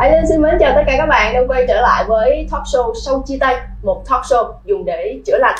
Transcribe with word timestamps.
Aileen 0.00 0.18
Linh 0.20 0.28
xin 0.28 0.42
mến 0.42 0.54
chào 0.60 0.72
tất 0.74 0.82
cả 0.86 0.94
các 0.98 1.06
bạn 1.06 1.34
đang 1.34 1.48
quay 1.48 1.64
trở 1.68 1.80
lại 1.80 2.04
với 2.08 2.48
talk 2.50 2.62
show 2.62 2.92
Sau 3.04 3.22
Chia 3.26 3.36
Tay, 3.40 3.56
Một 3.82 4.04
talk 4.10 4.22
show 4.22 4.52
dùng 4.64 4.84
để 4.84 5.20
chữa 5.26 5.38
lành. 5.38 5.56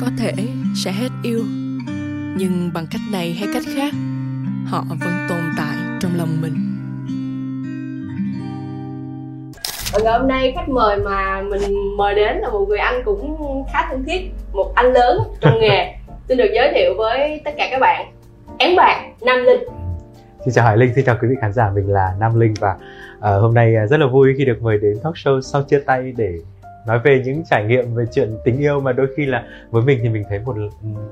Có 0.00 0.06
thể 0.18 0.32
sẽ 0.84 0.92
hết 0.92 1.08
yêu, 1.22 1.44
Nhưng 2.36 2.70
bằng 2.74 2.86
cách 2.90 3.00
này 3.12 3.36
hay 3.38 3.48
cách 3.54 3.64
khác, 3.76 3.94
Họ 4.66 4.84
vẫn 4.88 5.26
tồn 5.28 5.40
tại 5.56 5.76
trong 6.00 6.12
lòng 6.16 6.40
mình. 6.40 6.73
Và 9.94 10.00
ngày 10.04 10.18
hôm 10.18 10.28
nay 10.28 10.52
khách 10.56 10.68
mời 10.68 10.96
mà 10.96 11.42
mình 11.42 11.96
mời 11.96 12.14
đến 12.14 12.36
là 12.38 12.48
một 12.48 12.66
người 12.68 12.78
anh 12.78 13.02
cũng 13.04 13.64
khá 13.72 13.86
thân 13.90 14.04
thiết 14.04 14.30
Một 14.52 14.72
anh 14.74 14.92
lớn 14.92 15.18
trong 15.40 15.60
nghề. 15.60 15.94
Xin 16.28 16.38
được 16.38 16.50
giới 16.54 16.72
thiệu 16.74 16.94
với 16.96 17.40
tất 17.44 17.50
cả 17.56 17.68
các 17.70 17.78
bạn. 17.80 18.06
Én 18.58 18.76
bạc 18.76 19.00
Nam 19.22 19.44
Linh. 19.44 19.60
Xin 20.44 20.54
chào 20.54 20.64
Hải 20.64 20.76
Linh, 20.76 20.94
xin 20.94 21.04
chào 21.04 21.16
quý 21.22 21.28
vị 21.28 21.34
khán 21.40 21.52
giả, 21.52 21.70
mình 21.74 21.92
là 21.92 22.14
Nam 22.20 22.40
Linh 22.40 22.54
và 22.60 22.76
uh, 23.18 23.22
hôm 23.22 23.54
nay 23.54 23.74
rất 23.90 24.00
là 24.00 24.06
vui 24.06 24.34
khi 24.38 24.44
được 24.44 24.62
mời 24.62 24.78
đến 24.78 24.98
talk 25.04 25.14
show 25.14 25.40
sau 25.40 25.62
chia 25.62 25.80
tay 25.86 26.12
để 26.16 26.32
nói 26.86 26.98
về 27.04 27.22
những 27.24 27.42
trải 27.50 27.64
nghiệm 27.64 27.94
về 27.94 28.04
chuyện 28.12 28.36
tình 28.44 28.58
yêu. 28.58 28.80
Mà 28.80 28.92
đôi 28.92 29.06
khi 29.16 29.26
là 29.26 29.44
với 29.70 29.82
mình 29.82 29.98
thì 30.02 30.08
mình 30.08 30.24
thấy 30.28 30.38
một 30.38 30.56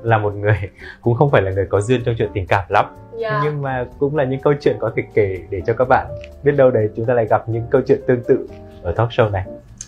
là 0.03 0.17
một 0.17 0.33
người 0.33 0.57
cũng 1.01 1.15
không 1.15 1.31
phải 1.31 1.41
là 1.41 1.51
người 1.51 1.65
có 1.69 1.81
duyên 1.81 2.01
trong 2.05 2.15
chuyện 2.17 2.29
tình 2.33 2.47
cảm 2.47 2.63
lắm. 2.69 2.85
Yeah. 3.21 3.41
nhưng 3.43 3.61
mà 3.61 3.85
cũng 3.99 4.15
là 4.15 4.23
những 4.23 4.39
câu 4.39 4.53
chuyện 4.61 4.75
có 4.79 4.91
thể 4.95 5.03
kể 5.13 5.39
để 5.49 5.61
cho 5.67 5.73
các 5.73 5.87
bạn 5.89 6.07
biết 6.43 6.51
đâu 6.51 6.71
đấy 6.71 6.89
chúng 6.95 7.05
ta 7.05 7.13
lại 7.13 7.25
gặp 7.29 7.49
những 7.49 7.63
câu 7.69 7.81
chuyện 7.87 7.99
tương 8.07 8.23
tự 8.23 8.47
ở 8.83 8.91
talk 8.91 9.09
show 9.09 9.31
này 9.31 9.43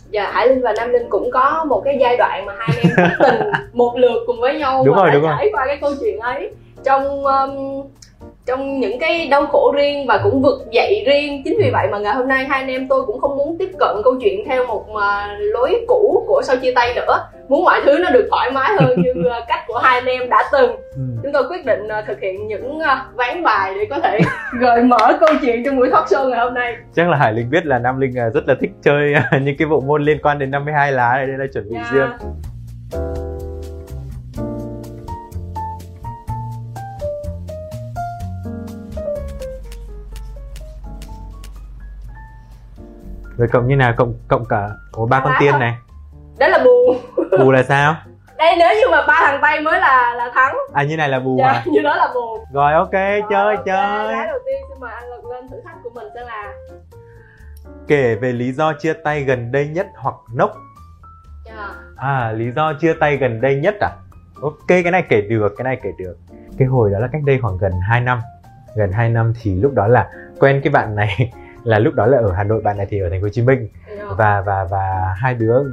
Dạ, 0.09 0.31
Hải 0.31 0.47
Linh 0.47 0.61
và 0.61 0.73
Nam 0.77 0.89
Linh 0.89 1.09
cũng 1.09 1.31
có 1.31 1.65
một 1.69 1.81
cái 1.85 1.97
giai 2.01 2.17
đoạn 2.17 2.45
mà 2.45 2.53
hai 2.57 2.77
em 2.81 2.91
thất 2.95 3.25
tình 3.31 3.47
một 3.73 3.93
lượt 3.97 4.23
cùng 4.27 4.41
với 4.41 4.59
nhau 4.59 4.83
đúng 4.85 4.95
rồi, 4.95 5.07
đã 5.07 5.13
đúng 5.13 5.23
trải 5.23 5.37
rồi. 5.43 5.49
qua 5.53 5.65
cái 5.67 5.77
câu 5.81 5.91
chuyện 5.99 6.19
ấy 6.19 6.51
trong 6.83 7.25
um, 7.25 7.83
trong 8.45 8.79
những 8.79 8.99
cái 8.99 9.27
đau 9.27 9.45
khổ 9.45 9.73
riêng 9.75 10.07
và 10.07 10.19
cũng 10.23 10.41
vực 10.41 10.71
dậy 10.71 11.03
riêng. 11.07 11.41
Chính 11.45 11.57
vì 11.57 11.69
vậy 11.73 11.87
mà 11.91 11.97
ngày 11.99 12.13
hôm 12.13 12.27
nay 12.27 12.45
hai 12.45 12.59
anh 12.61 12.69
em 12.69 12.87
tôi 12.87 13.05
cũng 13.05 13.19
không 13.19 13.37
muốn 13.37 13.57
tiếp 13.59 13.69
cận 13.79 13.95
câu 14.03 14.13
chuyện 14.21 14.43
theo 14.45 14.65
một 14.67 14.85
uh, 14.91 15.01
lối 15.39 15.85
cũ 15.87 16.23
của 16.27 16.41
sau 16.43 16.55
chia 16.55 16.71
tay 16.75 16.93
nữa. 16.95 17.17
Muốn 17.47 17.63
mọi 17.63 17.81
thứ 17.85 17.97
nó 18.03 18.09
được 18.09 18.27
thoải 18.31 18.51
mái 18.51 18.71
hơn 18.79 19.01
như 19.01 19.11
uh, 19.21 19.43
cách 19.47 19.59
của 19.67 19.77
hai 19.77 19.99
anh 19.99 20.05
em 20.05 20.29
đã 20.29 20.43
từng. 20.51 20.71
Ừ. 20.95 21.01
chúng 21.23 21.31
tôi 21.31 21.43
quyết 21.49 21.65
định 21.65 21.79
uh, 21.99 22.05
thực 22.07 22.21
hiện 22.21 22.47
những 22.47 22.79
ván 23.15 23.43
bài 23.43 23.73
để 23.75 23.85
có 23.89 23.99
thể 23.99 24.19
gợi 24.59 24.83
mở 24.83 25.17
câu 25.19 25.29
chuyện 25.41 25.63
trong 25.65 25.77
buổi 25.77 25.89
talk 25.91 26.05
show 26.05 26.29
ngày 26.29 26.39
hôm 26.39 26.53
nay. 26.53 26.75
Chắc 26.95 27.09
là 27.09 27.17
Hải 27.17 27.33
Linh 27.33 27.49
biết 27.49 27.65
là 27.65 27.79
Nam 27.79 27.99
Linh 27.99 28.13
rất 28.33 28.47
là 28.47 28.55
thích 28.61 28.71
chơi 28.83 29.13
những 29.41 29.55
cái 29.57 29.67
bộ 29.67 29.81
môn 29.81 30.03
liên 30.03 30.17
quan 30.23 30.39
đến 30.39 30.51
52 30.51 30.91
lá 30.91 31.13
này 31.15 31.27
nên 31.27 31.37
là 31.39 31.45
chuẩn 31.53 31.69
bị 31.69 31.75
Dạ. 31.75 31.91
riêng 31.93 32.09
Rồi 43.37 43.47
cộng 43.51 43.67
như 43.67 43.75
nào? 43.75 43.93
Cộng 43.97 44.13
cộng 44.27 44.45
cả 44.45 44.69
có 44.91 45.05
ba 45.05 45.19
con 45.19 45.33
tiên 45.39 45.51
không? 45.51 45.59
này. 45.59 45.75
đó 46.39 46.47
là 46.47 46.63
buồn 46.63 46.97
Bù 47.39 47.51
là 47.51 47.63
sao? 47.63 47.95
đây 48.37 48.55
nếu 48.59 48.73
như 48.75 48.91
mà 48.91 49.05
ba 49.07 49.21
thằng 49.25 49.39
tây 49.41 49.61
mới 49.61 49.79
là 49.79 50.13
là 50.17 50.31
thắng 50.35 50.57
À 50.73 50.83
như 50.83 50.97
này 50.97 51.09
là 51.09 51.19
bù 51.19 51.37
dạ, 51.39 51.51
hả? 51.51 51.63
như 51.65 51.81
đó 51.81 51.95
là 51.95 52.07
buồn 52.13 52.39
Rồi 52.53 52.73
ok, 52.73 52.91
chơi 52.91 53.21
Rồi, 53.29 53.55
ok, 53.55 53.65
chơi. 53.65 54.13
Lá 54.15 54.25
đầu 54.25 54.39
tiên 54.45 54.55
xin 54.69 54.79
mời 54.79 54.91
anh 54.93 55.09
Lực 55.09 55.25
lên 55.25 55.49
thử 55.49 55.61
thách 55.65 55.75
của 55.83 55.89
mình 55.93 56.07
sẽ 56.15 56.21
là 56.21 56.53
Kể 57.87 58.15
về 58.15 58.31
lý 58.31 58.51
do 58.51 58.73
chia 58.73 58.93
tay 58.93 59.23
gần 59.23 59.51
đây 59.51 59.67
nhất 59.67 59.87
hoặc 59.95 60.15
nốc. 60.33 60.57
Dạ. 61.45 61.69
À, 61.97 62.31
lý 62.31 62.51
do 62.51 62.73
chia 62.73 62.93
tay 62.99 63.17
gần 63.17 63.41
đây 63.41 63.55
nhất 63.55 63.75
à? 63.79 63.89
Ok, 64.41 64.67
cái 64.67 64.91
này 64.91 65.03
kể 65.09 65.21
được, 65.21 65.53
cái 65.57 65.63
này 65.63 65.79
kể 65.83 65.89
được. 65.97 66.17
Cái 66.57 66.67
hồi 66.67 66.91
đó 66.91 66.99
là 66.99 67.07
cách 67.11 67.21
đây 67.25 67.39
khoảng 67.41 67.57
gần 67.57 67.71
2 67.89 68.01
năm. 68.01 68.19
Gần 68.75 68.91
2 68.91 69.09
năm 69.09 69.33
thì 69.41 69.55
lúc 69.55 69.73
đó 69.73 69.87
là 69.87 70.09
quen 70.39 70.61
cái 70.63 70.71
bạn 70.71 70.95
này 70.95 71.31
là 71.65 71.79
lúc 71.79 71.93
đó 71.93 72.05
là 72.05 72.17
ở 72.17 72.31
Hà 72.31 72.43
Nội, 72.43 72.61
bạn 72.61 72.77
này 72.77 72.87
thì 72.89 72.99
ở 72.99 73.09
thành 73.09 73.21
phố 73.21 73.25
Hồ 73.25 73.29
Chí 73.29 73.41
Minh 73.41 73.67
Dạ. 73.97 74.03
và 74.17 74.41
và 74.41 74.63
và 74.63 75.13
hai 75.17 75.33
đứa 75.33 75.63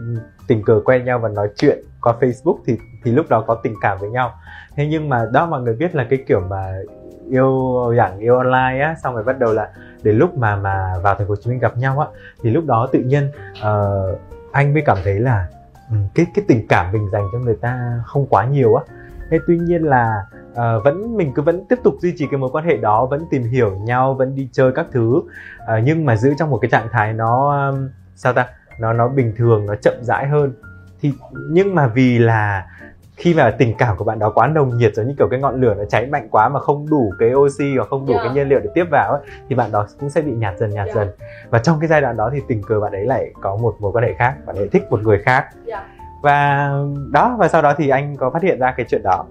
tình 0.47 0.63
cờ 0.65 0.81
quen 0.85 1.05
nhau 1.05 1.19
và 1.19 1.29
nói 1.29 1.49
chuyện 1.57 1.79
qua 2.01 2.15
Facebook 2.21 2.57
thì 2.67 2.79
thì 3.05 3.11
lúc 3.13 3.27
đó 3.29 3.45
có 3.47 3.55
tình 3.55 3.75
cảm 3.81 3.99
với 3.99 4.11
nhau. 4.11 4.35
Thế 4.77 4.87
nhưng 4.87 5.09
mà 5.09 5.27
đó 5.33 5.47
mọi 5.47 5.61
người 5.63 5.75
biết 5.75 5.95
là 5.95 6.07
cái 6.11 6.25
kiểu 6.27 6.41
mà 6.41 6.73
yêu 7.31 7.73
dạng 7.97 8.19
yêu 8.19 8.37
online 8.37 8.81
á 8.85 8.95
xong 9.03 9.15
rồi 9.15 9.25
bắt 9.25 9.39
đầu 9.39 9.53
là 9.53 9.69
đến 10.03 10.17
lúc 10.17 10.37
mà 10.37 10.57
mà 10.57 10.95
vào 11.03 11.15
thành 11.15 11.27
phố 11.27 11.31
Hồ 11.33 11.37
Chí 11.37 11.51
Minh 11.51 11.59
gặp 11.59 11.77
nhau 11.77 11.99
á 11.99 12.07
thì 12.43 12.51
lúc 12.51 12.65
đó 12.67 12.89
tự 12.93 12.99
nhiên 12.99 13.31
ờ, 13.61 14.07
anh 14.53 14.75
mới 14.75 14.83
cảm 14.87 14.99
thấy 15.05 15.21
là 15.21 15.47
ừ, 15.91 15.97
cái 16.15 16.27
cái 16.35 16.45
tình 16.49 16.67
cảm 16.69 16.93
mình 16.93 17.09
dành 17.13 17.25
cho 17.33 17.39
người 17.39 17.57
ta 17.61 18.01
không 18.07 18.27
quá 18.27 18.47
nhiều 18.47 18.75
á 18.75 18.85
thế 19.31 19.39
tuy 19.47 19.59
nhiên 19.59 19.83
là 19.83 20.25
ờ, 20.55 20.81
vẫn 20.81 21.17
mình 21.17 21.33
cứ 21.35 21.43
vẫn 21.43 21.65
tiếp 21.69 21.79
tục 21.85 21.95
duy 22.01 22.15
trì 22.17 22.27
cái 22.31 22.39
mối 22.39 22.51
quan 22.53 22.65
hệ 22.65 22.77
đó 22.77 23.07
vẫn 23.07 23.25
tìm 23.31 23.43
hiểu 23.43 23.71
nhau 23.77 24.15
vẫn 24.15 24.35
đi 24.37 24.49
chơi 24.53 24.73
các 24.73 24.87
thứ 24.93 25.21
Ờ, 25.67 25.79
nhưng 25.79 26.05
mà 26.05 26.17
giữ 26.17 26.35
trong 26.39 26.51
một 26.51 26.59
cái 26.63 26.71
trạng 26.71 26.89
thái 26.93 27.13
nó 27.13 27.55
sao 28.17 28.33
ta 28.33 28.47
nó 28.81 28.93
nó 28.93 29.09
bình 29.09 29.33
thường 29.37 29.67
nó 29.67 29.75
chậm 29.75 29.95
rãi 30.01 30.27
hơn 30.29 30.53
thì 31.01 31.13
nhưng 31.51 31.75
mà 31.75 31.87
vì 31.87 32.19
là 32.19 32.67
khi 33.17 33.35
mà 33.35 33.51
tình 33.51 33.75
cảm 33.79 33.97
của 33.97 34.05
bạn 34.05 34.19
đó 34.19 34.31
quá 34.35 34.47
nồng 34.47 34.77
nhiệt 34.79 34.95
giống 34.95 35.07
như 35.07 35.15
kiểu 35.19 35.29
cái 35.31 35.41
ngọn 35.41 35.61
lửa 35.61 35.75
nó 35.79 35.85
cháy 35.85 36.07
mạnh 36.07 36.29
quá 36.31 36.49
mà 36.49 36.61
không 36.61 36.91
đủ 36.91 37.13
cái 37.19 37.35
oxy 37.35 37.77
hoặc 37.77 37.89
không 37.91 38.07
đủ 38.07 38.13
Yeah. 38.13 38.25
cái 38.25 38.35
nhiên 38.35 38.49
liệu 38.49 38.61
để 38.61 38.71
tiếp 38.75 38.85
vào 38.91 39.13
ấy, 39.13 39.21
thì 39.49 39.55
bạn 39.55 39.73
đó 39.73 39.87
cũng 40.01 40.11
sẽ 40.11 40.21
bị 40.23 40.33
nhạt 40.33 40.59
dần 40.59 40.71
nhạt 40.71 40.87
Yeah. 40.87 40.97
dần 40.97 41.09
và 41.51 41.59
trong 41.59 41.81
cái 41.81 41.89
giai 41.89 42.01
đoạn 42.01 42.17
đó 42.17 42.31
thì 42.33 42.41
tình 42.49 42.63
cờ 42.63 42.81
bạn 42.81 42.93
ấy 42.93 43.05
lại 43.07 43.31
có 43.41 43.57
một 43.57 43.77
mối 43.81 43.93
quan 43.93 44.05
hệ 44.05 44.13
khác 44.19 44.35
bạn 44.47 44.57
ấy 44.57 44.69
thích 44.69 44.83
một 44.91 45.01
người 45.03 45.19
khác 45.19 45.47
Dạ. 45.65 45.85
và 46.23 46.71
đó 47.13 47.37
và 47.39 47.49
sau 47.49 47.63
đó 47.63 47.75
thì 47.77 47.89
anh 47.89 48.17
có 48.17 48.31
phát 48.31 48.43
hiện 48.43 48.59
ra 48.59 48.75
cái 48.77 48.87
chuyện 48.89 49.03
đó 49.05 49.25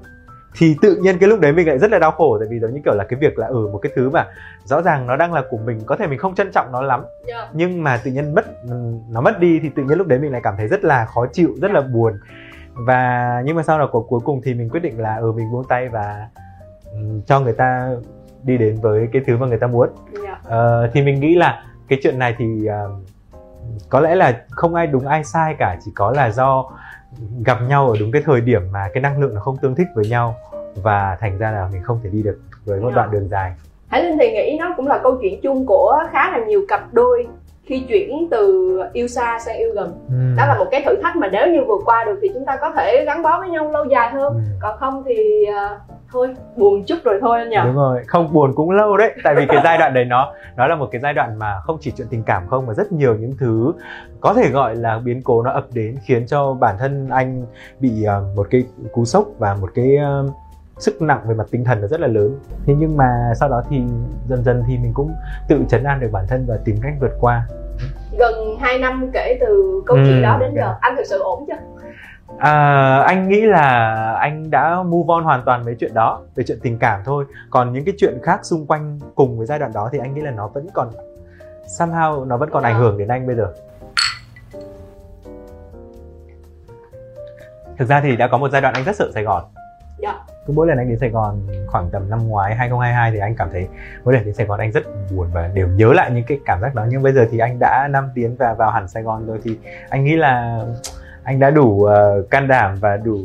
thì 0.57 0.75
tự 0.81 0.95
nhiên 0.95 1.17
cái 1.19 1.29
lúc 1.29 1.39
đấy 1.39 1.53
mình 1.53 1.67
lại 1.67 1.77
rất 1.79 1.91
là 1.91 1.99
đau 1.99 2.11
khổ 2.11 2.37
tại 2.39 2.47
vì 2.51 2.59
giống 2.59 2.73
như 2.73 2.81
kiểu 2.85 2.93
là 2.93 3.03
cái 3.03 3.19
việc 3.19 3.39
là 3.39 3.47
ở 3.47 3.53
ừ, 3.53 3.67
một 3.71 3.79
cái 3.81 3.91
thứ 3.95 4.09
mà 4.09 4.27
rõ 4.63 4.81
ràng 4.81 5.07
nó 5.07 5.15
đang 5.15 5.33
là 5.33 5.43
của 5.49 5.57
mình 5.57 5.79
có 5.85 5.95
thể 5.95 6.07
mình 6.07 6.19
không 6.19 6.35
trân 6.35 6.51
trọng 6.51 6.71
nó 6.71 6.81
lắm 6.81 7.03
Dạ. 7.27 7.49
nhưng 7.53 7.83
mà 7.83 7.97
tự 8.03 8.11
nhiên 8.11 8.35
mất 8.35 8.45
nó 9.09 9.21
mất 9.21 9.39
đi 9.39 9.59
thì 9.63 9.69
tự 9.75 9.83
nhiên 9.83 9.97
lúc 9.97 10.07
đấy 10.07 10.19
mình 10.19 10.31
lại 10.31 10.41
cảm 10.43 10.53
thấy 10.57 10.67
rất 10.67 10.83
là 10.83 11.05
khó 11.05 11.25
chịu 11.33 11.49
rất 11.61 11.71
là 11.71 11.81
buồn 11.81 12.19
và 12.75 13.41
nhưng 13.45 13.55
mà 13.55 13.63
sau 13.63 13.79
đó 13.79 13.89
cuối 13.91 14.03
cuối 14.09 14.19
cùng 14.25 14.41
thì 14.43 14.53
mình 14.53 14.69
quyết 14.69 14.79
định 14.83 14.99
là 14.99 15.15
ừ 15.15 15.31
mình 15.31 15.51
buông 15.51 15.63
tay 15.69 15.89
và 15.89 16.27
ừm, 16.93 17.21
cho 17.21 17.39
người 17.39 17.53
ta 17.53 17.89
đi 18.43 18.57
đến 18.57 18.75
với 18.81 19.07
cái 19.13 19.21
thứ 19.27 19.37
mà 19.37 19.47
người 19.47 19.57
ta 19.59 19.67
muốn 19.67 19.89
Dạ. 20.23 20.37
Ờ, 20.43 20.89
thì 20.93 21.01
mình 21.01 21.19
nghĩ 21.19 21.35
là 21.35 21.63
cái 21.87 21.99
chuyện 22.03 22.19
này 22.19 22.35
thì 22.37 22.65
ờ, 22.65 22.89
có 23.89 23.99
lẽ 23.99 24.15
là 24.15 24.41
không 24.49 24.75
ai 24.75 24.87
đúng 24.87 25.07
ai 25.07 25.23
sai 25.23 25.55
cả 25.59 25.77
chỉ 25.85 25.91
có 25.95 26.11
là 26.11 26.29
do 26.29 26.65
gặp 27.45 27.57
nhau 27.69 27.89
ở 27.89 27.95
đúng 27.99 28.11
cái 28.11 28.21
thời 28.25 28.41
điểm 28.41 28.61
mà 28.71 28.89
cái 28.93 29.01
năng 29.03 29.19
lượng 29.21 29.35
nó 29.35 29.41
không 29.41 29.57
tương 29.61 29.75
thích 29.75 29.87
với 29.95 30.05
nhau 30.09 30.35
và 30.75 31.17
thành 31.21 31.37
ra 31.37 31.51
là 31.51 31.67
mình 31.71 31.83
không 31.83 31.99
thể 32.03 32.09
đi 32.09 32.23
được 32.23 32.39
với 32.65 32.79
một 32.79 32.89
Dạ. 32.89 32.95
đoạn 32.95 33.11
đường 33.11 33.27
dài 33.29 33.53
Hải 33.87 34.03
Linh 34.03 34.17
thì 34.19 34.31
nghĩ 34.31 34.57
nó 34.59 34.73
cũng 34.77 34.87
là 34.87 34.99
câu 35.03 35.17
chuyện 35.21 35.41
chung 35.41 35.65
của 35.65 36.03
khá 36.11 36.31
là 36.31 36.45
nhiều 36.45 36.61
cặp 36.67 36.93
đôi 36.93 37.27
khi 37.65 37.79
chuyển 37.89 38.27
từ 38.31 38.77
yêu 38.93 39.07
xa 39.07 39.39
sang 39.45 39.57
yêu 39.57 39.71
gần 39.75 39.93
Ừm. 40.09 40.35
đó 40.37 40.45
là 40.45 40.55
một 40.59 40.65
cái 40.71 40.83
thử 40.85 40.95
thách 41.03 41.15
mà 41.15 41.27
nếu 41.31 41.47
như 41.47 41.59
vượt 41.67 41.81
qua 41.85 42.03
được 42.03 42.19
thì 42.21 42.29
chúng 42.33 42.45
ta 42.45 42.57
có 42.61 42.71
thể 42.77 43.03
gắn 43.05 43.21
bó 43.23 43.39
với 43.39 43.49
nhau 43.49 43.71
lâu 43.71 43.85
dài 43.85 44.09
hơn 44.11 44.33
Ừm. 44.33 44.43
còn 44.61 44.77
không 44.79 45.03
thì 45.05 45.45
ờ, 45.45 45.79
thôi 46.13 46.33
buồn 46.55 46.83
chút 46.87 46.95
rồi 47.03 47.17
thôi 47.21 47.39
anh 47.39 47.49
nhỉ? 47.49 47.57
Đúng 47.65 47.75
rồi 47.75 48.01
không 48.07 48.33
buồn 48.33 48.51
cũng 48.55 48.71
lâu 48.71 48.97
đấy. 48.97 49.11
Tại 49.23 49.35
vì 49.35 49.45
cái 49.45 49.61
giai 49.63 49.77
đoạn 49.77 49.93
đấy 49.93 50.05
nó 50.05 50.33
nó 50.57 50.67
là 50.67 50.75
một 50.75 50.89
cái 50.91 51.01
giai 51.01 51.13
đoạn 51.13 51.39
mà 51.39 51.59
không 51.63 51.77
chỉ 51.81 51.91
chuyện 51.97 52.07
tình 52.09 52.23
cảm 52.23 52.47
không 52.47 52.65
mà 52.67 52.73
rất 52.73 52.91
nhiều 52.91 53.15
những 53.15 53.37
thứ 53.39 53.73
có 54.21 54.33
thể 54.33 54.49
gọi 54.49 54.75
là 54.75 54.99
biến 54.99 55.21
cố 55.23 55.43
nó 55.43 55.51
ập 55.51 55.65
đến 55.73 55.95
khiến 56.05 56.25
cho 56.27 56.53
bản 56.53 56.75
thân 56.79 57.09
anh 57.09 57.45
bị 57.79 58.03
ờ, 58.03 58.23
một 58.35 58.47
cái 58.51 58.63
cú 58.91 59.05
sốc 59.05 59.25
và 59.39 59.55
một 59.61 59.69
cái 59.75 59.95
ờ, 59.97 60.25
sức 60.77 61.01
nặng 61.01 61.19
về 61.27 61.35
mặt 61.35 61.47
tinh 61.51 61.63
thần 61.63 61.81
nó 61.81 61.87
rất 61.87 61.99
là 61.99 62.07
lớn. 62.07 62.39
Thế 62.65 62.73
nhưng 62.79 62.97
mà 62.97 63.33
sau 63.39 63.49
đó 63.49 63.61
thì 63.69 63.81
dần 64.29 64.43
dần 64.43 64.63
thì 64.67 64.77
mình 64.77 64.91
cũng 64.93 65.11
tự 65.47 65.59
chấn 65.69 65.83
an 65.83 65.99
được 65.99 66.09
bản 66.11 66.25
thân 66.29 66.45
và 66.47 66.57
tìm 66.65 66.75
cách 66.83 66.93
vượt 67.01 67.11
qua. 67.19 67.43
Gần 68.19 68.33
2 68.59 68.77
năm 68.79 69.09
kể 69.13 69.37
từ 69.41 69.81
câu 69.85 69.97
Ừ, 69.97 70.03
chuyện 70.07 70.21
đó 70.21 70.37
đến 70.39 70.51
dạ. 70.55 70.61
giờ 70.61 70.75
anh 70.81 70.95
thực 70.97 71.05
sự 71.05 71.19
ổn 71.19 71.45
chưa 71.47 71.53
À, 72.39 72.97
anh 72.97 73.29
nghĩ 73.29 73.41
là 73.41 73.93
anh 74.19 74.51
đã 74.51 74.83
move 74.83 75.13
on 75.13 75.23
hoàn 75.23 75.41
toàn 75.45 75.63
với 75.63 75.75
chuyện 75.79 75.93
đó 75.93 76.21
về 76.35 76.43
chuyện 76.47 76.59
tình 76.61 76.79
cảm 76.79 77.01
thôi. 77.05 77.25
Còn 77.49 77.73
những 77.73 77.85
cái 77.85 77.93
chuyện 77.97 78.17
khác 78.23 78.39
xung 78.45 78.67
quanh 78.67 78.99
cùng 79.15 79.37
với 79.37 79.47
giai 79.47 79.59
đoạn 79.59 79.71
đó 79.73 79.89
thì 79.91 79.99
anh 79.99 80.13
nghĩ 80.13 80.21
là 80.21 80.31
nó 80.31 80.47
vẫn 80.47 80.67
còn 80.73 80.89
somehow 81.79 82.27
nó 82.27 82.37
vẫn 82.37 82.49
còn 82.49 82.63
ảnh 82.63 82.79
hưởng 82.79 82.97
đến 82.97 83.07
anh 83.07 83.27
bây 83.27 83.35
giờ. 83.35 83.53
Thực 87.77 87.89
ra 87.89 88.01
thì 88.01 88.15
đã 88.15 88.27
có 88.27 88.37
một 88.37 88.51
giai 88.51 88.61
đoạn 88.61 88.73
anh 88.73 88.83
rất 88.83 88.95
sợ 88.95 89.11
Sài 89.13 89.23
Gòn. 89.23 89.43
Dạ. 89.97 90.19
cứ 90.47 90.53
mỗi 90.53 90.67
lần 90.67 90.77
anh 90.77 90.89
đến 90.89 90.99
Sài 90.99 91.09
Gòn 91.09 91.47
khoảng 91.67 91.89
tầm 91.89 92.09
năm 92.09 92.27
ngoái 92.27 92.55
2022 92.55 93.11
thì 93.11 93.19
anh 93.19 93.35
cảm 93.35 93.49
thấy 93.51 93.67
mỗi 94.03 94.13
lần 94.13 94.25
đến 94.25 94.33
Sài 94.33 94.45
Gòn 94.45 94.59
anh 94.59 94.71
rất 94.71 94.83
buồn 95.15 95.27
và 95.33 95.47
đều 95.47 95.67
nhớ 95.67 95.93
lại 95.93 96.11
những 96.11 96.23
cái 96.27 96.39
cảm 96.45 96.61
giác 96.61 96.75
đó. 96.75 96.85
Nhưng 96.89 97.03
bây 97.03 97.13
giờ 97.13 97.27
thì 97.31 97.37
anh 97.37 97.59
đã 97.59 97.87
năm 97.87 98.09
tiến 98.15 98.35
và 98.35 98.53
vào 98.53 98.71
hẳn 98.71 98.87
Sài 98.87 99.03
Gòn 99.03 99.27
rồi 99.27 99.39
thì 99.43 99.57
anh 99.89 100.03
nghĩ 100.03 100.15
là 100.15 100.63
anh 101.23 101.39
đã 101.39 101.49
đủ 101.49 101.63
uh, 101.63 102.29
can 102.29 102.47
đảm 102.47 102.75
và 102.81 102.97
đủ 102.97 103.17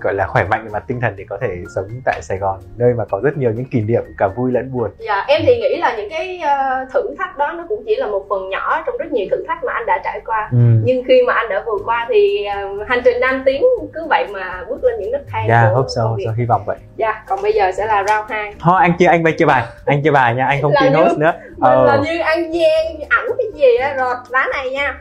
gọi 0.00 0.14
là 0.14 0.26
khỏe 0.26 0.44
mạnh 0.44 0.64
về 0.64 0.70
mặt 0.72 0.84
tinh 0.86 1.00
thần 1.00 1.14
để 1.16 1.24
có 1.28 1.38
thể 1.40 1.48
sống 1.74 1.88
tại 2.04 2.22
Sài 2.22 2.38
Gòn 2.38 2.58
nơi 2.76 2.94
mà 2.94 3.04
có 3.04 3.20
rất 3.22 3.36
nhiều 3.36 3.50
những 3.50 3.64
kỷ 3.64 3.80
niệm 3.80 4.02
cả 4.18 4.28
vui 4.28 4.52
lẫn 4.52 4.72
buồn. 4.72 4.90
Dạ 4.98 5.24
em 5.28 5.42
thì 5.46 5.60
nghĩ 5.60 5.76
là 5.76 5.96
những 5.96 6.10
cái 6.10 6.40
uh, 6.42 6.92
thử 6.92 7.14
thách 7.18 7.38
đó 7.38 7.52
nó 7.52 7.64
cũng 7.68 7.82
chỉ 7.86 7.96
là 7.96 8.06
một 8.06 8.26
phần 8.28 8.48
nhỏ 8.48 8.82
trong 8.86 8.96
rất 8.98 9.12
nhiều 9.12 9.26
thử 9.30 9.44
thách 9.48 9.64
mà 9.64 9.72
anh 9.72 9.86
đã 9.86 10.00
trải 10.04 10.20
qua. 10.26 10.48
Ừ. 10.52 10.58
Nhưng 10.84 11.04
khi 11.08 11.22
mà 11.26 11.32
anh 11.32 11.48
đã 11.48 11.62
vượt 11.66 11.82
qua 11.84 12.06
thì 12.08 12.46
uh, 12.80 12.88
hành 12.88 13.00
trình 13.04 13.20
năm 13.20 13.42
tiếng 13.46 13.62
cứ 13.92 14.06
vậy 14.08 14.26
mà 14.32 14.64
bước 14.68 14.84
lên 14.84 15.00
những 15.00 15.12
nấc 15.12 15.22
thang. 15.30 15.46
Dạ 15.48 15.62
yeah, 15.62 15.74
hope 15.74 15.88
so, 15.96 16.02
hope 16.02 16.22
so, 16.24 16.32
hy 16.36 16.44
vọng 16.44 16.62
vậy. 16.66 16.76
Dạ 16.96 17.24
còn 17.28 17.42
bây 17.42 17.52
giờ 17.52 17.72
sẽ 17.72 17.86
là 17.86 18.04
round 18.08 18.30
2 18.30 18.54
Thôi 18.60 18.76
anh 18.80 18.92
chưa 18.98 19.06
anh 19.06 19.22
bay 19.22 19.34
chơi 19.38 19.46
bài, 19.46 19.64
anh 19.84 20.02
chơi 20.04 20.12
bài 20.12 20.34
nha, 20.34 20.46
anh 20.46 20.62
không 20.62 20.72
chơi 20.80 20.90
host 20.90 21.18
nữa. 21.18 21.32
Mình 21.56 21.80
oh. 21.80 21.86
là 21.86 22.00
như 22.04 22.20
ăn 22.20 22.54
gian 22.54 23.00
ảnh 23.08 23.26
cái 23.38 23.46
gì 23.54 23.76
á 23.76 23.94
rồi 23.94 24.14
lá 24.30 24.46
này 24.52 24.70
nha 24.70 24.94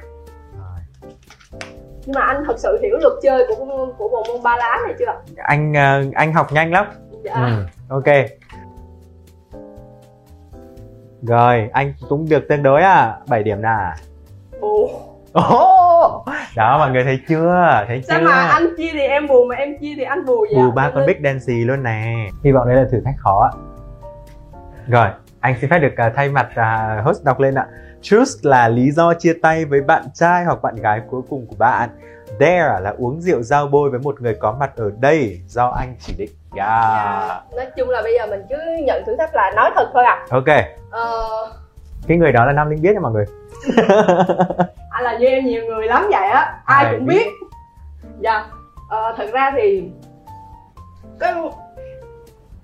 nhưng 2.06 2.16
mà 2.16 2.22
anh 2.22 2.44
thật 2.48 2.56
sự 2.58 2.80
hiểu 2.82 2.98
luật 3.02 3.14
chơi 3.22 3.46
của 3.48 3.66
của 3.98 4.10
bộ 4.10 4.24
môn 4.28 4.44
ba 4.44 4.58
lá 4.58 4.80
này 4.86 4.96
chưa 5.00 5.06
anh 5.36 5.72
uh, 5.72 6.14
anh 6.16 6.34
học 6.34 6.52
nhanh 6.52 6.72
lắm. 6.72 6.86
Dạ. 7.24 7.34
ừ, 7.34 7.66
ok. 7.90 8.16
Rồi 11.22 11.70
anh 11.74 11.94
cũng 12.10 12.30
được 12.30 12.48
tương 12.50 12.64
đối 12.64 12.82
à. 12.82 13.18
7 13.28 13.44
điểm 13.44 13.62
nè. 13.62 13.78
Bù 14.62 14.90
oh, 15.40 16.28
đó 16.56 16.78
mọi 16.78 16.92
người 16.92 17.04
thấy 17.04 17.20
chưa? 17.30 17.84
Thấy 17.88 18.02
sao 18.02 18.20
chưa? 18.20 18.26
mà 18.26 18.34
anh 18.34 18.68
chia 18.78 18.90
thì 18.94 19.00
em 19.00 19.28
bù 19.28 19.46
mà 19.50 19.56
em 19.56 19.78
chia 19.82 19.94
thì 19.98 20.04
anh 20.04 20.26
bù 20.26 20.46
vậy? 20.54 20.64
Bù 20.64 20.72
ba 20.72 20.92
con 20.96 21.06
big 21.06 21.18
dancy 21.24 21.66
luôn 21.66 21.84
nè. 21.84 22.30
Hy 22.44 22.52
vọng 22.52 22.68
đây 22.68 22.76
là 22.76 22.86
thử 22.92 23.02
thách 23.06 23.16
khó 23.18 23.52
rồi 24.88 25.08
anh 25.40 25.56
xin 25.62 25.70
phép 25.70 25.80
được 25.80 25.94
uh, 26.08 26.14
thay 26.16 26.30
mặt 26.30 26.50
uh, 26.52 27.06
host 27.06 27.24
đọc 27.26 27.40
lên 27.40 27.56
ạ 27.56 27.68
Choose 28.02 28.40
là 28.44 28.68
lý 28.68 28.92
do 28.92 29.14
chia 29.14 29.34
tay 29.42 29.66
với 29.66 29.82
bạn 29.82 30.04
trai 30.14 30.44
hoặc 30.44 30.62
bạn 30.62 30.76
gái 30.76 31.02
cuối 31.10 31.22
cùng 31.30 31.46
của 31.48 31.56
bạn. 31.60 31.90
Dare 32.40 32.80
là 32.82 32.94
uống 32.98 33.22
rượu 33.22 33.42
giao 33.42 33.68
bôi 33.68 33.90
với 33.90 34.00
một 34.00 34.22
người 34.22 34.36
có 34.40 34.56
mặt 34.60 34.72
ở 34.76 34.92
đây 35.00 35.42
do 35.48 35.68
anh 35.68 35.96
chỉ 36.00 36.14
định. 36.18 36.30
Yeah. 36.56 36.70
yeah. 36.70 37.28
Dạ. 37.28 37.42
Nói 37.56 37.66
chung 37.78 37.90
là 37.90 38.02
bây 38.02 38.14
giờ 38.20 38.28
mình 38.28 38.42
cứ 38.50 38.58
nhận 38.84 39.06
thử 39.06 39.16
thách 39.18 39.36
là 39.36 39.52
nói 39.56 39.72
thật 39.76 39.90
thôi 39.94 40.04
à. 40.04 40.26
Ok. 40.30 40.48
Uh... 40.90 41.50
Cái 42.08 42.18
người 42.18 42.32
đó 42.32 42.46
là 42.46 42.54
Nam 42.54 42.70
Linh 42.70 42.82
biết 42.82 42.94
nha 42.94 43.00
mọi 43.00 43.12
người. 43.12 43.26
anh 44.90 45.04
là 45.04 45.18
như 45.18 45.26
em 45.26 45.46
nhiều 45.46 45.66
người 45.66 45.88
lắm 45.88 46.08
vậy 46.12 46.30
á, 46.30 46.62
ai 46.66 46.86
à, 46.86 46.92
cũng 46.92 47.06
biết. 47.06 47.28
Dạ. 48.20 48.34
Yeah. 48.34 48.46
Uh, 49.12 49.18
thật 49.18 49.28
ra 49.34 49.52
thì 49.56 49.84
cái 51.20 51.34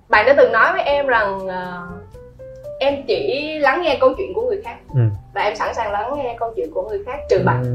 bạn 0.08 0.26
đã 0.26 0.34
từng 0.36 0.52
nói 0.52 0.72
với 0.72 0.82
em 0.82 1.06
rằng 1.06 1.38
uh, 1.46 2.08
em 2.80 3.04
chỉ 3.06 3.52
lắng 3.58 3.82
nghe 3.82 3.98
câu 4.00 4.14
chuyện 4.18 4.34
của 4.34 4.46
người 4.48 4.62
khác 4.64 4.76
ừ. 4.94 5.00
Và 5.34 5.42
em 5.42 5.56
sẵn 5.56 5.74
sàng 5.74 5.92
lắng 5.92 6.12
nghe 6.16 6.36
câu 6.38 6.52
chuyện 6.56 6.70
của 6.74 6.88
người 6.88 7.04
khác 7.06 7.18
trừ 7.30 7.42
bạn. 7.44 7.62
Ừ. 7.62 7.68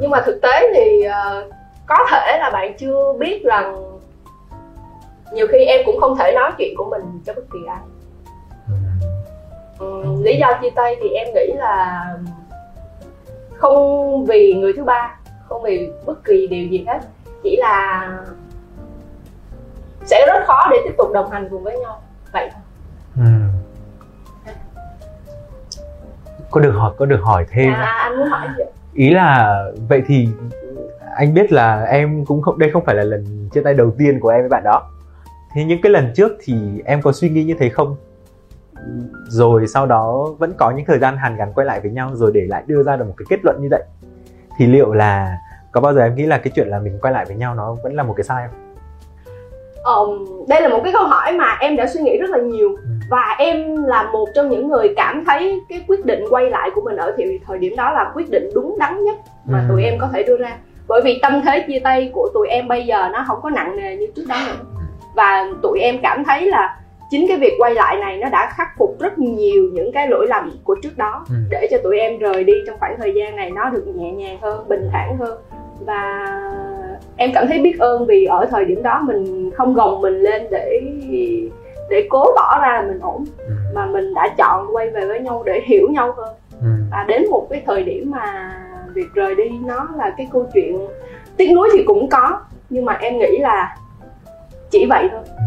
nhưng 0.00 0.10
mà 0.10 0.22
thực 0.26 0.40
tế 0.42 0.72
thì 0.74 1.06
uh, 1.06 1.52
có 1.86 2.06
thể 2.10 2.38
là 2.38 2.50
bạn 2.50 2.76
chưa 2.78 3.12
biết 3.18 3.44
rằng 3.44 3.76
nhiều 5.32 5.46
khi 5.52 5.64
em 5.64 5.80
cũng 5.86 6.00
không 6.00 6.16
thể 6.18 6.32
nói 6.34 6.52
chuyện 6.58 6.74
của 6.76 6.84
mình 6.84 7.02
cho 7.26 7.32
bất 7.34 7.44
kỳ 7.52 7.58
ai. 7.68 7.80
Ừ, 9.78 10.04
lý 10.22 10.36
do 10.40 10.58
chia 10.62 10.70
tay 10.70 10.96
thì 11.00 11.08
em 11.08 11.28
nghĩ 11.34 11.52
là 11.56 12.06
không 13.54 14.24
vì 14.24 14.52
người 14.52 14.72
thứ 14.72 14.84
ba 14.84 15.18
không 15.48 15.62
vì 15.62 15.90
bất 16.06 16.24
kỳ 16.24 16.46
điều 16.46 16.66
gì 16.66 16.84
hết. 16.88 16.98
Chỉ 17.42 17.56
là 17.56 18.08
sẽ 20.04 20.26
rất 20.26 20.44
khó 20.46 20.68
để 20.70 20.76
tiếp 20.84 20.94
tục 20.98 21.12
đồng 21.12 21.30
hành 21.30 21.48
cùng 21.50 21.62
với 21.62 21.78
nhau. 21.78 22.02
Vậy 22.32 22.48
thôi 22.52 22.60
có 26.50 26.60
được 26.60 26.70
hỏi 26.70 26.92
có 26.98 27.06
được 27.06 27.20
hỏi 27.22 27.46
thêm. 27.50 27.72
À, 27.72 27.98
anh 28.02 28.16
muốn 28.18 28.28
hỏi 28.28 28.48
gì? 28.58 28.64
ý 28.94 29.10
là 29.10 29.62
vậy 29.88 30.02
thì 30.06 30.28
anh 31.16 31.34
biết 31.34 31.52
là 31.52 31.84
em 31.84 32.24
cũng 32.24 32.42
không 32.42 32.58
đây 32.58 32.70
không 32.70 32.84
phải 32.84 32.94
là 32.94 33.04
lần 33.04 33.48
chia 33.52 33.60
tay 33.62 33.74
đầu 33.74 33.90
tiên 33.98 34.20
của 34.20 34.28
em 34.28 34.40
với 34.40 34.48
bạn 34.48 34.62
đó. 34.64 34.90
Thế 35.54 35.64
những 35.64 35.80
cái 35.82 35.92
lần 35.92 36.12
trước 36.14 36.32
thì 36.40 36.54
em 36.84 37.02
có 37.02 37.12
suy 37.12 37.28
nghĩ 37.28 37.44
như 37.44 37.54
thế 37.58 37.68
không? 37.68 37.96
Rồi 39.28 39.66
sau 39.66 39.86
đó 39.86 40.26
vẫn 40.38 40.52
có 40.58 40.70
những 40.70 40.86
thời 40.86 40.98
gian 40.98 41.16
hàn 41.16 41.36
gắn 41.36 41.52
quay 41.52 41.66
lại 41.66 41.80
với 41.80 41.90
nhau 41.90 42.10
rồi 42.14 42.30
để 42.34 42.40
lại 42.48 42.62
đưa 42.66 42.82
ra 42.82 42.96
được 42.96 43.04
một 43.04 43.14
cái 43.16 43.26
kết 43.28 43.40
luận 43.42 43.56
như 43.62 43.68
vậy. 43.70 43.82
Thì 44.58 44.66
liệu 44.66 44.92
là 44.92 45.38
có 45.72 45.80
bao 45.80 45.94
giờ 45.94 46.02
em 46.02 46.14
nghĩ 46.14 46.26
là 46.26 46.38
cái 46.38 46.52
chuyện 46.56 46.68
là 46.68 46.78
mình 46.78 46.98
quay 47.02 47.14
lại 47.14 47.24
với 47.24 47.36
nhau 47.36 47.54
nó 47.54 47.76
vẫn 47.82 47.94
là 47.94 48.02
một 48.02 48.14
cái 48.16 48.24
sai 48.24 48.48
không? 48.48 48.56
Um, 49.84 50.26
đây 50.48 50.62
là 50.62 50.68
một 50.68 50.80
cái 50.84 50.92
câu 50.92 51.06
hỏi 51.06 51.32
mà 51.32 51.56
em 51.60 51.76
đã 51.76 51.86
suy 51.86 52.00
nghĩ 52.00 52.18
rất 52.18 52.30
là 52.30 52.38
nhiều. 52.38 52.68
Ừ 52.68 52.99
và 53.10 53.36
em 53.38 53.84
là 53.84 54.02
một 54.12 54.28
trong 54.34 54.48
những 54.48 54.68
người 54.68 54.94
cảm 54.96 55.24
thấy 55.26 55.60
cái 55.68 55.84
quyết 55.88 56.04
định 56.04 56.24
quay 56.30 56.50
lại 56.50 56.70
của 56.74 56.80
mình 56.80 56.96
ở 56.96 57.14
thì 57.16 57.38
thời 57.46 57.58
điểm 57.58 57.76
đó 57.76 57.92
là 57.92 58.10
quyết 58.14 58.30
định 58.30 58.50
đúng 58.54 58.76
đắn 58.78 59.04
nhất 59.04 59.16
mà 59.46 59.58
ừ. 59.58 59.64
tụi 59.68 59.84
em 59.84 59.94
có 60.00 60.08
thể 60.12 60.22
đưa 60.22 60.36
ra 60.36 60.56
bởi 60.88 61.00
vì 61.04 61.18
tâm 61.22 61.40
thế 61.44 61.64
chia 61.68 61.78
tay 61.78 62.10
của 62.14 62.28
tụi 62.34 62.48
em 62.48 62.68
bây 62.68 62.86
giờ 62.86 63.08
nó 63.12 63.24
không 63.26 63.38
có 63.42 63.50
nặng 63.50 63.76
nề 63.76 63.96
như 63.96 64.06
trước 64.16 64.24
đó 64.28 64.36
nữa 64.46 64.82
và 65.16 65.46
tụi 65.62 65.80
em 65.80 65.98
cảm 66.02 66.24
thấy 66.24 66.46
là 66.46 66.76
chính 67.10 67.28
cái 67.28 67.36
việc 67.36 67.52
quay 67.58 67.74
lại 67.74 67.96
này 67.96 68.18
nó 68.18 68.28
đã 68.28 68.52
khắc 68.56 68.68
phục 68.78 68.96
rất 69.00 69.18
nhiều 69.18 69.64
những 69.72 69.92
cái 69.92 70.08
lỗi 70.08 70.26
lầm 70.28 70.50
của 70.64 70.76
trước 70.82 70.96
đó 70.98 71.24
ừ. 71.28 71.34
để 71.50 71.68
cho 71.70 71.78
tụi 71.82 71.98
em 71.98 72.18
rời 72.18 72.44
đi 72.44 72.52
trong 72.66 72.78
khoảng 72.78 72.96
thời 72.98 73.12
gian 73.14 73.36
này 73.36 73.50
nó 73.50 73.70
được 73.70 73.84
nhẹ 73.94 74.12
nhàng 74.12 74.38
hơn 74.42 74.68
bình 74.68 74.88
thản 74.92 75.16
hơn 75.16 75.38
và 75.86 76.26
em 77.16 77.30
cảm 77.34 77.46
thấy 77.48 77.58
biết 77.58 77.78
ơn 77.78 78.06
vì 78.06 78.24
ở 78.24 78.46
thời 78.50 78.64
điểm 78.64 78.82
đó 78.82 79.02
mình 79.06 79.50
không 79.50 79.74
gồng 79.74 80.00
mình 80.00 80.20
lên 80.20 80.42
để 80.50 80.80
để 81.90 82.06
cố 82.10 82.24
tỏ 82.36 82.58
ra 82.62 82.72
là 82.72 82.82
mình 82.82 83.00
ổn 83.00 83.24
ừ. 83.38 83.54
mà 83.74 83.86
mình 83.86 84.14
đã 84.14 84.28
chọn 84.38 84.76
quay 84.76 84.90
về 84.90 85.06
với 85.06 85.20
nhau 85.20 85.42
để 85.46 85.60
hiểu 85.64 85.88
nhau 85.90 86.14
hơn 86.16 86.34
ừ. 86.60 86.68
và 86.90 87.04
đến 87.08 87.30
một 87.30 87.46
cái 87.50 87.62
thời 87.66 87.82
điểm 87.82 88.10
mà 88.10 88.54
việc 88.94 89.06
rời 89.14 89.34
đi 89.34 89.50
nó 89.64 89.88
là 89.96 90.14
cái 90.16 90.28
câu 90.32 90.46
chuyện 90.54 90.88
tiếc 91.36 91.52
nuối 91.54 91.68
thì 91.72 91.84
cũng 91.86 92.08
có 92.08 92.40
nhưng 92.70 92.84
mà 92.84 92.98
em 93.00 93.18
nghĩ 93.18 93.38
là 93.38 93.76
chỉ 94.70 94.86
vậy 94.90 95.08
thôi 95.12 95.20
ừ. 95.24 95.42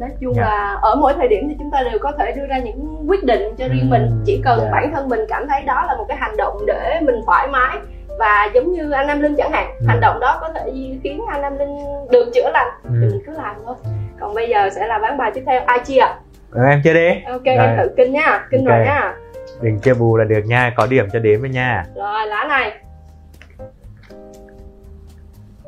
nói 0.00 0.10
chung 0.20 0.34
yeah. 0.34 0.48
Dạ. 0.48 0.54
là 0.54 0.78
ở 0.82 0.96
mỗi 0.96 1.14
thời 1.16 1.28
điểm 1.28 1.48
thì 1.48 1.56
chúng 1.58 1.70
ta 1.70 1.82
đều 1.90 1.98
có 1.98 2.12
thể 2.12 2.32
đưa 2.32 2.46
ra 2.46 2.58
những 2.58 3.04
quyết 3.06 3.24
định 3.24 3.42
cho 3.58 3.68
riêng 3.68 3.90
mình 3.90 4.22
chỉ 4.26 4.40
cần 4.44 4.58
yeah. 4.58 4.72
Dạ. 4.72 4.80
bản 4.80 4.92
thân 4.94 5.08
mình 5.08 5.20
cảm 5.28 5.48
thấy 5.48 5.62
đó 5.62 5.84
là 5.86 5.96
một 5.96 6.04
cái 6.08 6.16
hành 6.16 6.36
động 6.36 6.58
để 6.66 7.00
mình 7.02 7.20
thoải 7.26 7.48
mái 7.48 7.76
và 8.18 8.50
giống 8.54 8.72
như 8.72 8.90
anh 8.90 9.06
Nam 9.06 9.20
Linh 9.20 9.36
chẳng 9.36 9.52
hạn 9.52 9.74
ừ. 9.80 9.86
hành 9.88 10.00
động 10.00 10.20
đó 10.20 10.38
có 10.40 10.48
thể 10.54 10.72
khiến 11.02 11.20
anh 11.28 11.42
Nam 11.42 11.58
Linh 11.58 11.78
được 12.10 12.30
chữa 12.34 12.50
lành 12.52 12.68
ừ. 12.84 12.90
thì 13.00 13.06
mình 13.08 13.22
cứ 13.26 13.32
làm 13.32 13.56
thôi 13.66 13.74
còn 14.20 14.34
bây 14.34 14.48
giờ 14.48 14.70
sẽ 14.70 14.86
là 14.86 14.98
ván 14.98 15.18
bài 15.18 15.30
tiếp 15.34 15.42
theo. 15.46 15.62
Ai 15.66 15.78
chia 15.78 16.02
ừ, 16.50 16.60
em 16.70 16.80
chơi 16.84 16.94
đi. 16.94 17.20
Ok 17.26 17.44
rồi. 17.44 17.56
em 17.56 17.76
thử 17.76 17.88
kinh 17.96 18.12
nhá. 18.12 18.46
Kinh 18.50 18.64
okay. 18.64 18.78
rồi 18.78 18.86
nhá. 18.86 19.14
Đừng 19.60 19.80
chơi 19.80 19.94
bù 19.94 20.16
là 20.16 20.24
được 20.24 20.42
nha 20.46 20.72
có 20.76 20.86
điểm 20.86 21.06
cho 21.12 21.18
đếm 21.18 21.40
với 21.40 21.50
nha. 21.50 21.84
Rồi 21.96 22.26
lá 22.26 22.44
này. 22.48 22.72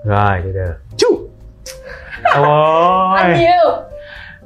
Rồi 0.05 0.41
được 0.45 0.53
được. 0.55 0.75
Chú 0.97 1.09
ôi. 2.35 3.17
Ăn 3.19 3.39
nhiều. 3.39 3.77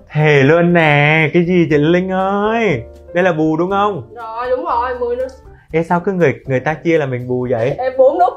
Thề 0.09 0.43
luôn 0.43 0.73
nè 0.73 1.31
cái 1.33 1.45
gì 1.45 1.67
chị 1.71 1.79
linh 1.79 2.13
ơi? 2.13 2.83
Đây 3.15 3.25
là 3.25 3.33
bù 3.33 3.57
đúng 3.57 3.71
không? 3.71 4.15
Rồi 4.15 4.51
đúng 4.51 4.65
rồi 4.65 4.99
mười 4.99 5.17
nút. 5.17 5.29
Ê 5.73 5.83
sao 5.83 6.01
cứ 6.01 6.13
người 6.13 6.35
người 6.47 6.61
ta 6.61 6.75
chia 6.75 6.99
là 6.99 7.07
mình 7.07 7.29
bù 7.29 7.47
vậy? 7.51 7.75
Em 7.79 7.93
bốn 7.99 8.19
nút. 8.19 8.33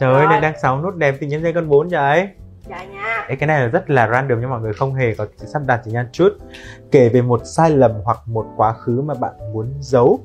Trời 0.00 0.14
ơi 0.14 0.40
đang 0.42 0.58
sáu 0.58 0.82
nút 0.82 0.94
đẹp 0.94 1.14
thì 1.20 1.26
nhấn 1.26 1.42
dây 1.42 1.52
con 1.52 1.68
bốn 1.68 1.88
vậy 1.88 2.28
dạ 2.70 2.84
nha. 2.84 3.26
Cái 3.38 3.46
này 3.46 3.60
là 3.60 3.66
rất 3.66 3.90
là 3.90 4.08
random 4.08 4.40
nhưng 4.40 4.50
mọi 4.50 4.60
người 4.60 4.72
không 4.72 4.94
hề 4.94 5.14
có 5.14 5.26
sắp 5.36 5.62
đặt 5.66 5.80
chỉ 5.84 5.90
nhan 5.90 6.06
chút 6.12 6.28
kể 6.90 7.08
về 7.08 7.22
một 7.22 7.40
sai 7.44 7.70
lầm 7.70 7.92
hoặc 8.04 8.18
một 8.26 8.46
quá 8.56 8.72
khứ 8.72 9.00
mà 9.00 9.14
bạn 9.14 9.32
muốn 9.52 9.66
giấu 9.80 10.20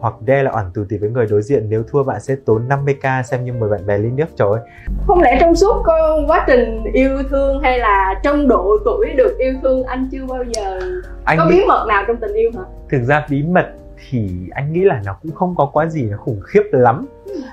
hoặc 0.00 0.14
đe 0.24 0.42
là 0.42 0.50
oản 0.50 0.70
từ 0.74 0.86
tỷ 0.88 0.98
với 0.98 1.10
người 1.10 1.26
đối 1.26 1.42
diện. 1.42 1.66
Nếu 1.68 1.82
thua 1.90 2.02
bạn 2.02 2.20
sẽ 2.20 2.36
tốn 2.46 2.68
50k 2.68 3.22
xem 3.22 3.44
như 3.44 3.52
mời 3.52 3.70
bạn 3.70 3.86
bè 3.86 3.98
ly 3.98 4.10
nước. 4.10 4.24
Trời 4.36 4.48
ơi. 4.52 4.60
Không 5.06 5.20
lẽ 5.22 5.38
trong 5.40 5.54
suốt 5.54 5.82
quá 6.26 6.44
trình 6.46 6.84
yêu 6.92 7.22
thương 7.30 7.60
hay 7.60 7.78
là 7.78 8.20
trong 8.22 8.48
độ 8.48 8.76
tuổi 8.84 9.12
được 9.16 9.36
yêu 9.38 9.54
thương 9.62 9.84
anh 9.84 10.08
chưa 10.12 10.26
bao 10.26 10.44
giờ 10.54 10.80
anh 11.24 11.38
có 11.38 11.46
bí 11.50 11.64
mật 11.68 11.86
nào 11.88 12.04
trong 12.06 12.16
tình 12.16 12.34
yêu 12.34 12.50
hả? 12.56 12.62
Thực 12.90 13.02
ra 13.02 13.26
bí 13.30 13.42
mật 13.42 13.66
thì 14.10 14.48
anh 14.50 14.72
nghĩ 14.72 14.80
là 14.80 15.02
nó 15.04 15.16
cũng 15.22 15.32
không 15.32 15.54
có 15.56 15.70
quá 15.72 15.86
gì 15.86 16.02
nó 16.02 16.16
khủng 16.16 16.40
khiếp 16.44 16.62
lắm. 16.72 17.06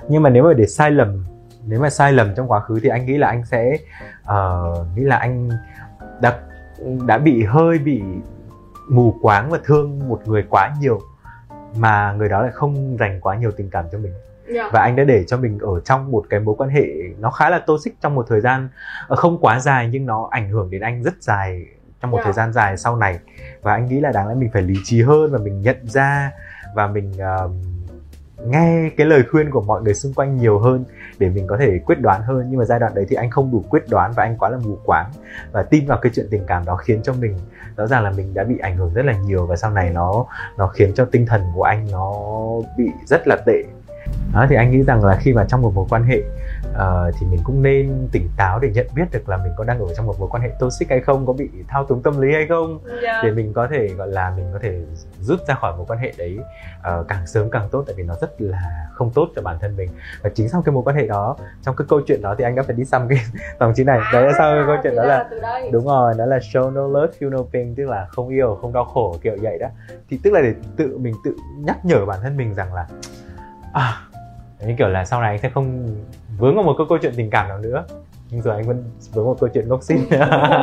Nhưng 0.07 0.23
mà 0.23 0.29
nếu 0.29 0.43
mà 0.43 0.53
để 0.53 0.65
sai 0.65 0.91
lầm 0.91 1.25
nếu 1.69 1.79
mà 1.79 1.89
sai 1.89 2.13
lầm 2.13 2.35
trong 2.35 2.51
quá 2.51 2.59
khứ 2.59 2.79
thì 2.83 2.89
anh 2.89 3.05
nghĩ 3.05 3.17
là 3.17 3.27
anh 3.27 3.45
sẽ 3.45 3.77
uh, 4.23 4.87
nghĩ 4.95 5.03
là 5.03 5.17
anh 5.17 5.49
đã 6.21 6.39
đã 7.07 7.17
bị 7.17 7.43
hơi 7.43 7.77
bị 7.77 8.01
mù 8.89 9.15
quáng 9.21 9.49
và 9.49 9.59
thương 9.63 10.09
một 10.09 10.21
người 10.25 10.43
quá 10.49 10.73
nhiều 10.79 10.99
mà 11.77 12.13
người 12.13 12.29
đó 12.29 12.41
lại 12.41 12.51
không 12.51 12.97
dành 12.99 13.21
quá 13.21 13.35
nhiều 13.35 13.51
tình 13.57 13.69
cảm 13.69 13.85
cho 13.91 13.97
mình 13.97 14.11
yeah. 14.11 14.55
Dạ. 14.55 14.69
và 14.73 14.81
anh 14.81 14.95
đã 14.95 15.03
để 15.03 15.23
cho 15.27 15.37
mình 15.37 15.59
ở 15.59 15.79
trong 15.79 16.11
một 16.11 16.25
cái 16.29 16.39
mối 16.39 16.55
quan 16.57 16.69
hệ 16.69 16.85
nó 17.19 17.31
khá 17.31 17.49
là 17.49 17.59
toxic 17.59 18.01
trong 18.01 18.15
một 18.15 18.25
thời 18.29 18.41
gian 18.41 18.69
ờ, 19.07 19.15
không 19.15 19.37
quá 19.41 19.59
dài 19.59 19.89
nhưng 19.91 20.05
nó 20.05 20.27
ảnh 20.31 20.49
hưởng 20.49 20.69
đến 20.69 20.81
anh 20.81 21.03
rất 21.03 21.13
dài 21.21 21.65
trong 22.01 22.11
một 22.11 22.17
yeah. 22.17 22.25
Dạ. 22.25 22.31
thời 22.31 22.33
gian 22.33 22.53
dài 22.53 22.77
sau 22.77 22.95
này 22.95 23.19
và 23.61 23.73
anh 23.73 23.85
nghĩ 23.85 23.99
là 23.99 24.11
đáng 24.11 24.27
lẽ 24.27 24.35
mình 24.35 24.49
phải 24.53 24.61
lý 24.61 24.75
trí 24.83 25.01
hơn 25.01 25.31
và 25.31 25.39
mình 25.39 25.61
nhận 25.61 25.77
ra 25.83 26.31
và 26.75 26.87
mình 26.87 27.11
uh, 27.11 27.51
nghe 28.47 28.89
cái 28.97 29.07
lời 29.07 29.23
khuyên 29.31 29.51
của 29.51 29.61
mọi 29.61 29.81
người 29.81 29.93
xung 29.93 30.13
quanh 30.13 30.37
nhiều 30.37 30.59
hơn 30.59 30.85
để 31.17 31.29
mình 31.29 31.47
có 31.47 31.57
thể 31.57 31.79
quyết 31.85 32.01
đoán 32.01 32.21
hơn. 32.21 32.45
Nhưng 32.49 32.59
mà 32.59 32.65
giai 32.65 32.79
đoạn 32.79 32.95
đấy 32.95 33.05
thì 33.09 33.15
anh 33.15 33.29
không 33.29 33.51
đủ 33.51 33.63
quyết 33.69 33.83
đoán 33.89 34.11
và 34.15 34.23
anh 34.23 34.37
quá 34.37 34.49
là 34.49 34.57
mù 34.57 34.77
quáng 34.85 35.11
và 35.51 35.63
tin 35.63 35.85
vào 35.85 35.97
cái 36.01 36.11
chuyện 36.15 36.27
tình 36.31 36.43
cảm 36.47 36.65
đó 36.65 36.75
khiến 36.75 37.01
cho 37.03 37.13
mình, 37.13 37.37
rõ 37.77 37.87
ràng 37.87 38.03
là 38.03 38.11
mình 38.11 38.33
đã 38.33 38.43
bị 38.43 38.57
ảnh 38.57 38.77
hưởng 38.77 38.93
rất 38.93 39.05
là 39.05 39.13
nhiều 39.13 39.45
và 39.45 39.55
sau 39.55 39.71
này 39.71 39.89
nó 39.89 40.25
nó 40.57 40.67
khiến 40.67 40.93
cho 40.93 41.05
tinh 41.05 41.25
thần 41.25 41.41
của 41.55 41.63
anh 41.63 41.87
nó 41.91 42.13
bị 42.77 42.85
rất 43.05 43.27
là 43.27 43.35
tệ 43.45 43.63
đó 44.33 44.45
thì 44.49 44.55
anh 44.55 44.71
nghĩ 44.71 44.83
rằng 44.83 45.05
là 45.05 45.17
khi 45.21 45.33
mà 45.33 45.45
trong 45.47 45.61
một 45.61 45.71
mối 45.75 45.85
quan 45.89 46.03
hệ 46.03 46.21
uh, 46.71 47.15
thì 47.19 47.27
mình 47.27 47.39
cũng 47.43 47.61
nên 47.63 48.07
tỉnh 48.11 48.29
táo 48.37 48.59
để 48.59 48.69
nhận 48.69 48.87
biết 48.95 49.05
được 49.11 49.29
là 49.29 49.37
mình 49.37 49.51
có 49.57 49.63
đang 49.63 49.79
ở 49.79 49.93
trong 49.97 50.05
một 50.05 50.19
mối 50.19 50.29
quan 50.31 50.43
hệ 50.43 50.49
toxic 50.59 50.89
hay 50.89 50.99
không 50.99 51.25
có 51.25 51.33
bị 51.33 51.49
thao 51.67 51.85
túng 51.85 52.01
tâm 52.01 52.21
lý 52.21 52.33
hay 52.33 52.45
không 52.49 52.79
Dạ. 53.03 53.21
để 53.23 53.31
mình 53.31 53.53
có 53.53 53.67
thể 53.71 53.87
gọi 53.87 54.07
là 54.07 54.33
mình 54.37 54.45
có 54.53 54.59
thể 54.61 54.79
rút 55.21 55.39
ra 55.47 55.55
khỏi 55.55 55.73
mối 55.77 55.85
quan 55.89 55.99
hệ 55.99 56.13
đấy 56.17 56.37
uh, 56.79 57.07
càng 57.07 57.27
sớm 57.27 57.49
càng 57.49 57.67
tốt 57.71 57.83
tại 57.87 57.95
vì 57.97 58.03
nó 58.03 58.15
rất 58.21 58.41
là 58.41 58.89
không 58.93 59.11
tốt 59.11 59.29
cho 59.35 59.41
bản 59.41 59.57
thân 59.61 59.77
mình. 59.77 59.89
Và 60.21 60.29
chính 60.29 60.49
sau 60.49 60.61
cái 60.61 60.73
mối 60.73 60.83
quan 60.83 60.95
hệ 60.95 61.07
đó 61.07 61.35
trong 61.61 61.75
cái 61.75 61.85
câu 61.89 62.01
chuyện 62.07 62.21
đó 62.21 62.35
thì 62.37 62.43
anh 62.43 62.55
đã 62.55 62.63
phải 62.63 62.75
đi 62.75 62.85
xăm 62.85 63.07
cái 63.07 63.19
dòng 63.59 63.73
chữ 63.75 63.83
này. 63.83 63.99
Đấy 64.13 64.23
là 64.25 64.33
sau 64.37 64.55
cái 64.55 64.63
câu 64.67 64.75
chuyện 64.83 64.95
đó 64.95 65.03
là 65.03 65.29
đúng 65.71 65.85
rồi 65.85 66.13
đó 66.17 66.25
là 66.25 66.37
show 66.37 66.73
no 66.73 66.87
love 66.87 67.13
feel 67.19 67.29
no 67.29 67.37
pain 67.53 67.75
tức 67.75 67.85
là 67.85 68.05
không 68.09 68.29
yêu 68.29 68.57
không 68.61 68.73
đau 68.73 68.85
khổ 68.85 69.15
kiểu 69.21 69.37
vậy 69.41 69.59
đó. 69.59 69.67
Thì 70.09 70.19
tức 70.23 70.33
là 70.33 70.41
để 70.41 70.53
tự 70.77 70.97
mình 70.97 71.13
tự 71.23 71.35
nhắc 71.57 71.85
nhở 71.85 72.05
bản 72.05 72.19
thân 72.23 72.37
mình 72.37 72.53
rằng 72.53 72.73
là 72.73 72.87
à 73.73 74.01
như 74.67 74.75
kiểu 74.77 74.87
là 74.87 75.05
sau 75.05 75.21
này 75.21 75.29
anh 75.29 75.39
sẽ 75.39 75.49
không 75.49 75.87
vướng 76.37 76.55
vào 76.55 76.63
một 76.63 76.73
câu, 76.77 76.87
câu 76.89 76.97
chuyện 76.97 77.13
tình 77.15 77.29
cảm 77.29 77.47
nào 77.49 77.57
nữa. 77.57 77.85
Nhưng 78.29 78.41
rồi 78.41 78.55
anh 78.55 78.67
vẫn 78.67 78.83
vướng 79.13 79.25
một 79.25 79.37
câu 79.39 79.49
chuyện 79.53 79.69
ngốc 79.69 79.83
xinh 79.83 80.05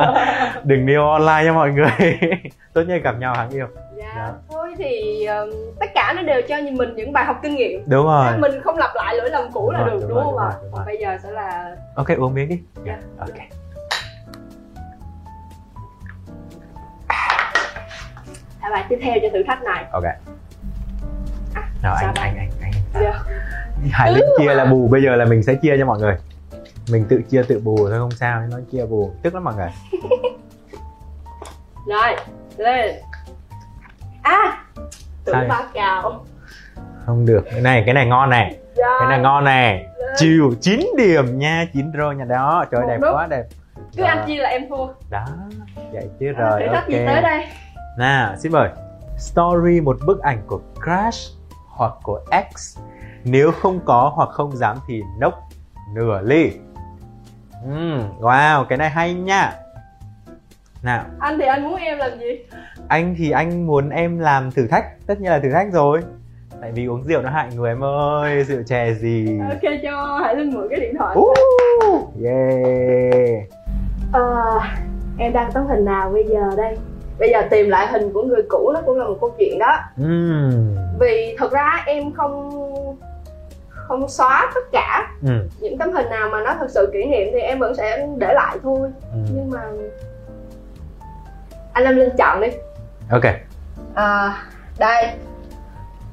đừng 0.63 0.87
yêu 0.87 1.09
online 1.09 1.43
nha 1.43 1.53
mọi 1.53 1.71
người. 1.71 2.19
Tốt 2.73 2.81
nhất 2.81 3.01
gặp 3.03 3.19
nhau 3.19 3.33
hãng 3.37 3.49
yêu. 3.49 3.67
Dạ. 3.97 4.13
Đó. 4.15 4.33
thôi 4.49 4.73
thì 4.77 5.25
um, 5.25 5.49
tất 5.79 5.85
cả 5.95 6.13
nó 6.15 6.21
đều 6.21 6.41
cho 6.47 6.55
mình 6.71 6.95
những 6.95 7.13
bài 7.13 7.25
học 7.25 7.39
kinh 7.43 7.55
nghiệm. 7.55 7.83
Đúng 7.87 8.05
rồi. 8.05 8.37
Mình 8.37 8.51
không 8.63 8.77
lặp 8.77 8.91
lại 8.95 9.15
lỗi 9.15 9.29
lầm 9.29 9.51
cũ 9.53 9.71
là 9.71 9.79
được 9.85 9.99
đúng 10.01 10.09
đúng, 10.09 10.23
không 10.23 10.37
ạ? 10.37 10.51
còn 10.71 10.85
bây 10.85 10.97
giờ 10.97 11.17
sẽ 11.23 11.31
là 11.31 11.75
ok 11.95 12.07
uống 12.17 12.33
miếng 12.33 12.49
đi. 12.49 12.61
Dạ. 12.85 12.99
ok. 13.19 13.35
Thả 18.61 18.69
bài 18.69 18.85
tiếp 18.89 18.99
theo 19.01 19.15
cho 19.21 19.27
thử 19.33 19.43
thách 19.47 19.63
này. 19.63 19.85
Ok. 19.91 20.03
À, 21.53 21.69
nào 21.83 21.95
anh, 21.95 22.13
anh 22.15 22.37
anh 22.37 22.49
anh 22.61 22.76
Dạ. 23.01 23.23
Hải 23.91 24.11
Linh 24.13 24.25
chia 24.37 24.53
là 24.53 24.65
bù 24.65 24.87
bây 24.87 25.03
giờ 25.03 25.15
là 25.15 25.25
mình 25.25 25.43
sẽ 25.43 25.53
chia 25.55 25.75
cho 25.79 25.85
mọi 25.85 25.99
người. 25.99 26.15
Mình 26.91 27.05
tự 27.09 27.21
chia 27.29 27.43
tự 27.43 27.59
bù 27.59 27.77
thôi 27.89 27.97
không 27.99 28.11
sao 28.11 28.41
nói 28.51 28.61
chia 28.71 28.85
bù. 28.85 29.11
Tức 29.23 29.33
lắm 29.33 29.43
mọi 29.43 29.53
người. 29.55 29.69
Rồi 31.87 32.15
lên. 32.57 32.95
À 34.21 34.63
tưởng 35.25 35.47
ba 35.47 35.61
cào. 35.73 36.25
Không 37.05 37.25
được 37.25 37.41
cái 37.51 37.61
này 37.61 37.83
cái 37.85 37.93
này 37.93 38.05
ngon 38.07 38.29
này. 38.29 38.57
Rồi 38.77 38.97
cái 38.99 39.09
này 39.09 39.19
ngon 39.19 39.43
này. 39.43 39.73
Lên. 39.99 40.09
chiều 40.17 40.53
9 40.61 40.79
điểm 40.97 41.39
nha 41.39 41.65
9 41.73 41.91
rồi 41.91 42.15
nha. 42.15 42.25
Đó 42.25 42.65
trời 42.71 42.81
Một 42.81 42.87
đẹp 42.89 42.97
nút. 43.01 43.13
quá 43.13 43.27
đẹp. 43.29 43.43
Cứ 43.97 44.03
ăn 44.03 44.23
chia 44.27 44.35
là 44.41 44.49
em 44.49 44.61
thua. 44.69 44.87
Đó 45.09 45.25
vậy 45.93 46.09
chứ 46.19 46.33
À, 46.37 46.49
rồi 46.49 46.67
thách 46.67 46.75
ok. 46.83 46.89
gì 46.89 46.97
tới 47.07 47.21
đây. 47.21 47.45
Nào 47.97 48.35
xin 48.37 48.51
mời. 48.51 48.69
Story 49.17 49.81
một 49.81 49.97
bức 50.05 50.21
ảnh 50.21 50.41
của 50.47 50.59
crush 50.75 51.36
hoặc 51.77 51.93
của 52.03 52.19
ex 52.31 52.77
nếu 53.23 53.51
không 53.51 53.79
có 53.85 54.11
hoặc 54.15 54.29
không 54.29 54.57
dám 54.57 54.77
thì 54.87 55.01
nốc 55.19 55.33
nửa 55.93 56.21
ly. 56.21 56.51
Ừm, 57.63 58.19
wow 58.19 58.65
cái 58.65 58.77
này 58.77 58.89
hay 58.89 59.13
nha. 59.13 59.53
Nào. 60.83 61.03
Anh 61.19 61.37
thì 61.39 61.45
anh 61.45 61.63
muốn 61.63 61.75
em 61.75 61.97
làm 61.97 62.19
gì? 62.19 62.45
Anh 62.87 63.15
thì 63.17 63.31
anh 63.31 63.67
muốn 63.67 63.89
em 63.89 64.19
làm 64.19 64.51
thử 64.51 64.67
thách. 64.67 64.85
Tất 65.07 65.21
nhiên 65.21 65.31
là 65.31 65.39
thử 65.39 65.51
thách 65.51 65.67
rồi. 65.73 66.01
Tại 66.61 66.71
vì 66.71 66.85
uống 66.85 67.03
rượu 67.03 67.21
nó 67.21 67.29
hại 67.29 67.49
người 67.55 67.69
em 67.69 67.83
ơi 67.83 68.43
rượu 68.43 68.63
chè 68.63 68.93
gì. 68.93 69.39
Ok 69.49 69.71
cho 69.83 70.19
hãy 70.23 70.35
linh 70.35 70.53
mượn 70.53 70.67
cái 70.69 70.79
điện 70.79 70.95
thoại. 70.99 71.17
Uh, 71.17 72.23
yeah. 72.23 73.43
Ờ, 74.13 74.59
em 75.17 75.33
đăng 75.33 75.51
tấm 75.51 75.67
hình 75.67 75.85
nào 75.85 76.09
bây 76.09 76.23
giờ 76.23 76.51
đây 76.57 76.77
bây 77.19 77.29
giờ 77.31 77.41
tìm 77.51 77.69
lại 77.69 77.87
hình 77.87 78.13
của 78.13 78.23
người 78.23 78.41
cũ 78.49 78.71
nó 78.73 78.81
cũng 78.85 78.97
là 78.97 79.05
một 79.05 79.17
câu 79.21 79.35
chuyện 79.39 79.59
đó. 79.59 79.77
Ừm, 79.97 80.75
vì 80.99 81.35
thật 81.39 81.51
ra 81.51 81.83
em 81.85 82.13
không 82.13 82.51
không 83.69 84.09
xóa 84.09 84.51
tất 84.55 84.61
cả 84.71 85.07
ừm, 85.27 85.47
những 85.59 85.77
tấm 85.77 85.91
hình 85.93 86.09
nào 86.09 86.29
mà 86.31 86.41
nó 86.41 86.55
thật 86.59 86.67
sự 86.69 86.89
kỷ 86.93 87.05
niệm 87.05 87.27
thì 87.33 87.39
em 87.39 87.59
vẫn 87.59 87.75
sẽ 87.75 88.07
để 88.17 88.33
lại 88.33 88.57
thôi. 88.63 88.89
Ừm. 89.13 89.25
nhưng 89.35 89.49
mà 89.49 89.61
anh 91.73 91.83
Lâm 91.83 91.95
Linh 91.95 92.15
chọn 92.17 92.41
đi. 92.41 92.47
Ok. 93.11 93.23
À, 93.95 94.37
đây. 94.79 95.07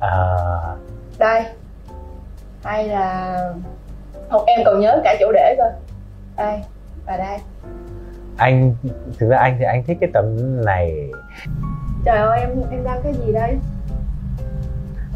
Ờ, 0.00 0.76
đây. 1.18 1.42
Hay 2.64 2.88
là 2.88 3.36
không 4.30 4.44
em 4.46 4.60
còn 4.64 4.80
nhớ 4.80 5.00
cả 5.04 5.16
chỗ 5.20 5.32
để 5.32 5.54
cơ. 5.58 5.64
Đây 6.36 6.60
và 7.06 7.16
đây 7.16 7.38
anh 8.36 8.74
thực 9.18 9.28
ra 9.28 9.38
anh 9.38 9.56
thì 9.58 9.64
anh 9.64 9.84
thích 9.84 9.98
cái 10.00 10.10
tấm 10.12 10.24
này. 10.64 11.10
Trời 12.04 12.18
ơi 12.18 12.40
em 12.40 12.50
em 12.70 12.84
đăng 12.84 13.00
cái 13.02 13.12
gì 13.14 13.32
đây? 13.32 13.58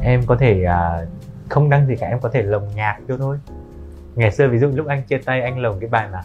Em 0.03 0.23
có 0.27 0.37
thể 0.37 0.65
à, 0.65 1.01
không 1.49 1.71
đăng 1.71 1.87
gì 1.87 1.97
cả 1.97 2.07
em 2.07 2.21
có 2.21 2.29
thể 2.29 2.43
lồng 2.43 2.69
nhạc 2.75 2.99
vô 3.09 3.17
thôi. 3.17 3.39
Ngày 4.15 4.33
xưa 4.33 4.49
ví 4.49 4.59
dụ 4.59 4.69
lúc 4.75 4.87
anh 4.87 5.03
chia 5.03 5.19
tay 5.19 5.43
anh 5.43 5.59
lồng 5.59 5.81
cái 5.81 5.91
bài 5.91 6.09
mà 6.13 6.23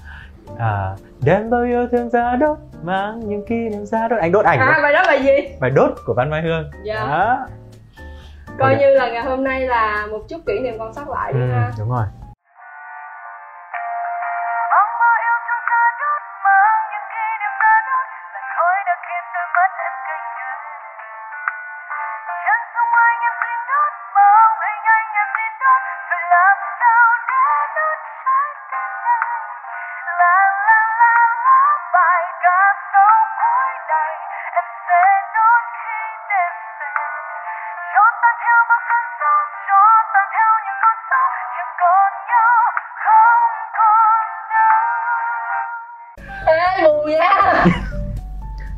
à, 0.57 0.95
đem 1.25 1.49
bao 1.49 1.63
yêu 1.63 1.87
thương 1.91 2.09
ra 2.09 2.35
đốt 2.35 2.57
mang 2.83 3.19
những 3.29 3.45
kỷ 3.45 3.55
niệm 3.55 3.85
ra 3.85 4.07
đốt. 4.07 4.19
Anh 4.19 4.31
đốt 4.31 4.45
ảnh 4.45 4.59
à 4.59 4.65
đó. 4.65 4.83
bài 4.83 4.93
đó 4.93 5.03
bài 5.07 5.23
gì? 5.23 5.55
Bài 5.59 5.69
đốt 5.69 5.91
của 6.05 6.13
văn 6.13 6.29
mai 6.29 6.41
hương. 6.41 6.71
Dạ. 6.83 6.95
đó. 6.95 7.47
Coi 8.59 8.73
Ok. 8.73 8.81
như 8.81 8.93
là 8.93 9.09
ngày 9.11 9.23
hôm 9.23 9.43
nay 9.43 9.61
là 9.61 10.07
một 10.11 10.19
chút 10.29 10.41
kỷ 10.45 10.59
niệm 10.59 10.75
còn 10.79 10.93
sót 10.93 11.09
lại 11.09 11.33
đi 11.33 11.39
ừ, 11.39 11.51
ha. 11.51 11.71
đúng 11.79 11.89
rồi 11.89 12.05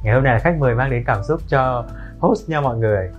ngày 0.05 0.13
hôm 0.13 0.23
nay 0.23 0.33
là 0.33 0.39
khách 0.39 0.55
mời 0.59 0.75
mang 0.75 0.91
đến 0.91 1.03
cảm 1.07 1.23
xúc 1.23 1.41
cho 1.47 1.85
host 2.19 2.49
nha 2.49 2.61
mọi 2.61 2.77
người. 2.77 3.09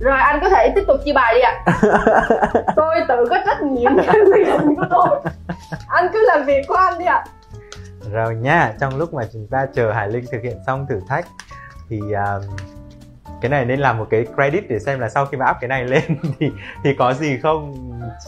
Rồi 0.00 0.18
anh 0.18 0.38
có 0.40 0.48
thể 0.48 0.72
tiếp 0.74 0.84
tục 0.86 0.96
chia 1.04 1.12
bài 1.12 1.34
đi 1.34 1.40
ạ. 1.40 1.64
Tôi 2.76 2.94
tự 3.08 3.26
có 3.30 3.38
trách 3.46 3.62
nhiệm 3.62 3.96
với 3.96 4.06
quyết 4.06 4.46
định 4.46 4.74
của 4.76 4.86
tôi. 4.90 5.20
Anh 5.88 6.08
cứ 6.12 6.24
làm 6.26 6.46
việc 6.46 6.62
của 6.68 6.74
anh 6.74 6.98
đi 6.98 7.04
ạ. 7.04 7.24
Rồi 8.12 8.34
nha 8.34 8.72
trong 8.80 8.96
lúc 8.96 9.14
mà 9.14 9.22
chúng 9.32 9.46
ta 9.50 9.66
chờ 9.74 9.92
Hải 9.92 10.08
Linh 10.08 10.24
thực 10.32 10.42
hiện 10.42 10.56
xong 10.66 10.86
thử 10.88 11.00
thách 11.08 11.26
thì 11.88 12.00
um, 12.00 12.42
cái 13.40 13.50
này 13.50 13.64
nên 13.64 13.80
làm 13.80 13.98
một 13.98 14.06
cái 14.10 14.26
credit 14.34 14.68
để 14.68 14.78
xem 14.78 15.00
là 15.00 15.08
sau 15.08 15.26
khi 15.26 15.36
mà 15.36 15.50
up 15.50 15.56
cái 15.60 15.68
này 15.68 15.84
lên 15.84 16.02
thì 16.40 16.52
thì 16.84 16.94
có 16.98 17.14
gì 17.14 17.38
không? 17.42 17.74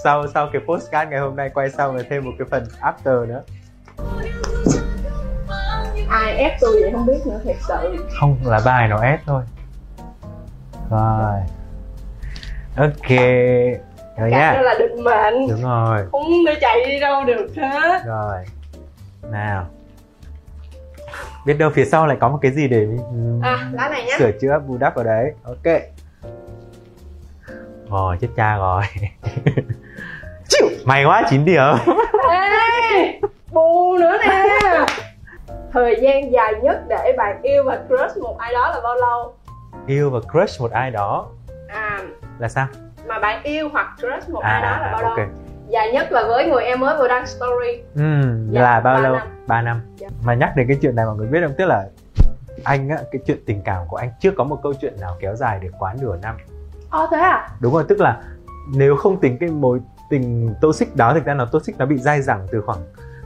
Sau 0.04 0.26
sau 0.34 0.48
cái 0.52 0.62
postcard 0.66 1.10
ngày 1.10 1.20
hôm 1.20 1.36
nay 1.36 1.50
quay 1.54 1.70
xong 1.70 1.94
rồi 1.94 2.04
thêm 2.10 2.24
một 2.24 2.32
cái 2.38 2.48
phần 2.50 2.64
after 2.80 3.26
nữa 3.26 3.42
ai 6.14 6.36
ép 6.36 6.52
tôi 6.60 6.80
vậy 6.80 6.90
không 6.92 7.06
biết 7.06 7.26
nữa 7.26 7.40
thiệt 7.44 7.56
sự. 7.68 8.06
Không 8.18 8.36
là 8.44 8.60
bài 8.64 8.88
nó 8.88 9.00
ép 9.00 9.20
thôi. 9.26 9.42
Rồi. 10.90 11.40
Ok. 12.76 13.10
Rồi 14.18 14.30
cả 14.30 14.52
nha. 14.54 14.60
là 14.62 14.74
định 14.78 15.04
mệnh. 15.04 15.48
Đúng 15.48 15.62
rồi. 15.62 16.06
Không 16.12 16.44
để 16.46 16.54
chạy 16.60 16.84
đi 16.86 17.00
đâu 17.00 17.24
được 17.24 17.46
hết. 17.56 18.02
Rồi. 18.06 18.44
Nào. 19.30 19.66
Biết 21.46 21.54
đâu 21.54 21.70
phía 21.74 21.84
sau 21.84 22.06
lại 22.06 22.16
có 22.20 22.28
một 22.28 22.38
cái 22.42 22.52
gì 22.52 22.68
để 22.68 22.86
um, 23.10 23.40
à 23.42 23.70
lá 23.72 23.88
này 23.88 24.04
nhá. 24.04 24.14
sửa 24.18 24.30
chữa 24.40 24.58
bù 24.66 24.76
đắp 24.76 24.94
vào 24.94 25.04
đấy. 25.04 25.32
Ok. 25.44 25.82
Rồi 27.90 28.16
chết 28.20 28.28
cha 28.36 28.56
rồi. 28.56 28.82
Chịu. 30.48 30.68
Mày 30.84 31.04
quá 31.04 31.22
9 31.30 31.44
điểm. 31.44 31.62
Ê 32.30 33.20
bù 33.52 33.96
nữa 33.98 34.18
nè 34.26 34.40
thời 35.74 35.96
gian 36.02 36.32
dài 36.32 36.54
nhất 36.62 36.82
để 36.88 37.14
bạn 37.18 37.42
yêu 37.42 37.62
và 37.66 37.78
crush 37.88 38.16
một 38.22 38.36
ai 38.38 38.52
đó 38.52 38.70
là 38.74 38.80
bao 38.84 38.94
lâu? 38.94 39.34
Yêu 39.86 40.10
và 40.10 40.20
crush 40.32 40.60
một 40.60 40.70
ai 40.70 40.90
đó 40.90 41.26
à 41.68 42.00
là 42.38 42.48
sao? 42.48 42.66
mà 43.06 43.18
bạn 43.18 43.42
yêu 43.42 43.68
hoặc 43.72 43.86
crush 43.98 44.30
một 44.30 44.40
à, 44.40 44.50
ai 44.50 44.62
đó 44.62 44.86
là 44.86 44.92
bao 44.92 45.02
lâu? 45.02 45.26
Dài 45.68 45.92
nhất 45.92 46.12
là 46.12 46.24
với 46.28 46.46
người 46.46 46.64
em 46.64 46.80
mới 46.80 46.96
vừa 46.98 47.08
đăng 47.08 47.26
story. 47.26 47.82
Ừm, 47.94 48.50
Dạ, 48.50 48.62
là 48.62 48.80
bao 48.80 48.94
ba 48.94 49.00
lâu? 49.00 49.14
năm. 49.14 49.28
3 49.46 49.62
năm. 49.62 49.80
Dạ. 49.96 50.08
mà 50.24 50.34
nhắc 50.34 50.52
đến 50.56 50.68
cái 50.68 50.78
chuyện 50.82 50.96
này 50.96 51.06
mọi 51.06 51.16
người 51.16 51.26
biết 51.26 51.38
không? 51.42 51.54
Tức 51.58 51.64
là 51.64 51.84
anh 52.64 52.88
á 52.88 52.96
cái 53.12 53.22
chuyện 53.26 53.38
tình 53.46 53.62
cảm 53.64 53.82
của 53.88 53.96
anh 53.96 54.08
chưa 54.20 54.30
có 54.30 54.44
một 54.44 54.58
câu 54.62 54.72
chuyện 54.80 54.94
nào 55.00 55.16
kéo 55.20 55.34
dài 55.34 55.58
được 55.62 55.70
quá 55.78 55.94
nửa 56.00 56.16
năm. 56.22 56.36
Ồ 56.90 57.06
thế 57.10 57.18
à? 57.18 57.48
Đúng 57.60 57.74
rồi 57.74 57.84
tức 57.88 58.00
là 58.00 58.20
nếu 58.76 58.96
không 58.96 59.20
tính 59.20 59.36
cái 59.40 59.48
mối 59.48 59.80
tình 60.10 60.54
toxic 60.60 60.96
đó 60.96 61.14
thực 61.14 61.24
ra 61.24 61.34
nó 61.34 61.44
toxic 61.44 61.78
nó 61.78 61.86
bị 61.86 61.98
dai 61.98 62.22
dẳng 62.22 62.46
từ 62.52 62.60
khoảng 62.60 62.78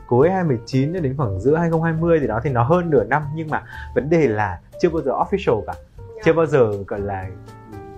cuối 0.09 0.29
2019 0.29 0.93
cho 0.93 0.99
đến 0.99 1.17
khoảng 1.17 1.39
giữa 1.39 1.55
2020 1.55 2.19
gì 2.19 2.27
đó 2.27 2.39
thì 2.43 2.49
nó 2.49 2.63
hơn 2.63 2.89
nửa 2.89 3.03
năm. 3.03 3.23
Nhưng 3.35 3.49
mà 3.49 3.63
vấn 3.95 4.09
đề 4.09 4.27
là 4.27 4.59
chưa 4.81 4.89
bao 4.89 5.01
giờ 5.01 5.11
official 5.11 5.61
cả. 5.67 5.73
Chưa 6.23 6.33
bao 6.33 6.45
giờ 6.45 6.71
gọi 6.87 6.99
là 6.99 7.25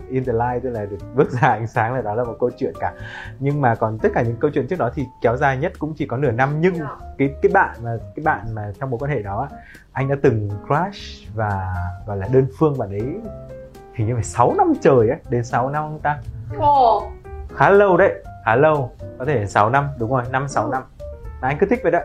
in 0.10 0.26
the 0.26 0.34
light 0.34 0.64
tức 0.64 0.70
là 0.70 0.86
được 0.86 0.98
bước 1.16 1.32
ra 1.32 1.48
ánh 1.48 1.68
sáng 1.68 1.94
là 1.94 2.02
đó 2.02 2.16
là 2.16 2.24
một 2.24 2.36
câu 2.40 2.50
chuyện 2.58 2.74
cả. 2.80 2.94
Nhưng 3.40 3.62
mà 3.62 3.76
còn 3.76 3.98
tất 3.98 4.10
cả 4.14 4.22
những 4.22 4.36
câu 4.40 4.52
chuyện 4.54 4.68
trước 4.68 4.80
đó 4.80 4.90
thì 4.96 5.06
kéo 5.22 5.38
dài 5.38 5.58
nhất 5.58 5.74
cũng 5.80 5.94
chỉ 5.98 6.06
có 6.06 6.18
nửa 6.18 6.32
năm. 6.32 6.62
Nhưng 6.62 6.76
Dạ. 6.76 6.98
cái 7.18 7.34
cái 7.42 7.52
bạn 7.54 7.76
mà 7.84 7.98
cái 8.16 8.24
bạn 8.24 8.56
mà 8.56 8.72
trong 8.80 8.90
mối 8.90 9.00
quan 9.00 9.12
hệ 9.12 9.22
đó 9.22 9.48
anh 9.92 10.10
đã 10.10 10.16
từng 10.22 10.50
crush 10.68 11.28
và 11.36 11.74
và 12.06 12.16
là 12.16 12.28
đơn 12.34 12.48
phương 12.60 12.78
bạn 12.78 12.90
ấy 12.90 13.02
hình 13.94 14.08
như 14.08 14.14
phải 14.14 14.24
6 14.24 14.54
năm 14.58 14.74
trời 14.82 15.10
ấy 15.10 15.20
đến 15.30 15.44
6 15.44 15.70
năm 15.70 15.84
không 15.84 16.00
ta? 16.00 16.20
Khá 17.56 17.70
lâu 17.70 17.98
đấy 17.98 18.24
khá 18.46 18.56
lâu 18.56 18.92
có 19.20 19.26
thể 19.26 19.46
6 19.46 19.70
năm 19.70 19.88
đúng 20.00 20.12
rồi 20.12 20.24
5 20.32 20.48
6 20.48 20.70
năm 20.70 20.84
và 21.42 21.48
anh 21.48 21.58
cứ 21.60 21.66
thích 21.70 21.80
vậy 21.84 21.92
đó. 21.92 22.00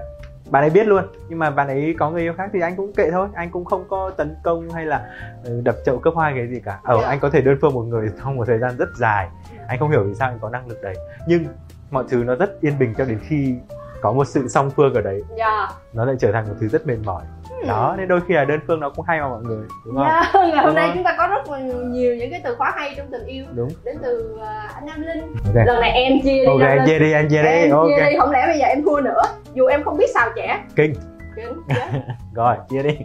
Bạn 0.51 0.63
ấy 0.63 0.71
biết 0.71 0.87
luôn. 0.87 1.05
Nhưng 1.29 1.39
mà 1.39 1.51
bạn 1.51 1.69
ấy 1.69 1.95
có 1.99 2.11
người 2.11 2.23
yêu 2.23 2.35
khác 2.37 2.51
thì 2.53 2.61
anh 2.61 2.77
cũng 2.77 2.93
kệ 2.93 3.11
thôi. 3.11 3.29
Anh 3.35 3.51
cũng 3.51 3.65
không 3.65 3.85
có 3.89 4.11
tấn 4.11 4.35
công 4.43 4.71
hay 4.71 4.87
là 4.87 5.11
ừ, 5.45 5.61
đập 5.65 5.77
chậu 5.85 5.99
cấp 5.99 6.15
hoa 6.15 6.33
cái 6.37 6.47
gì 6.49 6.61
cả. 6.65 6.79
Ờ 6.83 6.99
Dạ. 7.03 7.09
anh 7.09 7.21
có 7.21 7.31
thể 7.31 7.41
đơn 7.41 7.59
phương 7.61 7.75
một 7.75 7.83
người 7.83 8.11
trong 8.25 8.37
một 8.37 8.45
thời 8.47 8.59
gian 8.59 8.77
rất 8.77 8.89
dài. 8.97 9.29
Anh 9.69 9.79
không 9.79 9.91
hiểu 9.91 10.05
vì 10.05 10.15
sao 10.15 10.29
anh 10.29 10.39
có 10.41 10.49
năng 10.51 10.69
lực 10.69 10.83
đấy. 10.83 10.95
Nhưng 11.27 11.45
mọi 11.91 12.05
thứ 12.09 12.25
nó 12.25 12.35
rất 12.35 12.61
yên 12.61 12.79
bình 12.79 12.95
cho 12.99 13.05
đến 13.05 13.19
khi 13.23 13.55
có 14.01 14.13
một 14.13 14.25
sự 14.25 14.49
song 14.49 14.71
phương 14.71 14.95
ở 14.95 15.01
đấy. 15.01 15.23
Dạ. 15.39 15.69
nó 15.93 16.05
lại 16.05 16.17
trở 16.19 16.33
thành 16.33 16.49
một 16.49 16.55
thứ 16.61 16.69
rất 16.69 16.87
mệt 16.87 16.97
mỏi 17.05 17.23
đó 17.67 17.95
nên 17.99 18.09
đôi 18.09 18.21
khi 18.29 18.35
là 18.35 18.45
đơn 18.45 18.61
phương 18.67 18.81
nó 18.81 18.91
cũng 18.91 19.05
hay 19.09 19.21
mà 19.21 19.29
mọi 19.29 19.43
người 19.43 19.67
đúng 19.85 19.95
không 19.97 20.05
Dạ, 20.07 20.31
ngày 20.35 20.51
hôm 20.57 20.67
Đúng 20.67 20.75
nay 20.75 20.87
không? 20.87 20.95
chúng 20.97 21.05
ta 21.05 21.15
có 21.19 21.27
rất 21.27 21.51
là 21.51 21.59
nhiều 21.85 22.15
những 22.17 22.31
cái 22.31 22.41
từ 22.45 22.55
khóa 22.55 22.73
hay 22.77 22.95
trong 22.97 23.07
tình 23.11 23.27
yêu 23.27 23.45
đúng 23.55 23.69
đến 23.85 23.97
từ 24.03 24.39
à, 24.47 24.69
anh 24.75 24.87
Nam 24.87 25.03
Linh. 25.03 25.21
ok 25.45 25.67
Lần 25.67 25.81
này 25.81 25.91
em 25.91 26.13
chia 26.25 26.31
đi 26.33 26.45
ok 26.45 26.59
Nam 26.61 26.69
anh 26.69 26.77
Linh. 26.79 26.87
chia 26.87 26.99
đi 26.99 27.13
anh 27.13 27.29
chia 27.29 27.43
đi 27.43 27.49
em 27.49 27.71
ok 27.71 27.89
chia 27.89 28.11
đi, 28.11 28.17
không 28.19 28.31
lẽ 28.31 28.47
bây 28.47 28.59
giờ 28.59 28.67
em 28.67 28.83
thua 28.85 29.01
nữa. 29.01 29.23
Dù 29.55 29.67
em 29.67 29.85
không 29.85 29.97
biết 29.99 30.11
xào 30.15 30.31
chẻ. 30.37 30.61
kinh 30.77 30.95
Kinh, 31.37 31.63
chết. 31.69 32.01
rồi 32.35 32.57
chia 32.71 32.83
đi 32.83 32.99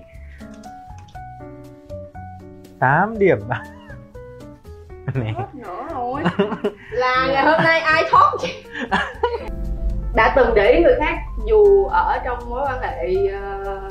8 2.80 3.20
điểm 3.20 3.38
Nè. 5.14 5.34
Nữa 5.54 5.84
rồi. 5.94 6.22
Là 6.92 7.28
ngày 7.34 7.44
hôm 7.46 7.64
nay 7.64 7.80
ai 7.80 8.04
thoát 8.12 8.32
đã 10.16 10.34
từng 10.36 10.50
để 10.56 10.72
ý 10.72 10.84
người 10.84 10.96
khác 11.00 11.16
dù 11.48 11.86
ở 11.86 12.20
trong 12.26 12.50
mối 12.50 12.62
quan 12.68 12.82
hệ 12.82 13.16
ờ, 13.34 13.82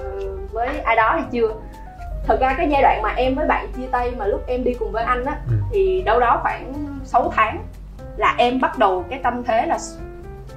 với 0.52 0.78
ai 0.80 0.96
đó 0.96 1.10
hay 1.12 1.22
chưa 1.32 1.54
thật 2.26 2.40
ra 2.40 2.54
cái 2.58 2.68
giai 2.70 2.82
đoạn 2.82 3.02
mà 3.02 3.12
em 3.16 3.34
với 3.34 3.46
bạn 3.46 3.72
chia 3.76 3.86
tay 3.90 4.12
mà 4.18 4.26
lúc 4.26 4.40
em 4.46 4.64
đi 4.64 4.74
cùng 4.74 4.92
với 4.92 5.04
anh 5.04 5.24
á 5.24 5.36
Ừ. 5.50 5.52
thì 5.72 6.02
đâu 6.02 6.20
đó 6.20 6.38
khoảng 6.42 6.72
6 7.04 7.32
tháng 7.36 7.58
là 8.16 8.34
em 8.38 8.60
bắt 8.60 8.78
đầu 8.78 9.04
cái 9.10 9.18
tâm 9.22 9.42
thế 9.46 9.66
là 9.66 9.78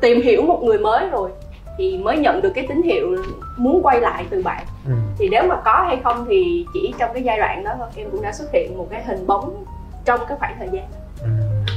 tìm 0.01 0.21
hiểu 0.21 0.41
một 0.41 0.59
người 0.63 0.77
mới 0.77 1.09
rồi 1.09 1.31
thì 1.77 1.97
mới 1.97 2.17
nhận 2.17 2.41
được 2.41 2.51
cái 2.55 2.65
tín 2.69 2.81
hiệu 2.81 3.15
muốn 3.57 3.81
quay 3.83 3.99
lại 4.01 4.25
từ 4.29 4.41
bạn 4.43 4.65
ừ. 4.87 4.91
thì 5.17 5.29
nếu 5.29 5.43
mà 5.47 5.55
có 5.65 5.83
hay 5.87 5.97
không 6.03 6.25
thì 6.29 6.65
chỉ 6.73 6.93
trong 6.99 7.09
cái 7.13 7.23
giai 7.23 7.37
đoạn 7.37 7.63
đó 7.63 7.71
thôi 7.77 7.87
em 7.95 8.07
cũng 8.11 8.21
đã 8.21 8.31
xuất 8.31 8.51
hiện 8.53 8.77
một 8.77 8.87
cái 8.91 9.03
hình 9.03 9.27
bóng 9.27 9.63
trong 10.05 10.19
cái 10.27 10.37
khoảng 10.37 10.55
thời 10.59 10.69
gian 10.71 10.83
Ừ. 11.21 11.29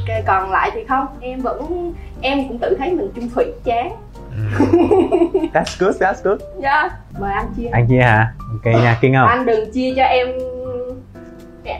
Ok, 0.08 0.25
còn 0.26 0.50
lại 0.50 0.70
thì 0.75 0.85
không 0.85 1.06
em 1.20 1.40
vẫn 1.40 1.92
em 2.20 2.49
cũng 2.49 2.58
tự 2.58 2.76
thấy 2.78 2.92
mình 2.92 3.11
chung 3.14 3.28
thủy 3.35 3.44
chán. 3.64 3.92
That's 5.55 5.76
good, 5.81 6.02
that's 6.02 6.23
good. 6.25 6.40
dạ 6.62 6.90
mời 7.19 7.33
anh 7.33 7.47
chia 7.57 7.69
Anh 7.73 7.87
chia 7.88 8.00
hả? 8.00 8.33
Ok 8.52 8.64
nha, 8.83 8.99
kinh 9.00 9.14
không? 9.14 9.28
anh 9.28 9.47
đừng 9.47 9.73
chia 9.73 9.93
cho 9.97 10.02
em 10.02 10.28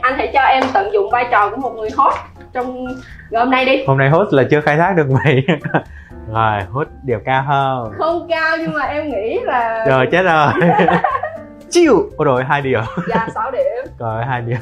anh 0.01 0.13
hãy 0.17 0.29
cho 0.33 0.41
em 0.41 0.63
tận 0.73 0.93
dụng 0.93 1.09
vai 1.11 1.25
trò 1.31 1.49
của 1.49 1.57
một 1.57 1.73
người 1.77 1.89
host 1.97 2.17
trong 2.53 2.85
ngày 3.31 3.39
hôm 3.43 3.51
nay 3.51 3.65
đi 3.65 3.83
Hôm 3.87 3.97
nay 3.97 4.09
host 4.09 4.33
là 4.33 4.43
chưa 4.51 4.61
khai 4.61 4.77
thác 4.77 4.93
được 4.97 5.09
mày. 5.11 5.43
rồi, 6.33 6.61
host 6.71 6.87
điểm 7.03 7.19
cao 7.25 7.43
không? 7.47 7.93
không 7.97 8.27
cao 8.29 8.57
nhưng 8.59 8.73
mà 8.73 8.81
em 8.85 9.09
nghĩ 9.09 9.39
là 9.43 9.85
Rồi 9.89 10.07
chết 10.11 10.23
rồi. 10.23 10.53
Chịu. 11.69 12.09
Ôi 12.17 12.25
rồi 12.25 12.43
hai 12.43 12.61
điều. 12.61 12.81
dạ 13.09 13.27
6 13.33 13.51
điểm 13.51 13.93
Rồi 13.99 14.25
hai 14.25 14.41
điều. 14.41 14.57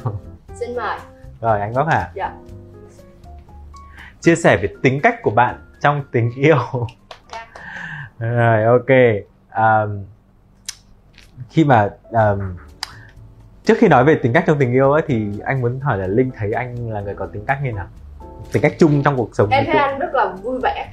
xin 0.54 0.75
mời 0.75 0.98
Rồi 1.42 1.60
anh 1.62 1.74
Ngọc 1.74 1.88
hả? 1.88 2.10
Dạ. 2.16 2.32
Chia 4.22 4.36
sẻ 4.36 4.58
về 4.62 4.68
tính 4.84 5.00
cách 5.04 5.22
của 5.22 5.32
bạn 5.32 5.56
trong 5.82 6.04
tình 6.12 6.32
yêu. 6.36 6.58
Rồi 8.19 8.63
ok. 8.63 8.89
Um, 9.57 10.03
khi 11.50 11.63
mà 11.63 11.89
um, 12.12 12.55
trước 13.65 13.77
khi 13.79 13.88
nói 13.88 14.03
về 14.05 14.15
tính 14.15 14.34
cách 14.34 14.43
trong 14.48 14.60
tình 14.60 14.72
yêu 14.74 14.91
ấy 14.91 15.01
thì 15.07 15.27
anh 15.45 15.62
muốn 15.62 15.79
hỏi 15.79 15.98
là 15.98 16.07
Linh 16.07 16.31
thấy 16.38 16.51
anh 16.51 16.89
là 16.91 17.01
người 17.01 17.15
có 17.15 17.25
tính 17.25 17.43
cách 17.48 17.60
như 17.63 17.72
nào? 17.72 17.88
Tính 18.51 18.62
cách 18.62 18.74
chung 18.79 19.03
trong 19.03 19.17
cuộc 19.17 19.29
sống. 19.36 19.50
em 19.50 19.65
thấy 19.65 19.75
anh 19.77 20.00
rất 20.00 20.13
là 20.15 20.25
vui 20.43 20.60
vẻ 20.63 20.88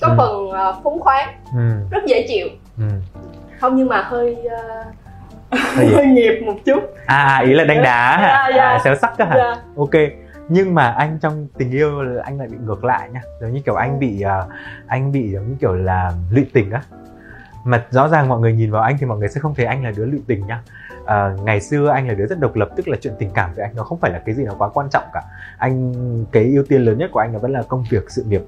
có 0.00 0.08
Ừ. 0.08 0.14
phần 0.18 0.46
uh, 0.48 0.84
phóng 0.84 1.00
khoáng 1.00 1.28
Ừ. 1.54 1.70
rất 1.90 2.04
dễ 2.06 2.26
chịu 2.28 2.48
Ừ. 2.78 2.84
không 3.60 3.76
nhưng 3.76 3.88
mà 3.88 4.02
hơi 4.02 4.36
ờ, 4.50 4.84
Hơi 5.76 6.06
nghiệp 6.06 6.42
một 6.46 6.54
chút 6.64 6.80
À 7.06 7.42
ý 7.46 7.52
là 7.54 7.64
đánh 7.64 7.82
đá 7.82 8.16
hả? 8.16 8.28
Dạ, 8.50 8.56
dạ. 8.56 8.62
À, 8.68 8.78
xéo 8.84 8.94
sắc 8.96 9.18
đó 9.18 9.24
hả? 9.24 9.34
Dạ. 9.36 9.56
Ok. 9.76 9.90
Nhưng 10.50 10.74
mà 10.74 10.90
anh 10.90 11.18
trong 11.22 11.46
tình 11.58 11.70
yêu 11.70 12.02
là 12.02 12.22
anh 12.22 12.38
lại 12.38 12.48
bị 12.48 12.56
ngược 12.64 12.84
lại 12.84 13.10
nha. 13.10 13.22
Giống 13.40 13.52
như 13.52 13.60
kiểu 13.60 13.74
anh 13.74 13.98
bị 13.98 14.20
à, 14.20 14.46
anh 14.86 15.12
bị 15.12 15.32
giống 15.32 15.48
như 15.48 15.56
kiểu 15.60 15.74
là 15.74 16.12
lụy 16.30 16.46
tình 16.52 16.70
á. 16.70 16.82
Mà 17.64 17.86
rõ 17.90 18.08
ràng 18.08 18.28
mọi 18.28 18.40
người 18.40 18.52
nhìn 18.52 18.70
vào 18.70 18.82
anh 18.82 18.96
thì 19.00 19.06
mọi 19.06 19.18
người 19.18 19.28
sẽ 19.28 19.40
không 19.40 19.54
thấy 19.54 19.66
anh 19.66 19.84
là 19.84 19.92
đứa 19.96 20.04
lụy 20.04 20.20
tình 20.26 20.46
nhá 20.46 20.62
À, 21.06 21.34
ngày 21.44 21.60
xưa 21.60 21.88
anh 21.88 22.08
là 22.08 22.14
đứa 22.14 22.26
rất 22.26 22.40
độc 22.40 22.56
lập 22.56 22.68
tức 22.76 22.88
là 22.88 22.96
chuyện 23.00 23.14
tình 23.18 23.30
cảm 23.34 23.50
với 23.54 23.64
anh 23.64 23.76
nó 23.76 23.82
không 23.82 24.00
phải 24.00 24.10
là 24.10 24.22
cái 24.26 24.34
gì 24.34 24.44
nó 24.44 24.54
quá 24.58 24.68
quan 24.68 24.90
trọng 24.90 25.04
cả. 25.12 25.22
Anh 25.58 25.94
cái 26.32 26.44
ưu 26.44 26.64
tiên 26.68 26.82
lớn 26.82 26.98
nhất 26.98 27.10
của 27.12 27.20
anh 27.20 27.32
là 27.32 27.38
vẫn 27.38 27.52
là 27.52 27.62
công 27.62 27.84
việc 27.90 28.10
sự 28.10 28.24
nghiệp 28.24 28.42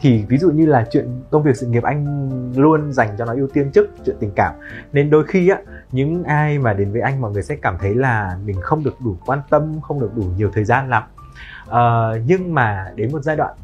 thì 0.00 0.24
ví 0.28 0.38
dụ 0.38 0.50
như 0.50 0.66
là 0.66 0.86
chuyện 0.90 1.22
công 1.30 1.42
việc 1.42 1.56
sự 1.56 1.66
nghiệp 1.66 1.82
anh 1.82 2.30
luôn 2.56 2.92
dành 2.92 3.08
cho 3.18 3.24
nó 3.24 3.34
ưu 3.34 3.48
tiên 3.48 3.70
trước 3.70 3.90
chuyện 4.04 4.16
tình 4.20 4.30
cảm 4.36 4.54
nên 4.92 5.10
đôi 5.10 5.24
khi 5.24 5.48
á 5.48 5.58
những 5.92 6.24
ai 6.24 6.58
mà 6.58 6.72
đến 6.72 6.92
với 6.92 7.00
anh 7.00 7.20
mọi 7.20 7.32
người 7.32 7.42
sẽ 7.42 7.56
cảm 7.62 7.76
thấy 7.80 7.94
là 7.94 8.38
mình 8.44 8.60
không 8.60 8.84
được 8.84 8.94
đủ 9.04 9.16
quan 9.26 9.40
tâm 9.50 9.80
không 9.80 10.00
được 10.00 10.10
đủ 10.16 10.22
nhiều 10.36 10.50
thời 10.54 10.64
gian 10.64 10.88
lắm 10.88 11.02
Ờ, 11.68 12.18
nhưng 12.26 12.54
mà 12.54 12.86
đến 12.94 13.12
một 13.12 13.22
giai 13.22 13.36
đoạn 13.36 13.54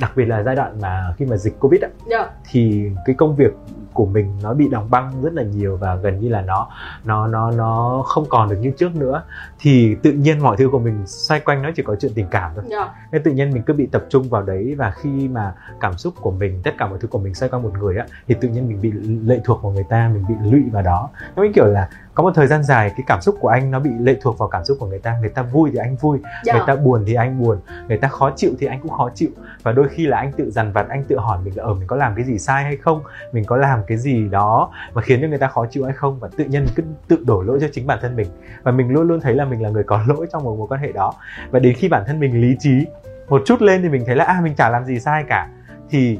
đặc 0.00 0.12
biệt 0.16 0.24
là 0.24 0.42
giai 0.42 0.56
đoạn 0.56 0.80
mà 0.82 1.14
khi 1.16 1.24
mà 1.26 1.36
dịch 1.36 1.60
covid 1.60 1.82
á, 1.82 1.88
Dạ. 2.10 2.28
thì 2.50 2.90
cái 3.04 3.14
công 3.14 3.36
việc 3.36 3.52
của 3.92 4.06
mình 4.06 4.32
nó 4.42 4.54
bị 4.54 4.68
đóng 4.68 4.90
băng 4.90 5.22
rất 5.22 5.32
là 5.34 5.42
nhiều 5.42 5.76
và 5.76 5.94
gần 5.96 6.20
như 6.20 6.28
là 6.28 6.42
nó 6.42 6.68
nó 7.04 7.26
nó 7.26 7.50
nó 7.50 8.02
không 8.06 8.24
còn 8.28 8.48
được 8.48 8.56
như 8.60 8.70
trước 8.78 8.96
nữa 8.96 9.22
thì 9.58 9.96
tự 10.02 10.12
nhiên 10.12 10.38
mọi 10.42 10.56
thứ 10.56 10.68
của 10.72 10.78
mình 10.78 11.02
xoay 11.06 11.40
quanh 11.40 11.62
nó 11.62 11.70
chỉ 11.76 11.82
có 11.82 11.96
chuyện 12.00 12.12
tình 12.14 12.26
cảm 12.30 12.50
thôi 12.54 12.64
Dạ. 12.70 12.94
nên 13.12 13.22
tự 13.22 13.30
nhiên 13.30 13.50
mình 13.50 13.62
cứ 13.62 13.72
bị 13.74 13.86
tập 13.86 14.04
trung 14.08 14.28
vào 14.28 14.42
đấy 14.42 14.74
và 14.78 14.90
khi 14.90 15.28
mà 15.28 15.54
cảm 15.80 15.96
xúc 15.98 16.14
của 16.20 16.30
mình 16.30 16.60
tất 16.64 16.70
cả 16.78 16.86
mọi 16.86 16.98
thứ 17.00 17.08
của 17.08 17.18
mình 17.18 17.34
xoay 17.34 17.50
quanh 17.50 17.62
một 17.62 17.72
người 17.78 17.96
á 17.96 18.06
thì 18.28 18.34
tự 18.40 18.48
nhiên 18.48 18.68
mình 18.68 18.80
bị 18.80 18.92
lệ 19.24 19.40
thuộc 19.44 19.62
vào 19.62 19.72
người 19.72 19.84
ta 19.88 20.10
mình 20.14 20.24
bị 20.28 20.50
lụy 20.50 20.62
vào 20.72 20.82
đó 20.82 21.10
nó 21.36 21.42
kiểu 21.54 21.66
là 21.66 21.88
có 22.16 22.22
một 22.22 22.30
thời 22.34 22.46
gian 22.46 22.62
dài 22.62 22.90
cái 22.90 23.04
cảm 23.06 23.20
xúc 23.20 23.36
của 23.40 23.48
anh 23.48 23.70
nó 23.70 23.80
bị 23.80 23.90
lệ 24.00 24.16
thuộc 24.20 24.38
vào 24.38 24.48
cảm 24.48 24.64
xúc 24.64 24.76
của 24.80 24.86
người 24.86 24.98
ta. 24.98 25.18
Người 25.20 25.30
ta 25.30 25.42
vui 25.42 25.70
thì 25.72 25.78
anh 25.78 25.96
vui 25.96 26.18
Dạ. 26.44 26.54
người 26.54 26.62
ta 26.66 26.76
buồn 26.76 27.04
thì 27.06 27.14
anh 27.14 27.40
buồn 27.40 27.58
người 27.88 27.98
ta 27.98 28.08
khó 28.08 28.30
chịu 28.36 28.50
thì 28.58 28.66
anh 28.66 28.80
cũng 28.80 28.90
khó 28.90 29.10
chịu. 29.14 29.28
Và 29.62 29.72
đôi 29.72 29.88
khi 29.88 30.06
là 30.06 30.16
anh 30.18 30.32
tự 30.32 30.50
dằn 30.50 30.72
vặt 30.72 30.86
anh 30.88 31.04
tự 31.04 31.18
hỏi 31.18 31.38
mình 31.44 31.56
là 31.56 31.64
ở 31.64 31.74
mình 31.74 31.86
có 31.86 31.96
làm 31.96 32.14
cái 32.14 32.24
gì 32.24 32.38
sai 32.38 32.64
hay 32.64 32.76
không? 32.76 33.02
Mình 33.32 33.44
có 33.44 33.56
làm 33.56 33.80
cái 33.86 33.98
gì 33.98 34.28
đó 34.28 34.70
mà 34.94 35.02
khiến 35.02 35.20
cho 35.22 35.28
người 35.28 35.38
ta 35.38 35.48
khó 35.48 35.66
chịu 35.70 35.84
hay 35.84 35.92
không? 35.92 36.18
Và 36.18 36.28
tự 36.36 36.44
nhiên 36.44 36.66
cứ 36.74 36.82
tự 37.08 37.18
đổ 37.26 37.42
lỗi 37.42 37.58
cho 37.60 37.66
chính 37.72 37.86
bản 37.86 37.98
thân 38.02 38.16
mình. 38.16 38.28
Và 38.62 38.72
mình 38.72 38.90
luôn 38.90 39.08
luôn 39.08 39.20
thấy 39.20 39.34
là 39.34 39.44
mình 39.44 39.62
là 39.62 39.68
người 39.68 39.84
có 39.84 40.00
lỗi 40.06 40.26
trong 40.32 40.44
một 40.44 40.56
mối 40.58 40.66
quan 40.70 40.80
hệ 40.80 40.92
đó. 40.92 41.12
Và 41.50 41.58
đến 41.58 41.74
khi 41.74 41.88
bản 41.88 42.02
thân 42.06 42.20
mình 42.20 42.40
lý 42.40 42.56
trí 42.58 42.86
một 43.28 43.42
chút 43.46 43.62
lên 43.62 43.82
thì 43.82 43.88
mình 43.88 44.02
thấy 44.06 44.16
là 44.16 44.24
à 44.24 44.40
mình 44.44 44.54
chả 44.54 44.68
làm 44.68 44.84
gì 44.84 45.00
sai 45.00 45.24
cả. 45.28 45.48
Thì 45.90 46.18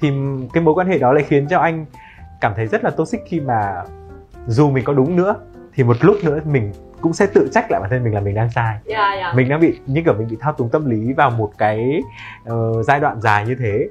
thì 0.00 0.12
cái 0.52 0.62
mối 0.62 0.74
quan 0.74 0.86
hệ 0.86 0.98
đó 0.98 1.12
lại 1.12 1.24
khiến 1.28 1.46
cho 1.48 1.58
anh 1.58 1.86
cảm 2.40 2.52
thấy 2.56 2.66
rất 2.66 2.84
là 2.84 2.90
toxic 2.90 3.20
khi 3.26 3.40
mà 3.40 3.82
dù 4.46 4.70
mình 4.70 4.84
có 4.84 4.92
đúng 4.92 5.16
nữa 5.16 5.34
thì 5.74 5.84
một 5.84 5.96
lúc 6.00 6.16
nữa 6.24 6.40
mình 6.44 6.72
cũng 7.00 7.12
sẽ 7.12 7.26
tự 7.26 7.48
trách 7.52 7.70
lại 7.70 7.80
bản 7.80 7.90
thân 7.90 8.04
mình 8.04 8.14
là 8.14 8.20
mình 8.20 8.34
đang 8.34 8.50
sai. 8.50 8.76
Dạ. 8.84 9.14
Dạ. 9.16 9.32
mình 9.36 9.48
đang 9.48 9.60
bị 9.60 9.78
như 9.86 10.02
kiểu 10.04 10.14
mình 10.14 10.28
bị 10.28 10.36
thao 10.40 10.52
túng 10.52 10.68
tâm 10.68 10.90
lý 10.90 11.12
vào 11.12 11.30
một 11.30 11.50
cái 11.58 12.02
ờ, 12.44 12.82
giai 12.82 13.00
đoạn 13.00 13.20
dài 13.20 13.46
như 13.46 13.54
thế. 13.54 13.88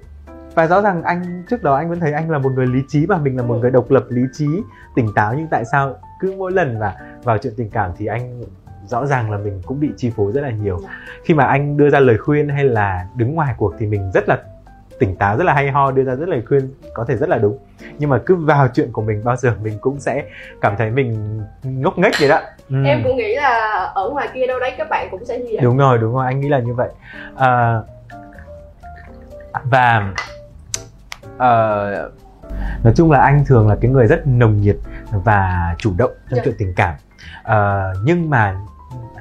Và 0.55 0.67
rõ 0.67 0.81
ràng 0.81 1.03
anh 1.03 1.43
trước 1.49 1.63
đó 1.63 1.75
anh 1.75 1.89
vẫn 1.89 1.99
thấy 1.99 2.13
anh 2.13 2.29
là 2.29 2.37
một 2.37 2.49
người 2.55 2.67
lý 2.67 2.79
trí 2.87 3.05
và 3.05 3.17
mình 3.17 3.37
là 3.37 3.43
một 3.43 3.55
người 3.55 3.71
độc 3.71 3.91
lập 3.91 4.05
lý 4.09 4.21
trí 4.33 4.47
tỉnh 4.95 5.07
táo. 5.15 5.33
Nhưng 5.37 5.47
tại 5.51 5.65
sao 5.65 5.95
cứ 6.19 6.35
mỗi 6.37 6.51
lần 6.51 6.79
mà 6.79 6.95
vào 7.23 7.37
chuyện 7.37 7.53
tình 7.57 7.69
cảm 7.69 7.91
thì 7.97 8.05
anh 8.05 8.43
rõ 8.85 9.05
ràng 9.05 9.31
là 9.31 9.37
mình 9.37 9.61
cũng 9.65 9.79
bị 9.79 9.89
chi 9.97 10.11
phối 10.15 10.31
rất 10.31 10.41
là 10.41 10.49
nhiều. 10.49 10.79
Khi 11.23 11.33
mà 11.33 11.45
anh 11.45 11.77
đưa 11.77 11.89
ra 11.89 11.99
lời 11.99 12.17
khuyên 12.17 12.49
hay 12.49 12.63
là 12.63 13.07
đứng 13.15 13.35
ngoài 13.35 13.53
cuộc 13.57 13.73
thì 13.79 13.85
mình 13.85 14.11
rất 14.13 14.29
là 14.29 14.37
tỉnh 14.99 15.15
táo 15.15 15.37
rất 15.37 15.43
là 15.43 15.53
hay 15.53 15.71
ho 15.71 15.91
đưa 15.91 16.03
ra 16.03 16.15
rất 16.15 16.29
lời 16.29 16.41
khuyên 16.47 16.73
có 16.93 17.05
thể 17.05 17.15
rất 17.15 17.29
là 17.29 17.37
đúng. 17.37 17.57
Nhưng 17.99 18.09
mà 18.09 18.19
cứ 18.25 18.35
vào 18.35 18.67
chuyện 18.67 18.91
của 18.91 19.01
mình 19.01 19.23
bao 19.23 19.35
giờ 19.35 19.53
mình 19.63 19.77
cũng 19.81 19.99
sẽ 19.99 20.23
cảm 20.61 20.75
thấy 20.77 20.89
mình 20.91 21.41
ngốc 21.63 21.97
nghếch 21.97 22.13
vậy 22.19 22.29
đó. 22.29 22.39
Ừ. 22.69 22.83
em 22.85 23.01
cũng 23.03 23.17
nghĩ 23.17 23.35
là 23.35 23.49
ở 23.95 24.09
ngoài 24.09 24.27
kia 24.33 24.47
đâu 24.47 24.59
đấy 24.59 24.71
các 24.77 24.89
bạn 24.89 25.07
cũng 25.11 25.25
sẽ 25.25 25.37
như 25.37 25.45
vậy. 25.51 25.59
Đúng 25.61 25.77
rồi 25.77 25.97
đúng 25.97 26.13
rồi 26.15 26.25
anh 26.25 26.39
nghĩ 26.39 26.49
là 26.49 26.59
như 26.59 26.73
vậy. 26.73 26.89
À, 27.37 27.79
và 29.63 30.13
ờ, 31.37 32.11
nói 32.83 32.93
chung 32.95 33.11
là 33.11 33.19
anh 33.19 33.45
thường 33.47 33.67
là 33.69 33.75
cái 33.81 33.91
người 33.91 34.07
rất 34.07 34.27
nồng 34.27 34.61
nhiệt 34.61 34.75
và 35.11 35.75
chủ 35.77 35.93
động 35.97 36.11
trong 36.29 36.37
Dạ. 36.37 36.41
chuyện 36.45 36.55
tình 36.57 36.73
cảm. 36.75 36.93
Ờ, 37.43 37.93
nhưng 38.03 38.29
mà 38.29 38.55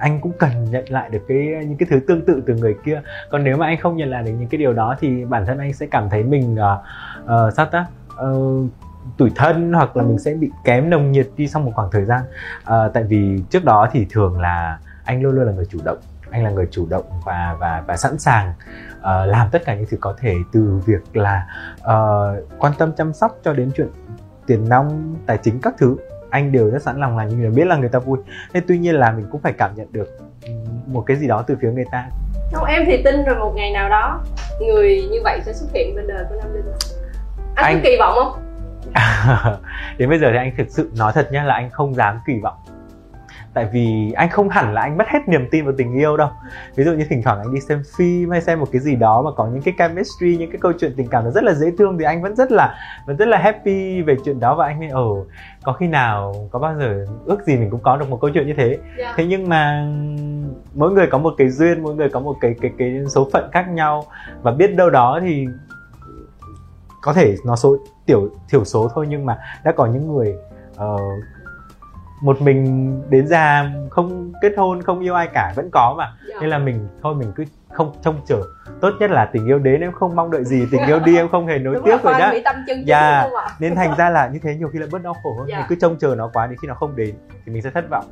anh 0.01 0.21
cũng 0.21 0.33
cần 0.39 0.51
nhận 0.71 0.85
lại 0.89 1.09
được 1.11 1.25
cái 1.29 1.37
những 1.39 1.77
cái 1.79 1.89
thứ 1.91 2.01
tương 2.09 2.25
tự 2.25 2.43
từ 2.47 2.55
người 2.55 2.77
kia. 2.85 3.03
Còn 3.31 3.45
nếu 3.45 3.57
mà 3.57 3.67
anh 3.67 3.77
không 3.81 3.97
nhận 3.97 4.11
lại 4.11 4.23
được 4.23 4.33
những 4.39 4.49
cái 4.49 4.59
điều 4.59 4.73
đó 4.73 4.97
thì 5.01 5.25
bản 5.25 5.47
thân 5.47 5.59
anh 5.59 5.73
sẽ 5.73 5.87
cảm 5.87 6.09
thấy 6.11 6.23
mình 6.23 6.55
uh, 6.55 6.81
uh, 7.25 7.55
sao 7.57 7.67
ta? 7.67 7.87
Uh, 8.31 8.71
tủi 9.17 9.33
thân 9.37 9.73
hoặc 9.73 9.97
là 9.97 10.03
mình 10.03 10.19
sẽ 10.19 10.35
bị 10.35 10.51
kém 10.65 10.91
nồng 10.91 11.13
nhiệt 11.13 11.29
đi 11.37 11.49
sau 11.49 11.63
một 11.63 11.73
khoảng 11.75 11.91
thời 11.91 12.05
gian. 12.05 12.21
Uh, 12.61 12.93
tại 12.95 13.03
vì 13.03 13.43
trước 13.51 13.65
đó 13.65 13.89
thì 13.93 14.07
thường 14.11 14.41
là 14.41 14.79
anh 15.05 15.23
luôn 15.23 15.35
luôn 15.35 15.47
là 15.47 15.53
người 15.53 15.67
chủ 15.67 15.79
động. 15.85 15.99
Anh 16.31 16.45
là 16.45 16.51
người 16.51 16.69
chủ 16.71 16.87
động 16.91 17.05
và 17.25 17.57
và 17.61 17.85
và 17.87 17.97
sẵn 17.97 18.19
sàng 18.19 18.53
uh, 18.99 19.05
làm 19.05 19.49
tất 19.53 19.63
cả 19.65 19.75
những 19.75 19.87
thứ 19.91 19.97
có 20.01 20.15
thể 20.19 20.35
từ 20.53 20.81
việc 20.87 21.17
là 21.17 21.47
uh, 21.81 22.49
quan 22.59 22.73
tâm 22.79 22.93
chăm 22.97 23.13
sóc 23.13 23.39
cho 23.45 23.53
đến 23.53 23.71
chuyện 23.77 23.89
tiền 24.47 24.69
nong 24.69 25.17
tài 25.27 25.39
chính 25.39 25.61
các 25.61 25.75
thứ 25.79 25.97
anh 26.31 26.53
đều 26.53 26.71
rất 26.71 26.83
sẵn 26.83 27.01
lòng 27.01 27.17
làm 27.19 27.29
nhưng 27.29 27.43
mà 27.45 27.51
biết 27.57 27.65
là 27.67 27.77
người 27.77 27.89
ta 27.89 27.99
vui. 27.99 28.19
Nên 28.53 28.63
tuy 28.69 28.79
nhiên 28.79 28.95
là 28.95 29.11
mình 29.11 29.27
cũng 29.33 29.41
phải 29.41 29.53
cảm 29.59 29.71
nhận 29.75 29.93
được 29.93 30.09
ừm, 30.47 30.55
một 30.87 31.03
cái 31.07 31.17
gì 31.17 31.27
đó 31.27 31.45
từ 31.47 31.57
phía 31.63 31.71
người 31.71 31.85
ta. 31.93 32.05
Không 32.53 32.65
em 32.65 32.83
thì 32.87 33.03
tin 33.05 33.25
rồi 33.25 33.37
một 33.39 33.53
ngày 33.57 33.73
nào 33.73 33.89
đó 33.89 34.21
người 34.61 35.09
như 35.11 35.19
vậy 35.25 35.41
sẽ 35.47 35.53
xuất 35.53 35.67
hiện 35.75 35.97
bên 35.97 36.07
đời 36.07 36.25
của 36.29 36.35
nam 36.43 36.55
linh. 36.55 36.65
Anh, 37.55 37.65
Anh- 37.65 37.75
có 37.77 37.81
kỳ 37.85 37.97
vọng 37.99 38.15
không? 38.15 38.43
Đến 39.99 40.09
bây 40.09 40.19
giờ 40.19 40.29
thì 40.33 40.37
anh 40.39 40.53
thực 40.59 40.67
sự 40.71 40.91
nói 40.99 41.13
thật 41.15 41.29
nhá 41.33 41.45
là 41.45 41.55
anh 41.55 41.71
không 41.71 41.95
dám 41.95 42.19
kỳ 42.27 42.33
vọng 42.43 42.57
tại 43.59 43.69
vì 43.73 44.13
anh 44.13 44.31
không 44.31 44.49
hẳn 44.49 44.75
là 44.75 44.81
anh 44.81 44.97
mất 44.99 45.09
hết 45.09 45.29
niềm 45.29 45.49
tin 45.51 45.65
vào 45.65 45.75
tình 45.79 45.93
yêu 45.95 46.17
đâu 46.17 46.29
ví 46.75 46.85
dụ 46.85 46.93
như 46.93 47.05
thỉnh 47.09 47.23
thoảng 47.23 47.39
anh 47.39 47.55
đi 47.55 47.61
xem 47.61 47.83
phim 47.97 48.31
hay 48.31 48.41
xem 48.41 48.61
một 48.61 48.69
cái 48.73 48.81
gì 48.81 48.97
đó 48.97 49.23
mà 49.23 49.31
có 49.37 49.47
những 49.47 49.63
cái 49.63 49.75
chemistry 49.79 50.37
những 50.37 50.51
cái 50.51 50.59
câu 50.61 50.73
chuyện 50.73 50.93
tình 50.97 51.07
cảm 51.09 51.25
nó 51.25 51.31
rất 51.31 51.45
là 51.45 51.53
dễ 51.55 51.71
thương 51.79 51.99
thì 51.99 52.05
anh 52.05 52.23
vẫn 52.23 52.37
rất 52.37 52.53
là 52.53 52.75
vẫn 53.07 53.17
rất 53.17 53.29
là 53.29 53.39
happy 53.39 54.03
về 54.03 54.17
chuyện 54.25 54.41
đó 54.41 54.55
và 54.55 54.67
anh 54.67 54.81
nghĩ 54.81 54.89
ồ 54.89 55.25
có 55.65 55.73
khi 55.73 55.87
nào 55.87 56.35
có 56.51 56.59
bao 56.59 56.75
giờ 56.79 57.05
ước 57.25 57.43
gì 57.47 57.57
mình 57.57 57.71
cũng 57.71 57.81
có 57.83 57.97
được 57.97 58.11
một 58.11 58.19
câu 58.21 58.31
chuyện 58.35 58.47
như 58.47 58.55
thế 58.57 58.79
Dạ. 58.99 59.15
thế 59.17 59.27
nhưng 59.27 59.49
mà 59.49 59.87
mỗi 60.75 60.91
người 60.91 61.07
có 61.07 61.19
một 61.19 61.35
cái 61.39 61.49
duyên 61.51 61.83
mỗi 61.83 61.95
người 61.95 62.09
có 62.09 62.21
một 62.21 62.37
cái 62.41 62.55
cái 62.61 62.71
cái 62.79 63.03
số 63.15 63.29
phận 63.33 63.51
khác 63.53 63.69
nhau 63.69 64.05
và 64.43 64.53
biết 64.53 64.75
đâu 64.77 64.91
đó 64.91 65.19
thì 65.23 65.47
có 67.03 67.13
thể 67.13 67.37
nó 67.47 67.57
số 67.57 67.77
tiểu 68.07 68.29
thiểu 68.51 68.65
số 68.65 68.89
thôi 68.95 69.07
nhưng 69.09 69.27
mà 69.27 69.39
đã 69.65 69.73
có 69.73 69.87
những 69.87 70.15
người 70.15 70.35
ờ, 70.77 70.97
một 72.21 72.43
mình 72.43 72.95
đến 73.11 73.27
già 73.27 73.71
không 73.91 74.33
kết 74.43 74.53
hôn 74.57 74.83
không 74.83 75.01
yêu 75.01 75.15
ai 75.15 75.29
cả 75.35 75.53
vẫn 75.57 75.71
có 75.73 75.95
mà. 75.99 76.13
Dạ. 76.29 76.35
nên 76.41 76.51
là 76.51 76.59
mình 76.59 76.89
thôi 77.03 77.15
mình 77.15 77.33
cứ 77.37 77.45
không 77.73 77.93
trông 78.03 78.21
chờ. 78.27 78.43
Tốt 78.81 78.91
nhất 79.01 79.11
là 79.11 79.25
tình 79.33 79.47
yêu 79.47 79.59
đến 79.59 79.81
em 79.81 79.93
không 79.93 80.17
mong 80.17 80.31
đợi 80.31 80.45
gì 80.45 80.67
tình 80.73 80.87
yêu 80.87 81.01
đi 81.01 81.17
em 81.17 81.29
không 81.29 81.47
hề 81.47 81.59
nối 81.59 81.75
Đúng 81.75 81.85
tiếc 81.85 81.91
là 81.91 81.97
rồi 81.97 82.13
khoan 82.15 82.21
đó 82.21 82.31
mỹ 82.33 82.43
tâm 82.45 82.57
chân 82.67 82.87
Dạ. 82.87 83.21
ạ? 83.21 83.49
nên 83.61 83.75
thành 83.75 83.97
ra 83.97 84.11
là 84.11 84.29
như 84.29 84.39
thế 84.43 84.55
nhiều 84.55 84.69
khi 84.69 84.79
lại 84.79 84.89
bớt 84.93 85.03
đau 85.03 85.15
khổ 85.23 85.35
hơn. 85.39 85.49
Dạ. 85.49 85.59
mình 85.59 85.67
cứ 85.69 85.77
trông 85.81 85.97
chờ 85.99 86.15
nó 86.15 86.31
quá 86.33 86.47
đến 86.47 86.59
khi 86.63 86.69
nó 86.69 86.75
không 86.75 86.97
đến 86.97 87.15
thì 87.47 87.53
mình 87.53 87.63
sẽ 87.63 87.71
thất 87.71 87.91
vọng. 87.91 88.05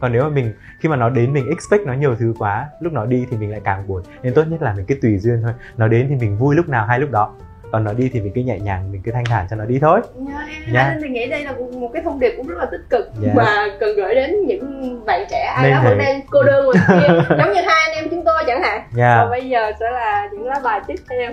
Còn 0.00 0.12
nếu 0.12 0.22
mà 0.22 0.28
mình 0.28 0.52
khi 0.80 0.88
mà 0.88 0.96
nó 0.96 1.08
đến 1.08 1.32
mình 1.32 1.46
expect 1.48 1.86
nó 1.86 1.92
nhiều 1.92 2.14
thứ 2.14 2.34
quá 2.38 2.68
lúc 2.80 2.92
nó 2.92 3.04
đi 3.04 3.26
thì 3.30 3.36
mình 3.36 3.50
lại 3.50 3.60
càng 3.64 3.86
buồn. 3.88 4.02
Nên 4.22 4.34
tốt 4.34 4.44
nhất 4.44 4.62
là 4.62 4.74
mình 4.76 4.86
cứ 4.86 4.94
tùy 5.02 5.18
duyên 5.18 5.42
thôi. 5.42 5.52
Nó 5.76 5.88
đến 5.88 6.06
thì 6.08 6.14
mình 6.16 6.38
vui 6.38 6.56
lúc 6.56 6.68
nào 6.68 6.86
hay 6.86 7.00
lúc 7.00 7.10
đó 7.10 7.32
còn 7.74 7.84
nó 7.84 7.92
đi 7.92 8.10
thì 8.12 8.20
mình 8.20 8.32
cứ 8.34 8.40
nhẹ 8.40 8.58
nhàng 8.58 8.92
mình 8.92 9.02
cứ 9.04 9.12
thanh 9.12 9.24
thản 9.24 9.46
cho 9.50 9.56
nó 9.56 9.64
đi 9.64 9.78
thôi. 9.80 10.00
Dạ, 10.28 10.46
em 10.66 10.74
Dạ. 10.74 10.80
anh 10.80 10.98
thì 11.02 11.08
nghĩ 11.08 11.28
đây 11.28 11.44
là 11.44 11.52
một- 11.52 11.90
cái 11.92 12.02
thông 12.02 12.20
điệp 12.20 12.34
cũng 12.36 12.46
rất 12.46 12.54
là 12.58 12.66
tích 12.70 12.80
cực 12.90 13.10
Dạ. 13.20 13.32
và 13.34 13.66
cần 13.80 13.96
gửi 13.96 14.14
đến 14.14 14.46
những 14.46 15.00
bạn 15.06 15.26
trẻ 15.30 15.40
ai 15.56 15.62
Nên 15.64 15.72
đó 15.72 15.80
vẫn 15.84 15.98
đang 15.98 16.20
cô 16.30 16.42
đơn 16.42 16.64
ngoài 16.64 16.78
kia 16.88 17.08
giống 17.38 17.52
như 17.52 17.60
hai 17.66 17.90
anh 17.90 17.94
em 17.94 18.08
chúng 18.10 18.24
tôi 18.24 18.42
chẳng 18.46 18.62
hạn. 18.62 18.82
Nha 18.92 19.16
còn 19.20 19.30
bây 19.30 19.48
giờ 19.48 19.72
sẽ 19.80 19.90
là 19.90 20.28
những 20.32 20.44
lá 20.46 20.60
bài 20.64 20.80
tiếp 20.86 20.94
theo. 21.10 21.32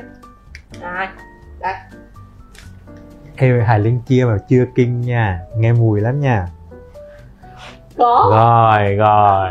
À, 0.82 1.13
đây. 1.60 1.73
Ê, 3.38 3.49
Hải 3.65 3.80
Linh 3.80 4.01
kia 4.08 4.25
mà 4.27 4.38
chưa 4.49 4.65
kinh 4.75 5.01
nha 5.01 5.39
nghe 5.58 5.73
mùi 5.73 6.01
lắm 6.01 6.19
nha. 6.19 6.45
Có. 7.97 8.32
Rồi 8.36 8.95
rồi. 8.95 9.49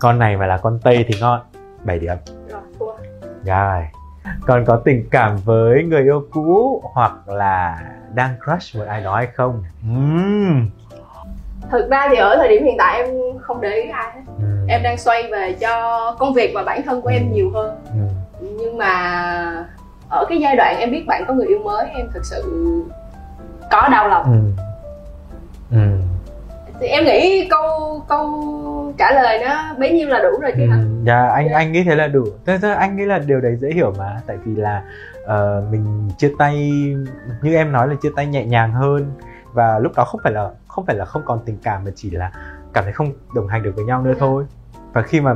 Con 0.00 0.18
này 0.18 0.36
mà 0.36 0.46
là 0.46 0.56
con 0.56 0.78
tây 0.82 1.04
thì 1.08 1.14
ngon. 1.20 1.40
7 1.84 1.98
điểm. 1.98 2.16
Rồi 2.48 2.60
thua. 2.78 2.92
Rồi 3.44 3.82
còn 4.46 4.64
có 4.64 4.76
tình 4.84 5.08
cảm 5.10 5.36
với 5.44 5.82
người 5.84 6.02
yêu 6.02 6.22
cũ 6.32 6.82
hoặc 6.94 7.12
là 7.28 7.80
đang 8.14 8.34
crush 8.44 8.76
một 8.78 8.84
ai 8.88 9.00
đó 9.02 9.16
hay 9.16 9.26
không 9.36 9.62
Ừm. 9.82 10.70
thực 11.70 11.90
ra 11.90 12.08
thì 12.10 12.16
ở 12.16 12.36
thời 12.36 12.48
điểm 12.48 12.64
hiện 12.64 12.74
tại 12.78 13.02
em 13.02 13.14
không 13.40 13.60
để 13.60 13.70
ý 13.70 13.88
ai 13.90 14.10
hết 14.14 14.20
Ừm. 14.38 14.66
em 14.66 14.82
đang 14.82 14.98
xoay 14.98 15.22
về 15.32 15.52
cho 15.60 16.16
công 16.18 16.34
việc 16.34 16.52
và 16.54 16.62
bản 16.62 16.82
thân 16.82 17.00
của 17.02 17.08
em 17.08 17.32
nhiều 17.32 17.50
hơn 17.54 17.76
Ừm. 17.84 18.08
nhưng 18.58 18.78
mà 18.78 18.88
ở 20.10 20.24
cái 20.28 20.38
giai 20.40 20.56
đoạn 20.56 20.76
em 20.78 20.90
biết 20.90 21.04
bạn 21.06 21.24
có 21.28 21.34
người 21.34 21.46
yêu 21.46 21.58
mới 21.64 21.88
em 21.90 22.06
thực 22.14 22.24
sự 22.24 22.42
có 23.70 23.88
đau 23.92 24.08
lòng 24.08 24.24
Ừm. 24.24 24.52
Ừm. 25.70 26.02
Thì 26.80 26.86
em 26.86 27.04
nghĩ 27.04 27.48
câu 27.50 27.62
câu 28.08 28.26
trả 28.98 29.12
lời 29.12 29.38
nó 29.44 29.74
bấy 29.78 29.90
nhiêu 29.92 30.08
là 30.08 30.18
đủ 30.18 30.40
rồi 30.42 30.52
chứ 30.56 30.66
hả 30.70 30.76
Ừm, 30.76 31.04
Dạ 31.04 31.26
anh 31.28 31.48
anh 31.48 31.72
nghĩ 31.72 31.84
thế 31.84 31.94
là 31.94 32.06
đủ. 32.08 32.24
Thế, 32.46 32.58
thế 32.62 32.72
anh 32.72 32.96
nghĩ 32.96 33.04
là 33.04 33.18
điều 33.18 33.40
đấy 33.40 33.56
dễ 33.56 33.68
hiểu 33.74 33.92
mà, 33.98 34.20
tại 34.26 34.36
vì 34.44 34.54
là 34.56 34.82
ờ, 35.24 35.64
mình 35.70 36.08
chia 36.18 36.32
tay 36.38 36.54
như 37.42 37.54
em 37.54 37.72
nói 37.72 37.88
là 37.88 37.94
chia 38.02 38.08
tay 38.16 38.26
nhẹ 38.26 38.44
nhàng 38.44 38.72
hơn 38.72 39.12
và 39.52 39.78
lúc 39.78 39.92
đó 39.96 40.04
không 40.04 40.20
phải 40.24 40.32
là 40.32 40.50
không 40.68 40.86
phải 40.86 40.96
là 40.96 41.04
không 41.04 41.22
còn 41.24 41.40
tình 41.46 41.58
cảm 41.62 41.84
mà 41.84 41.90
chỉ 41.94 42.10
là 42.10 42.30
cảm 42.72 42.84
thấy 42.84 42.92
không 42.92 43.12
đồng 43.34 43.48
hành 43.48 43.62
được 43.62 43.72
với 43.76 43.84
nhau 43.84 44.02
nữa 44.02 44.12
Dạ. 44.12 44.16
thôi. 44.20 44.44
Và 44.92 45.02
khi 45.02 45.20
mà 45.20 45.34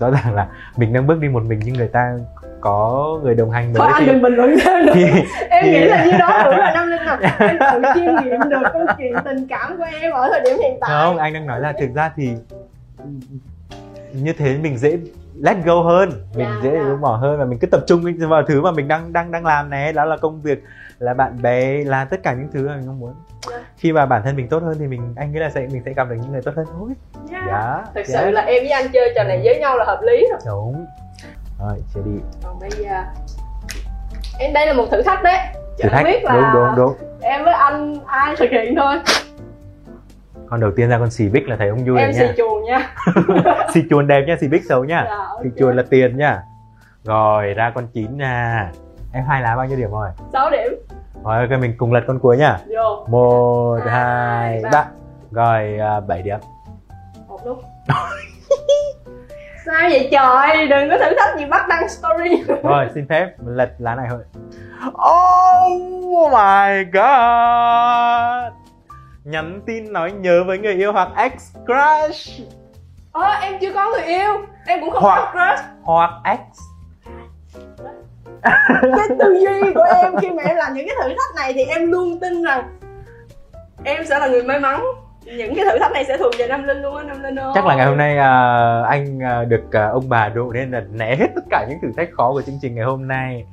rõ 0.00 0.10
ràng 0.10 0.34
là 0.34 0.48
mình 0.76 0.92
đang 0.92 1.06
bước 1.06 1.18
đi 1.20 1.28
một 1.28 1.42
mình 1.42 1.60
nhưng 1.64 1.74
người 1.74 1.88
ta 1.88 2.16
có 2.60 3.18
người 3.22 3.34
đồng 3.34 3.50
hành 3.50 3.74
thôi 3.74 3.86
mới 3.86 3.92
anh 3.94 4.02
thì, 4.06 4.12
đừng 4.12 4.22
bình 4.22 4.34
luận 4.34 4.54
thêm 4.64 4.86
nữa 4.86 4.92
thì 4.94 5.04
em 5.50 5.64
thì- 5.64 5.70
nghĩ 5.72 5.84
là 5.84 6.04
như 6.04 6.10
đó 6.18 6.42
đủ 6.44 6.50
là 6.50 6.72
năm 6.74 6.88
linh 6.90 7.00
rồi 7.06 7.16
em 7.38 7.58
tự 7.72 7.88
chiêm 7.94 8.24
nghiệm 8.24 8.40
được 8.50 8.62
câu 8.72 8.86
chuyện 8.98 9.12
tình 9.24 9.46
cảm 9.48 9.76
của 9.78 9.86
em 10.00 10.12
ở 10.12 10.28
thời 10.32 10.40
điểm 10.40 10.56
hiện 10.62 10.78
tại 10.80 10.90
không 10.90 11.18
anh 11.18 11.32
đang 11.32 11.46
nói 11.46 11.60
là 11.60 11.72
thực 11.80 11.88
ra 11.94 12.12
thì 12.16 12.30
như 14.12 14.32
thế 14.32 14.58
mình 14.62 14.78
dễ 14.78 14.98
let 15.42 15.56
go 15.64 15.74
hơn 15.82 16.10
mình 16.36 16.46
Dạ, 16.48 16.60
dễ 16.62 16.70
dạ. 16.74 16.84
buông 16.88 17.00
bỏ 17.00 17.16
hơn 17.16 17.38
và 17.38 17.44
mình 17.44 17.58
cứ 17.58 17.66
tập 17.66 17.80
trung 17.86 18.02
vào 18.28 18.42
thứ 18.48 18.60
mà 18.62 18.70
mình 18.70 18.88
đang 18.88 19.12
đang 19.12 19.32
đang 19.32 19.46
làm 19.46 19.70
này 19.70 19.92
đó 19.92 20.04
là 20.04 20.16
công 20.16 20.42
việc 20.42 20.62
là 20.98 21.14
bạn 21.14 21.42
bè 21.42 21.84
là 21.84 22.04
tất 22.04 22.22
cả 22.22 22.32
những 22.32 22.48
thứ 22.52 22.68
mà 22.68 22.76
mình 22.76 22.86
mong 22.86 22.98
muốn 23.00 23.14
Dạ. 23.50 23.58
khi 23.76 23.92
mà 23.92 24.06
bản 24.06 24.22
thân 24.24 24.36
mình 24.36 24.48
tốt 24.48 24.62
hơn 24.62 24.76
thì 24.78 24.86
mình 24.86 25.14
anh 25.16 25.32
nghĩ 25.32 25.38
là 25.38 25.50
sẽ 25.50 25.60
mình 25.60 25.82
sẽ 25.84 25.92
gặp 25.92 26.08
được 26.10 26.16
những 26.22 26.32
người 26.32 26.42
tốt 26.42 26.52
hơn 26.56 26.66
thôi 26.78 26.88
Yeah. 27.32 27.44
dạ 27.46 27.84
thực 27.94 28.06
dạ. 28.06 28.20
sự 28.20 28.30
là 28.30 28.40
em 28.40 28.62
với 28.62 28.70
anh 28.70 28.86
chơi 28.92 29.12
trò 29.16 29.24
này 29.24 29.40
với 29.44 29.58
nhau 29.60 29.76
là 29.76 29.84
hợp 29.84 30.00
lý 30.02 30.26
rồi 30.30 30.38
đúng 30.46 30.86
rồi 31.58 31.82
chia 31.94 32.00
đi. 32.04 32.20
Còn 32.44 32.58
bây 32.60 32.70
giờ 32.70 33.04
em 34.38 34.52
đây 34.52 34.66
là 34.66 34.72
một 34.72 34.86
thử 34.90 35.02
thách 35.02 35.22
đấy. 35.22 35.38
Thử 35.54 35.82
Chẳng 35.82 35.92
thách? 35.92 36.04
biết 36.04 36.24
là 36.24 36.32
đúng 36.54 36.64
đúng 36.66 36.76
đúng. 36.76 37.08
em 37.20 37.44
với 37.44 37.54
anh 37.54 37.94
ai 38.06 38.36
thực 38.36 38.50
hiện 38.50 38.74
thôi. 38.76 38.94
Con 40.50 40.60
đầu 40.60 40.70
tiên 40.76 40.88
ra 40.88 40.98
con 40.98 41.10
xì 41.10 41.28
bích 41.28 41.48
là 41.48 41.56
thấy 41.56 41.68
ông 41.68 41.84
vui 41.84 41.98
em 41.98 42.12
rồi 42.12 42.12
xì 42.12 42.20
nha. 42.26 42.32
chuồng 42.36 42.64
nha. 42.64 42.94
Xì 43.74 43.80
chuồn 43.90 44.06
đẹp 44.06 44.24
nha 44.26 44.36
xì 44.40 44.48
bích 44.48 44.62
xấu 44.68 44.84
nha. 44.84 45.04
Dạ, 45.08 45.16
ok. 45.16 45.42
xì 45.42 45.48
chuồn 45.58 45.76
là 45.76 45.82
tiền 45.90 46.16
nha. 46.16 46.42
Rồi 47.04 47.54
ra 47.54 47.72
con 47.74 47.86
chín 47.94 48.16
nha. 48.18 48.70
Em 49.12 49.24
hai 49.24 49.42
lá 49.42 49.56
bao 49.56 49.66
nhiêu 49.66 49.76
điểm 49.78 49.90
rồi? 49.90 50.08
6 50.32 50.50
điểm. 50.50 50.72
Rồi 51.24 51.48
ok 51.48 51.60
mình 51.60 51.74
cùng 51.78 51.92
lật 51.92 52.00
con 52.06 52.18
cuối 52.18 52.36
nha. 52.36 52.58
Vô. 52.76 53.04
Một 53.08 53.78
Hai, 53.86 53.92
hai 54.62 54.62
ba. 54.72 54.86
rồi 55.30 55.78
à, 55.78 56.00
bảy 56.00 56.22
điểm. 56.22 56.38
Một 57.28 57.40
lúc 57.46 57.58
sao 59.66 59.88
vậy 59.90 60.08
trời? 60.12 60.66
Đừng 60.66 60.90
có 60.90 60.98
thử 60.98 61.14
thách 61.18 61.38
gì 61.38 61.44
bắt 61.46 61.68
đăng 61.68 61.88
story. 61.88 62.42
Rồi 62.62 62.88
xin 62.94 63.06
phép 63.08 63.30
lật 63.46 63.70
lá 63.78 63.94
này 63.94 64.06
thôi. 64.10 64.20
Oh 64.86 66.32
my 66.32 66.84
god. 66.92 68.52
Nhắn 69.24 69.60
tin 69.66 69.92
nói 69.92 70.12
nhớ 70.12 70.44
với 70.46 70.58
người 70.58 70.74
yêu 70.74 70.92
hoặc 70.92 71.08
ex 71.16 71.32
crush. 71.66 72.48
Ờ 73.12 73.30
em 73.42 73.58
chưa 73.60 73.72
có 73.74 73.90
người 73.90 74.02
yêu. 74.06 74.32
Em 74.66 74.80
cũng 74.80 74.90
không 74.90 75.02
Hoặc- 75.02 75.30
có 75.34 75.40
crush. 75.54 75.64
hoặc 75.82 76.10
ex. 76.24 76.38
Cái 78.82 79.08
tư 79.18 79.38
duy 79.40 79.72
của 79.74 79.86
em 80.02 80.16
khi 80.20 80.30
mà 80.30 80.42
em 80.42 80.56
làm 80.56 80.74
những 80.74 80.86
cái 80.86 80.96
thử 81.02 81.08
thách 81.08 81.34
này 81.36 81.52
thì 81.52 81.64
em 81.64 81.90
luôn 81.92 82.20
tin 82.20 82.42
rằng 82.44 82.78
em 83.84 84.06
sẽ 84.06 84.18
là 84.18 84.26
người 84.28 84.42
may 84.42 84.60
mắn 84.60 84.82
những 85.36 85.54
cái 85.54 85.64
thử 85.64 85.78
thách 85.78 85.92
này 85.92 86.04
sẽ 86.04 86.18
thuộc 86.18 86.32
về 86.38 86.46
Nam 86.46 86.64
Linh 86.64 86.82
luôn 86.82 86.96
á 86.96 87.02
Nam 87.02 87.22
Linh 87.22 87.38
ơi. 87.38 87.52
Chắc 87.54 87.66
là 87.66 87.76
ngày 87.76 87.86
hôm 87.86 87.96
nay 87.96 88.12
uh, 88.14 88.86
anh 88.86 89.18
uh, 89.18 89.48
được 89.48 89.64
uh, 89.66 89.92
ông 89.92 90.08
bà 90.08 90.28
độ 90.28 90.52
nên 90.52 90.70
là 90.70 90.84
né 90.92 91.16
hết 91.16 91.26
tất 91.34 91.44
cả 91.50 91.66
những 91.68 91.78
thử 91.82 91.88
thách 91.96 92.08
khó 92.12 92.32
của 92.32 92.42
chương 92.42 92.58
trình 92.62 92.74
ngày 92.74 92.84
hôm 92.84 93.08
nay. 93.08 93.46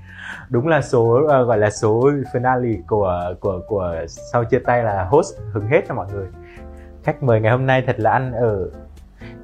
Đúng 0.50 0.68
là 0.68 0.82
số 0.82 1.22
uh, 1.24 1.48
gọi 1.48 1.58
là 1.58 1.70
số 1.70 2.12
finale 2.34 2.78
của 2.88 3.34
của 3.40 3.60
của 3.68 3.96
sau 4.08 4.44
chia 4.44 4.60
tay 4.60 4.84
là 4.84 5.04
host 5.04 5.36
hứng 5.52 5.68
hết 5.68 5.82
cho 5.88 5.96
mọi 5.96 6.06
người. 6.14 6.28
Khách 7.04 7.24
mời 7.24 7.42
ngày 7.42 7.52
hôm 7.52 7.66
nay 7.66 7.84
thật 7.88 7.96
là 8.00 8.12
ăn 8.12 8.34
ở. 8.34 8.70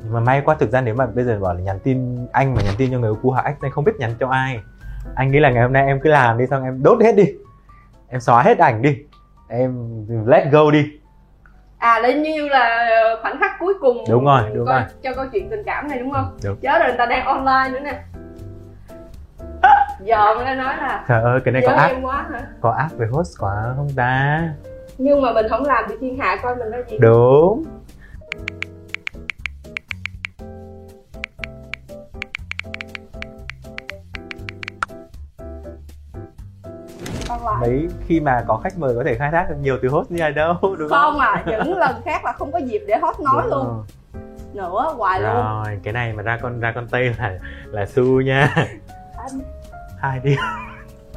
Nhưng 0.04 0.14
mà 0.14 0.20
may 0.20 0.42
quá 0.42 0.56
thực 0.60 0.72
ra 0.72 0.82
nếu 0.82 0.96
mà 0.96 1.06
bây 1.06 1.24
giờ 1.24 1.40
bảo 1.42 1.54
là 1.54 1.62
nhắn 1.62 1.80
tin 1.84 2.28
anh 2.32 2.56
mà 2.56 2.62
nhắn 2.62 2.74
tin 2.78 2.92
cho 2.92 3.00
người 3.00 3.14
yêu 3.24 3.32
hạ 3.32 3.42
anh 3.42 3.72
không 3.72 3.84
biết 3.84 3.96
nhắn 4.00 4.12
cho 4.20 4.28
ai. 4.28 4.60
Anh 5.16 5.32
nghĩ 5.32 5.40
là 5.40 5.50
ngày 5.50 5.64
hôm 5.64 5.74
nay 5.74 5.88
em 5.88 6.00
cứ 6.04 6.10
làm 6.10 6.38
đi 6.38 6.48
xong 6.48 6.64
em 6.64 6.84
đốt 6.84 7.02
hết 7.04 7.16
đi. 7.16 7.26
Em 8.10 8.20
xóa 8.20 8.44
hết 8.44 8.58
ảnh 8.58 8.82
đi. 8.82 8.98
Em 9.48 9.76
let 10.26 10.52
go 10.52 10.72
đi 10.72 10.92
à 11.82 12.00
đấy 12.04 12.14
như 12.14 12.48
là 12.48 12.90
khoảnh 13.22 13.40
khắc 13.40 13.52
cuối 13.60 13.74
cùng 13.82 13.98
Đúng 14.10 14.26
rồi, 14.26 14.42
đúng 14.56 14.66
coi- 14.66 14.80
rồi. 14.80 14.90
cho 15.04 15.14
câu 15.16 15.26
chuyện 15.34 15.50
tình 15.50 15.64
cảm 15.66 15.88
này 15.88 16.00
đúng 16.00 16.12
không? 16.12 16.38
Đúng. 16.44 16.56
chớ 16.62 16.80
rồi 16.80 16.88
người 16.88 16.98
ta 16.98 17.06
đang 17.06 17.26
online 17.26 17.70
nữa 17.74 17.80
nè. 17.80 18.04
Giờ 20.04 20.18
ta 20.46 20.56
nói 20.56 20.76
là 20.78 21.06
trời 21.08 21.22
ơi 21.24 21.40
cái 21.46 21.52
này 21.52 21.64
có 21.66 21.72
ác 21.74 21.92
quá 22.02 22.26
hả? 22.34 22.42
Có 22.62 22.72
ác 22.72 22.88
với 22.98 23.08
host 23.12 23.40
quá 23.40 23.74
không 23.76 23.90
ta? 23.96 24.42
Nhưng 24.98 25.22
mà 25.22 25.32
mình 25.34 25.46
không 25.50 25.66
làm 25.66 25.86
thì 25.90 25.96
thiên 26.02 26.18
hạ 26.20 26.38
coi 26.44 26.56
mình 26.56 26.68
là 26.68 26.78
gì. 26.88 26.98
Đúng 27.02 27.64
mấy 37.62 37.88
khi 38.08 38.20
mà 38.20 38.44
có 38.48 38.58
khách 38.64 38.78
mời 38.78 38.96
có 38.96 39.04
thể 39.06 39.16
khai 39.16 39.32
thác 39.32 39.50
được 39.50 39.56
nhiều 39.62 39.78
từ 39.82 39.90
host 39.90 40.12
như 40.12 40.20
này 40.20 40.32
đâu 40.32 40.56
đúng 40.80 40.90
không? 40.90 41.20
À 41.20 41.44
những 41.46 41.78
lần 41.78 41.96
khác 42.06 42.26
là 42.26 42.32
không 42.34 42.52
có 42.52 42.58
dịp 42.58 42.82
để 42.88 42.98
host 43.02 43.20
nói 43.20 43.42
Đúng 43.44 43.52
luôn. 43.52 43.66
rồi. 43.66 43.84
nữa 44.54 44.94
hoài 44.98 45.22
luôn. 45.22 45.34
Rồi 45.34 45.80
cái 45.84 45.94
này 45.94 46.14
mà 46.14 46.24
ra 46.24 46.38
con 46.42 46.60
ra 46.60 46.72
con 46.76 46.88
tây 46.88 47.14
là 47.20 47.34
là 47.66 47.86
su 47.86 48.22
nha. 48.22 48.54
Anh. 49.18 49.40
Hai 50.00 50.20
đi 50.20 50.36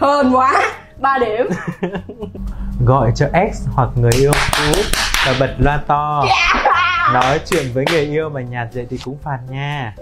hên 0.01 0.33
quá 0.33 0.53
ba 1.01 1.19
điểm. 1.19 1.47
Gọi 2.87 3.13
cho 3.15 3.27
ex 3.33 3.69
hoặc 3.73 3.89
người 3.97 4.13
yêu 4.13 4.33
cũ 4.33 4.81
và 5.27 5.35
bật 5.41 5.55
loa 5.59 5.81
to. 5.87 6.25
Nói 7.15 7.41
chuyện 7.47 7.67
với 7.75 7.85
người 7.93 8.01
yêu 8.01 8.29
mà 8.29 8.41
nhạt 8.41 8.69
vậy 8.75 8.87
thì 8.91 8.99
cũng 9.05 9.19
phạt 9.23 9.39
nha. 9.49 9.95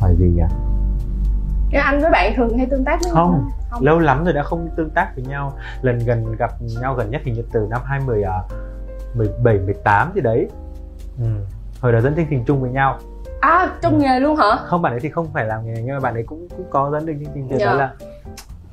Hỏi 0.00 0.10
gì 0.18 0.26
nhỉ 0.36 0.42
Cái 1.72 1.82
anh 1.82 2.00
với 2.00 2.10
bạn 2.10 2.32
thường 2.36 2.58
hay 2.58 2.66
tương 2.70 2.84
tác 2.84 2.98
với 3.02 3.12
nhau 3.12 3.52
Không. 3.72 3.84
lâu 3.84 3.98
lắm 3.98 4.24
rồi 4.24 4.32
đã 4.32 4.42
không 4.42 4.68
tương 4.76 4.90
tác 4.90 5.12
với 5.16 5.24
nhau. 5.24 5.52
Lần 5.82 5.98
gần 5.98 6.36
gặp 6.38 6.50
nhau 6.80 6.94
gần 6.94 7.10
nhất 7.10 7.22
hình 7.24 7.34
như 7.34 7.42
từ 7.52 7.66
năm 7.70 7.80
20 7.84 8.22
à, 8.22 8.38
17 9.14 9.58
18 9.58 10.12
gì 10.14 10.20
đấy. 10.20 10.48
Ừ. 11.18 11.24
hồi 11.80 11.92
đó 11.92 12.00
dẫn 12.00 12.14
chương 12.16 12.26
trình 12.30 12.44
chung 12.46 12.60
với 12.60 12.70
nhau. 12.70 12.98
À 13.40 13.70
trong 13.82 13.98
nghề 13.98 14.20
luôn 14.20 14.36
hả? 14.36 14.56
Không 14.66 14.82
bạn 14.82 14.92
ấy 14.92 15.00
thì 15.00 15.08
không 15.10 15.26
phải 15.32 15.44
làm 15.46 15.64
nghề 15.66 15.82
nhưng 15.82 15.94
mà 15.94 16.00
bạn 16.00 16.14
ấy 16.14 16.22
cũng 16.22 16.48
cũng 16.56 16.66
có 16.70 16.90
dẫn 16.92 17.06
được 17.06 17.12
chương 17.24 17.32
trình 17.34 17.46
thì 17.50 17.56
Dạ. 17.58 17.66
đó 17.66 17.74
là 17.74 17.92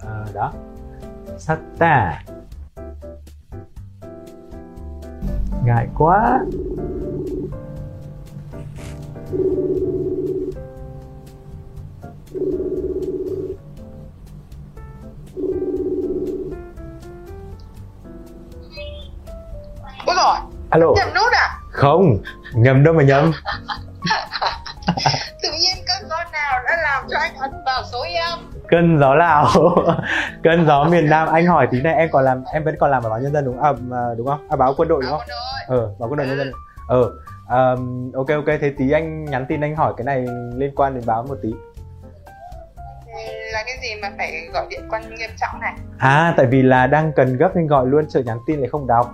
ờ, 0.02 0.26
đó. 0.34 0.52
Sata. 1.38 2.24
Ngại 5.66 5.88
quá. 5.98 6.40
Ôi 12.34 12.69
rồi, 20.24 20.36
alo. 20.70 20.88
Nhầm 20.96 21.14
nút 21.14 21.32
à? 21.32 21.60
không 21.72 22.18
nhầm 22.54 22.84
đâu 22.84 22.94
mà 22.94 23.04
nhầm. 23.04 23.32
Tự 25.44 25.50
nhiên 25.52 25.76
cơn 25.88 26.10
gió 26.10 26.16
nào 26.32 26.60
đã 26.66 26.78
làm 26.84 27.04
cho 27.10 27.18
anh 27.20 27.36
ấn 27.38 27.52
vào 27.66 27.84
số 27.92 28.04
em? 28.04 28.40
Cơn 28.68 29.00
gió 29.00 29.16
lào 29.16 29.48
cơn 30.44 30.66
gió 30.68 30.84
miền 30.84 31.10
nam. 31.10 31.28
Anh 31.28 31.46
hỏi 31.46 31.68
tí 31.72 31.82
này 31.82 31.96
em 31.96 32.10
còn 32.12 32.26
làm 32.26 32.44
em 32.54 32.64
vẫn 32.64 32.76
còn 32.80 32.92
làm 32.92 33.04
ở 33.04 33.10
báo 33.10 33.20
nhân 33.20 33.34
dân 33.34 33.46
đúng 33.46 33.62
không? 33.62 33.92
À, 33.94 34.04
đúng 34.18 34.28
không? 34.28 34.48
À, 34.50 34.56
báo 34.56 34.74
quân 34.78 34.88
đội 34.88 35.02
đúng 35.02 35.12
không? 35.12 35.22
Ờ 35.68 35.94
báo 36.00 36.10
quân 36.10 36.18
đội 36.18 36.28
nhân 36.28 36.38
dân. 36.38 36.52
Ờ 36.88 37.02
um, 37.50 38.12
ok 38.12 38.28
ok. 38.28 38.46
Thế 38.62 38.74
tí 38.78 38.92
anh 38.92 39.26
nhắn 39.26 39.46
tin 39.50 39.62
anh 39.62 39.76
hỏi 39.76 39.94
cái 39.98 40.06
này 40.06 40.26
liên 40.56 40.76
quan 40.76 40.94
đến 40.94 41.04
báo 41.06 41.24
một 41.24 41.38
tí. 41.42 41.54
Là 43.52 43.64
cái 43.66 43.78
gì 43.82 44.02
mà 44.02 44.12
phải 44.18 44.48
gọi 44.54 44.66
điện 44.70 44.82
quan 44.90 45.16
nghiêm 45.16 45.30
trọng 45.38 45.62
này? 45.62 45.74
À 45.98 46.34
tại 46.38 46.46
vì 46.46 46.62
là 46.62 46.88
đang 46.88 47.12
cần 47.16 47.38
gấp 47.38 47.56
nên 47.56 47.68
gọi 47.68 47.86
luôn 47.86 48.06
chờ 48.10 48.20
nhắn 48.20 48.38
tin 48.48 48.60
lại 48.60 48.70
không 48.72 48.88
đọc 48.88 49.14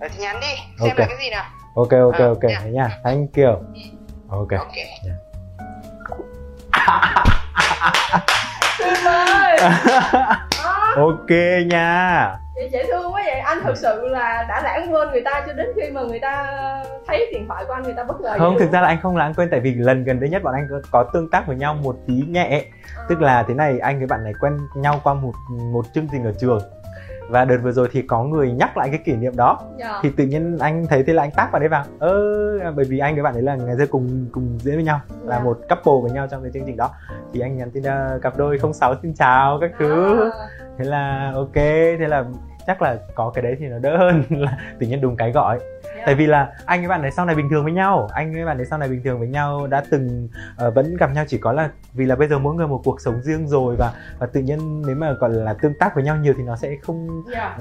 Thì 0.00 0.18
nhắn 0.18 0.36
đi, 0.40 0.46
xem 0.80 0.88
Ok. 0.90 0.98
là 0.98 1.06
cái 1.08 1.16
gì 1.24 1.30
nào. 1.30 1.44
Ok 1.74 1.90
ok 1.90 2.14
Ờ, 2.18 2.28
ok 2.28 2.42
nha. 2.44 2.60
thế 2.64 2.70
nha. 2.70 2.88
Thank 3.04 3.34
you. 3.36 3.46
Ok. 4.28 4.48
Ok. 4.58 4.72
Tim 8.78 9.04
ơi. 9.06 9.58
Ok 10.96 11.30
nha. 11.66 12.36
Vậy 12.54 12.68
dễ 12.72 12.84
thương 12.86 13.14
quá 13.14 13.22
vậy. 13.26 13.38
Anh 13.40 13.58
thực 13.64 13.76
sự 13.76 14.08
là 14.08 14.44
đã 14.48 14.60
lãng 14.64 14.92
quên 14.94 15.10
người 15.10 15.22
ta 15.24 15.44
cho 15.46 15.52
đến 15.52 15.66
khi 15.76 15.90
mà 15.90 16.00
người 16.02 16.20
ta 16.20 16.46
thấy 17.06 17.28
điện 17.32 17.44
thoại 17.48 17.64
của 17.68 17.72
anh 17.72 17.82
người 17.82 17.92
ta 17.96 18.04
bất 18.04 18.20
ngờ 18.20 18.34
không 18.38 18.56
thực 18.58 18.72
ra 18.72 18.80
là 18.80 18.86
anh 18.88 18.98
không 19.02 19.16
lãng 19.16 19.34
quên 19.34 19.48
tại 19.50 19.60
vì 19.60 19.74
lần 19.74 20.04
gần 20.04 20.20
đây 20.20 20.30
nhất 20.30 20.42
bọn 20.42 20.54
anh 20.54 20.66
có, 20.70 20.76
có 20.90 21.10
tương 21.12 21.30
tác 21.30 21.46
với 21.46 21.56
nhau 21.56 21.74
một 21.74 21.96
tí 22.06 22.14
nhẹ. 22.14 22.64
Tức 23.08 23.20
là 23.20 23.42
thế 23.48 23.54
này 23.54 23.78
anh 23.78 23.98
với 23.98 24.06
bạn 24.06 24.24
này 24.24 24.32
quen 24.40 24.58
nhau 24.76 25.00
qua 25.04 25.14
một 25.14 25.32
một 25.72 25.86
chương 25.94 26.08
trình 26.12 26.24
ở 26.24 26.32
trường 26.40 26.60
và 27.28 27.44
đợt 27.44 27.56
vừa 27.62 27.72
rồi 27.72 27.88
thì 27.92 28.02
có 28.02 28.22
người 28.24 28.52
nhắc 28.52 28.76
lại 28.76 28.88
cái 28.90 29.00
kỷ 29.04 29.16
niệm 29.16 29.36
đó 29.36 29.60
Dạ. 29.78 29.98
thì 30.02 30.10
tự 30.16 30.24
nhiên 30.26 30.58
anh 30.58 30.86
thấy 30.86 31.02
thế 31.06 31.12
là 31.12 31.22
anh 31.22 31.30
tác 31.30 31.48
bạn 31.52 31.62
ấy 31.62 31.68
vào 31.68 31.84
ơ 31.98 32.72
bởi 32.76 32.84
vì 32.88 32.98
anh 32.98 33.14
với 33.14 33.22
bạn 33.22 33.34
ấy 33.34 33.42
là 33.42 33.54
ngày 33.56 33.76
xưa 33.78 33.86
cùng 33.86 34.26
cùng 34.32 34.58
diễn 34.62 34.74
với 34.74 34.84
nhau 34.84 35.00
là 35.24 35.36
Dạ. 35.38 35.44
một 35.44 35.58
couple 35.68 35.92
với 36.02 36.10
nhau 36.10 36.26
trong 36.30 36.42
cái 36.42 36.50
chương 36.54 36.62
trình 36.66 36.76
đó 36.76 36.90
thì 37.32 37.40
anh 37.40 37.56
nhắn 37.56 37.70
tin 37.70 37.82
uh, 37.82 38.22
cặp 38.22 38.36
đôi 38.36 38.58
06 38.72 38.94
xin 39.02 39.14
chào 39.14 39.58
các 39.60 39.70
thứ 39.78 40.20
À, 40.20 40.30
thế 40.78 40.84
là 40.84 41.32
ok 41.34 41.54
thế 41.54 42.06
là 42.08 42.24
chắc 42.66 42.82
là 42.82 42.96
có 43.14 43.30
cái 43.34 43.42
đấy 43.42 43.56
thì 43.58 43.66
nó 43.66 43.78
đỡ 43.78 43.96
hơn 43.96 44.22
là 44.30 44.58
tự 44.78 44.86
nhiên 44.86 45.00
đùng 45.00 45.16
cái 45.16 45.32
gọi. 45.32 45.58
Tại 46.06 46.14
vì 46.14 46.26
là 46.26 46.48
anh 46.66 46.80
với 46.80 46.88
bạn 46.88 47.02
ấy 47.02 47.10
sau 47.10 47.26
này 47.26 47.34
bình 47.34 47.48
thường 47.50 47.64
với 47.64 47.72
nhau. 47.72 48.08
Anh 48.12 48.34
với 48.34 48.44
bạn 48.44 48.58
ấy 48.58 48.66
sau 48.66 48.78
này 48.78 48.88
bình 48.88 49.02
thường 49.04 49.18
với 49.18 49.28
nhau 49.28 49.66
đã 49.66 49.82
từng 49.90 50.28
ờ, 50.56 50.70
vẫn 50.70 50.96
gặp 50.96 51.10
nhau 51.14 51.24
chỉ 51.28 51.38
có 51.38 51.52
là 51.52 51.70
vì 51.94 52.06
là 52.06 52.16
bây 52.16 52.28
giờ 52.28 52.38
mỗi 52.38 52.54
người 52.54 52.66
một 52.66 52.80
cuộc 52.84 53.00
sống 53.00 53.22
riêng 53.22 53.48
rồi 53.48 53.76
và 53.76 53.92
và 54.18 54.26
tự 54.26 54.40
nhiên 54.40 54.82
nếu 54.86 54.96
mà 54.96 55.12
gọi 55.12 55.30
là 55.30 55.54
tương 55.62 55.78
tác 55.78 55.94
với 55.94 56.04
nhau 56.04 56.16
nhiều 56.16 56.34
thì 56.36 56.42
nó 56.42 56.56
sẽ 56.56 56.76
không 56.82 57.22
dạ. 57.32 57.58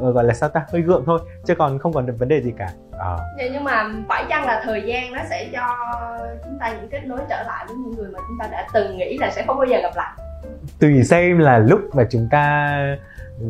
ờ, 0.00 0.12
gọi 0.12 0.24
là 0.24 0.34
sao 0.34 0.48
ta 0.48 0.64
hơi 0.72 0.82
gượng 0.82 1.02
thôi 1.06 1.20
chứ 1.46 1.54
còn 1.54 1.78
không 1.78 1.92
còn 1.92 2.06
được 2.06 2.14
vấn 2.18 2.28
đề 2.28 2.42
gì 2.42 2.52
cả. 2.58 2.68
Ờ. 2.92 3.18
Vậy 3.36 3.50
nhưng 3.52 3.64
mà 3.64 3.88
phải 4.08 4.24
chăng 4.28 4.46
là 4.46 4.62
thời 4.64 4.82
gian 4.82 5.12
nó 5.12 5.20
sẽ 5.30 5.48
cho 5.52 5.76
chúng 6.44 6.58
ta 6.60 6.72
những 6.72 6.90
kết 6.90 7.00
nối 7.06 7.20
trở 7.28 7.42
lại 7.46 7.64
với 7.68 7.76
những 7.76 7.94
người 7.96 8.10
mà 8.12 8.18
chúng 8.28 8.38
ta 8.40 8.48
đã 8.52 8.66
từng 8.72 8.98
nghĩ 8.98 9.18
là 9.18 9.30
sẽ 9.30 9.44
không 9.46 9.56
bao 9.56 9.66
giờ 9.66 9.80
gặp 9.82 9.92
lại? 9.94 10.12
Tùy 10.80 11.04
xem 11.04 11.38
là 11.38 11.58
lúc 11.58 11.80
mà 11.94 12.04
chúng 12.10 12.28
ta 12.30 12.76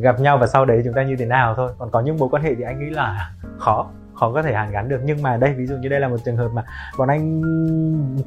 gặp 0.01 0.21
nhau 0.21 0.39
và 0.39 0.47
sau 0.47 0.65
đấy 0.65 0.83
chúng 0.85 0.95
ta 0.95 1.03
như 1.03 1.17
thế 1.17 1.25
nào 1.25 1.55
thôi. 1.55 1.73
Còn 1.79 1.91
có 1.91 2.01
những 2.01 2.17
mối 2.19 2.29
quan 2.33 2.43
hệ 2.43 2.55
thì 2.55 2.63
anh 2.63 2.79
nghĩ 2.79 2.91
là 2.91 3.31
khó 3.59 3.87
khó 4.21 4.33
có 4.33 4.43
thể 4.43 4.55
hàn 4.55 4.71
gắn 4.71 4.89
được 4.89 5.01
nhưng 5.05 5.23
mà 5.23 5.37
đây 5.37 5.55
ví 5.55 5.67
dụ 5.67 5.77
như 5.77 5.89
đây 5.89 6.01
là 6.01 6.09
một 6.09 6.17
trường 6.25 6.37
hợp 6.37 6.49
mà 6.49 6.65
bọn 6.99 7.09
anh 7.09 7.43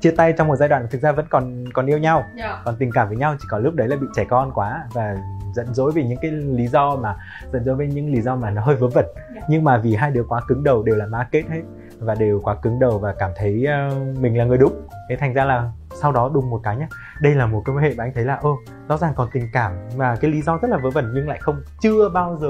chia 0.02 0.12
tay 0.12 0.34
trong 0.34 0.48
một 0.48 0.56
giai 0.56 0.70
đoạn 0.70 0.88
thực 0.92 1.02
ra 1.02 1.12
vẫn 1.12 1.26
còn 1.30 1.66
còn 1.74 1.86
yêu 1.86 1.98
nhau 1.98 2.24
dạ. 2.38 2.62
còn 2.66 2.76
tình 2.76 2.92
cảm 2.94 3.08
với 3.08 3.18
nhau 3.18 3.36
chỉ 3.40 3.48
có 3.50 3.60
lúc 3.60 3.74
đấy 3.74 3.88
là 3.88 3.96
bị 3.96 4.08
trẻ 4.16 4.26
con 4.30 4.52
quá 4.54 4.84
và 4.94 5.16
giận 5.56 5.74
dỗi 5.74 5.92
vì 5.92 6.04
những 6.04 6.20
cái 6.22 6.32
lý 6.32 6.68
do 6.68 6.96
mà 6.96 7.16
giận 7.54 7.64
dỗi 7.64 7.76
với 7.76 7.88
những 7.88 8.14
lý 8.14 8.22
do 8.22 8.36
mà 8.36 8.50
nó 8.50 8.62
hơi 8.62 8.76
vớ 8.76 8.88
vẩn 8.88 9.06
Dạ. 9.36 9.42
nhưng 9.48 9.64
mà 9.64 9.78
vì 9.78 9.96
hai 9.96 10.12
đứa 10.12 10.24
quá 10.24 10.42
cứng 10.48 10.64
đầu 10.64 10.84
đều 10.84 10.96
là 10.96 11.06
ma 11.06 11.28
kết 11.32 11.44
hết 11.50 11.62
và 12.00 12.16
đều 12.16 12.40
quá 12.44 12.56
cứng 12.62 12.80
đầu 12.80 13.00
và 13.00 13.14
cảm 13.20 13.32
thấy 13.36 13.66
ờ, 13.66 13.90
mình 14.20 14.38
là 14.38 14.46
người 14.46 14.58
đúng 14.58 14.88
thế 15.10 15.16
thành 15.16 15.34
ra 15.34 15.46
là 15.46 15.72
sau 16.02 16.12
đó 16.12 16.32
đùng 16.34 16.50
một 16.50 16.60
cái 16.64 16.78
nhá 16.78 16.88
đây 17.22 17.36
là 17.36 17.46
một 17.46 17.62
cái 17.66 17.76
quan 17.76 17.84
hệ 17.84 17.94
mà 17.98 18.04
anh 18.04 18.12
thấy 18.16 18.24
là 18.26 18.36
ô 18.36 18.58
rõ 18.88 18.98
ràng 18.98 19.14
còn 19.16 19.30
tình 19.34 19.48
cảm 19.54 19.72
và 19.96 20.16
cái 20.16 20.32
lý 20.32 20.42
do 20.42 20.58
rất 20.58 20.68
là 20.72 20.78
vớ 20.78 20.90
vẩn 20.90 21.12
nhưng 21.16 21.28
lại 21.28 21.40
không 21.42 21.62
chưa 21.82 22.10
bao 22.10 22.38
giờ 22.42 22.50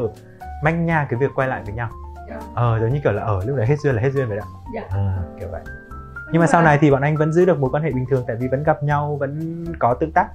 manh 0.64 0.86
nha 0.86 1.08
cái 1.10 1.20
việc 1.20 1.32
quay 1.36 1.48
lại 1.48 1.62
với 1.66 1.74
nhau 1.76 1.90
Dạ. 2.30 2.36
ờ 2.56 2.80
giống 2.82 2.94
như 2.94 3.00
kiểu 3.04 3.14
là 3.14 3.24
ở 3.24 3.40
lúc 3.46 3.58
đấy 3.58 3.66
hết 3.68 3.76
duyên 3.84 3.96
là 3.96 4.02
hết 4.02 4.10
duyên 4.14 4.28
rồi 4.30 4.38
đó 4.38 4.46
Dạ. 4.76 4.82
à, 4.90 5.18
kiểu 5.40 5.48
vậy. 5.52 5.62
Nhưng 6.32 6.40
mà 6.42 6.48
sau 6.48 6.62
này 6.62 6.78
thì 6.82 6.92
bọn 6.92 7.02
anh 7.02 7.18
vẫn 7.18 7.34
giữ 7.34 7.46
được 7.46 7.60
mối 7.60 7.70
quan 7.74 7.84
hệ 7.84 7.92
bình 7.92 8.06
thường 8.10 8.24
tại 8.28 8.36
vì 8.40 8.48
vẫn 8.48 8.64
gặp 8.64 8.84
nhau 8.84 9.18
vẫn 9.20 9.66
có 9.80 9.94
tương 9.94 10.12
tác. 10.12 10.28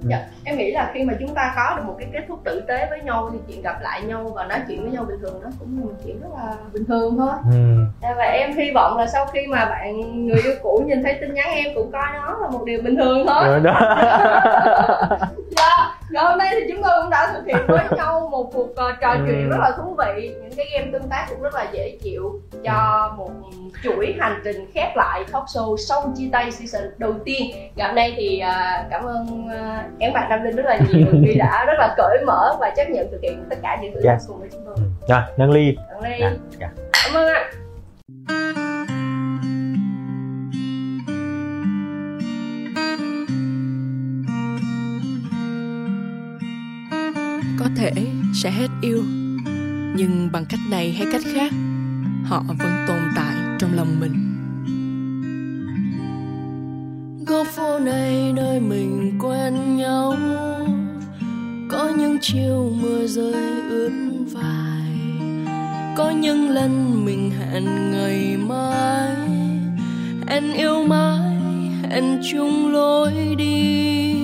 Dạ, 0.00 0.26
em 0.44 0.56
nghĩ 0.56 0.72
là 0.72 0.90
khi 0.94 1.04
mà 1.04 1.14
chúng 1.20 1.34
ta 1.34 1.52
có 1.56 1.76
được 1.76 1.82
một 1.86 1.96
cái 1.98 2.08
kết 2.12 2.24
thúc 2.28 2.40
tử 2.44 2.62
tế 2.68 2.86
với 2.90 3.00
nhau 3.02 3.30
thì 3.32 3.38
chuyện 3.48 3.62
gặp 3.62 3.78
lại 3.82 4.02
nhau 4.02 4.32
và 4.34 4.44
nói 4.44 4.58
chuyện 4.68 4.82
với 4.82 4.90
nhau 4.92 5.04
bình 5.04 5.16
thường 5.22 5.40
nó 5.42 5.48
cũng 5.58 5.78
là 5.80 5.84
một 5.84 5.92
chuyện 6.04 6.20
rất 6.20 6.28
là 6.36 6.54
bình 6.72 6.84
thường 6.84 7.16
thôi. 7.18 7.32
Ừ. 7.52 7.84
Và 8.16 8.24
em 8.24 8.56
hy 8.56 8.70
vọng 8.74 8.96
là 8.98 9.06
sau 9.06 9.26
khi 9.26 9.46
mà 9.46 9.64
bạn 9.64 10.26
người 10.26 10.40
yêu 10.44 10.52
cũ 10.62 10.82
nhìn 10.86 11.02
thấy 11.02 11.18
tin 11.20 11.34
nhắn 11.34 11.46
em 11.50 11.74
cũng 11.74 11.92
coi 11.92 12.06
nó 12.14 12.38
là 12.42 12.48
một 12.50 12.64
điều 12.64 12.82
bình 12.82 12.96
thường 12.96 13.26
thôi. 13.26 13.60
Đó 13.60 13.80
Dạ, 16.14 16.22
và 16.22 16.28
hôm 16.28 16.38
nay 16.38 16.48
thì 16.60 16.66
chúng 16.72 16.82
tôi 16.82 16.92
cũng 17.02 17.10
đã 17.10 17.32
thực 17.34 17.46
hiện 17.46 17.66
với 17.68 17.84
nhau 17.96 18.28
một 18.30 18.50
cuộc 18.54 18.76
ờ, 18.76 18.92
trò 19.00 19.14
chuyện 19.26 19.44
Ừ. 19.44 19.50
rất 19.50 19.56
là 19.60 19.70
thú 19.76 19.96
vị 19.98 20.34
Những 20.42 20.52
cái 20.56 20.66
game 20.74 20.90
tương 20.92 21.08
tác 21.10 21.26
cũng 21.28 21.42
rất 21.42 21.54
là 21.54 21.66
dễ 21.72 21.96
chịu 22.02 22.40
cho 22.64 23.12
một 23.16 23.30
chuỗi 23.84 24.14
hành 24.20 24.40
trình 24.44 24.70
khép 24.74 24.96
lại 24.96 25.24
talk 25.32 25.44
show 25.44 25.76
sau 25.76 26.12
chia 26.16 26.28
tay 26.32 26.50
season 26.52 26.90
đầu 26.98 27.14
tiên 27.24 27.50
Ngày 27.76 27.86
hôm 27.88 27.96
nay 27.96 28.14
thì 28.16 28.38
ờ, 28.40 28.52
cảm 28.90 29.04
ơn 29.04 29.48
ờ, 29.50 29.78
em 29.98 30.12
bạn 30.12 30.28
Nam 30.30 30.42
Linh 30.42 30.56
rất 30.56 30.66
là 30.66 30.78
nhiều 30.88 31.06
vì 31.22 31.34
đã 31.34 31.64
rất 31.66 31.74
là 31.78 31.94
cởi 31.96 32.18
mở 32.26 32.56
và 32.60 32.70
chấp 32.76 32.84
nhận 32.90 33.08
thực 33.10 33.20
hiện 33.22 33.44
tất 33.50 33.56
cả 33.62 33.78
những 33.82 33.94
thử 33.94 34.00
thách 34.04 34.12
Yes. 34.12 34.28
cùng 34.28 34.40
với 34.40 34.48
chúng 34.52 34.62
tôi 34.66 34.74
rồi 35.08 35.20
nâng 35.36 35.50
ly 35.50 35.76
Tặng 35.90 36.02
ly. 36.10 36.16
dạ, 36.20 36.30
dạ. 36.60 36.68
Cảm 37.04 37.14
ơn 37.16 37.26
ạ 37.34 37.50
thể 47.84 48.06
sẽ 48.34 48.50
hết 48.50 48.68
yêu. 48.80 49.02
Nhưng 49.96 50.28
bằng 50.32 50.44
cách 50.48 50.60
này 50.70 50.92
hay 50.92 51.06
cách 51.12 51.22
khác, 51.34 51.52
họ 52.24 52.42
vẫn 52.48 52.84
tồn 52.88 52.98
tại 53.16 53.36
trong 53.58 53.74
lòng 53.74 54.00
mình. 54.00 54.14
Góc 57.26 57.46
phố 57.46 57.78
này 57.78 58.32
nơi 58.36 58.60
mình 58.60 59.18
quen 59.22 59.76
nhau, 59.76 60.16
có 61.70 61.92
những 61.98 62.18
chiều 62.20 62.72
mưa 62.82 63.06
rơi 63.06 63.62
ướt 63.68 63.92
vai. 64.32 64.88
Có 65.96 66.10
những 66.10 66.48
lần 66.48 67.04
mình 67.04 67.30
hẹn 67.30 67.64
ngày 67.90 68.36
mai, 68.36 69.16
hẹn 70.28 70.52
yêu 70.52 70.86
mãi, 70.86 71.38
hẹn 71.90 72.20
chung 72.32 72.72
lối 72.72 73.12
đi 73.38 74.23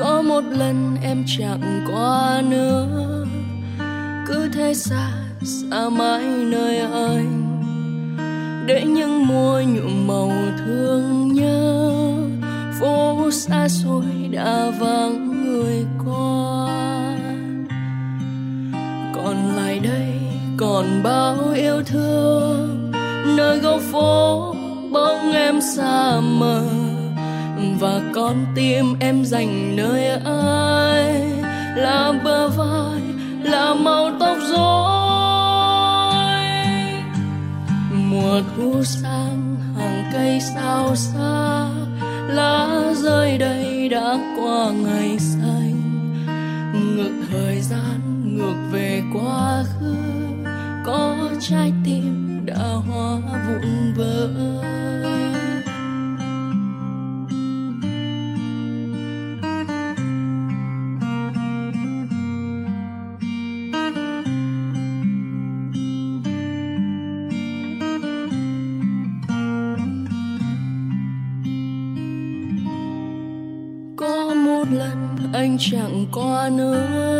có 0.00 0.22
một 0.22 0.44
lần 0.50 0.96
em 1.02 1.24
chẳng 1.26 1.84
qua 1.92 2.42
nữa 2.48 2.86
cứ 4.26 4.48
thế 4.54 4.74
xa 4.74 5.10
xa 5.42 5.88
mãi 5.88 6.22
nơi 6.24 6.78
anh. 6.78 7.46
Để 8.66 8.84
những 8.84 9.26
môi 9.26 9.64
nhuộm 9.64 10.06
màu 10.06 10.32
thương 10.58 11.32
nhớ. 11.34 11.82
Phố 12.80 13.30
xa 13.30 13.68
xôi 13.68 14.28
đã 14.30 14.70
vắng 14.80 15.44
người 15.44 15.86
qua. 16.04 16.68
Còn 19.14 19.56
lại 19.56 19.78
đây, 19.78 20.12
còn 20.56 21.02
bao 21.02 21.36
yêu 21.54 21.82
thương. 21.86 22.92
Nơi 23.36 23.58
góc 23.58 23.80
phố 23.92 24.54
bóng 24.92 25.32
em 25.32 25.60
xa 25.76 26.20
mờ 26.20 26.79
và 27.80 28.00
con 28.14 28.46
tim 28.54 28.94
em 29.00 29.24
dành 29.24 29.76
nơi 29.76 30.06
ai 30.24 31.22
là 31.76 32.12
bờ 32.24 32.48
vai, 32.48 33.00
là 33.42 33.74
màu 33.74 34.10
tóc 34.20 34.36
rối. 34.52 34.60
Mùa 37.92 38.42
thu 38.56 38.82
sang, 38.84 39.56
hàng 39.78 40.10
cây 40.12 40.40
sao 40.40 40.96
xa. 40.96 41.66
Lá 42.28 42.82
rơi 42.94 43.38
đây 43.38 43.88
đã 43.88 44.18
qua 44.36 44.70
ngày 44.70 45.18
xanh. 45.18 45.80
Ngược 46.72 47.26
thời 47.32 47.60
gian, 47.60 48.22
ngược 48.36 48.70
về 48.72 49.02
quá 49.14 49.64
khứ. 49.64 49.96
Có 50.86 51.16
trái 51.40 51.72
tim 51.84 52.40
đã 52.46 52.64
hóa 52.88 53.18
vụn 53.46 53.94
vỡ. 53.96 54.28
Chẳng 75.70 76.06
qua 76.12 76.48
nữa 76.52 77.19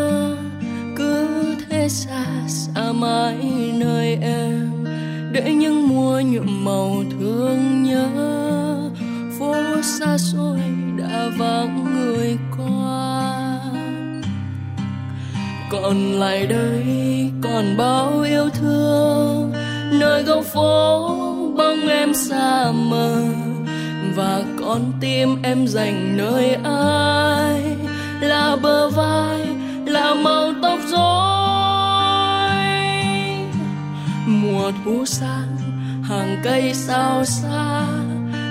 hàng 36.30 36.40
cây 36.42 36.74
sao 36.74 37.24
xa, 37.24 37.86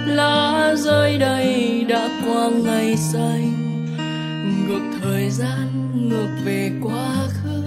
lá 0.05 0.75
rơi 0.77 1.17
đầy 1.17 1.85
đã 1.89 2.09
qua 2.25 2.49
ngày 2.49 2.97
xanh. 2.97 3.53
Ngược 4.67 4.99
thời 5.01 5.29
gian, 5.29 5.91
ngược 6.09 6.29
về 6.45 6.71
quá 6.83 7.15
khứ, 7.27 7.63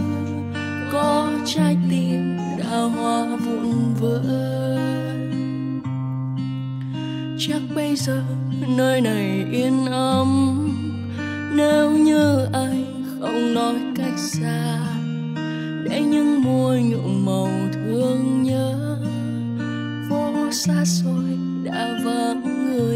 có 0.93 1.33
trái 1.47 1.77
tim 1.91 2.39
đã 2.59 2.79
hoa 2.79 3.25
vụn 3.37 3.95
vỡ. 4.01 4.21
Chắc 7.39 7.61
bây 7.75 7.97
giờ 7.97 8.23
nơi 8.77 9.01
này 9.01 9.45
yên 9.53 9.87
ấm, 9.87 10.59
nếu 11.55 11.91
như 11.91 12.47
anh 12.53 13.05
không 13.21 13.55
nói 13.55 13.75
cách 13.97 14.19
xa, 14.19 14.79
để 15.91 16.01
những 16.01 16.43
môi 16.43 16.83
nhuộm 16.83 17.27
màu 17.27 17.51
thương 17.73 18.43
nhớ 18.43 18.72
xa 20.53 20.85
xôi 20.85 21.39
đã 21.65 22.01
vắng 22.05 22.65
người. 22.65 22.92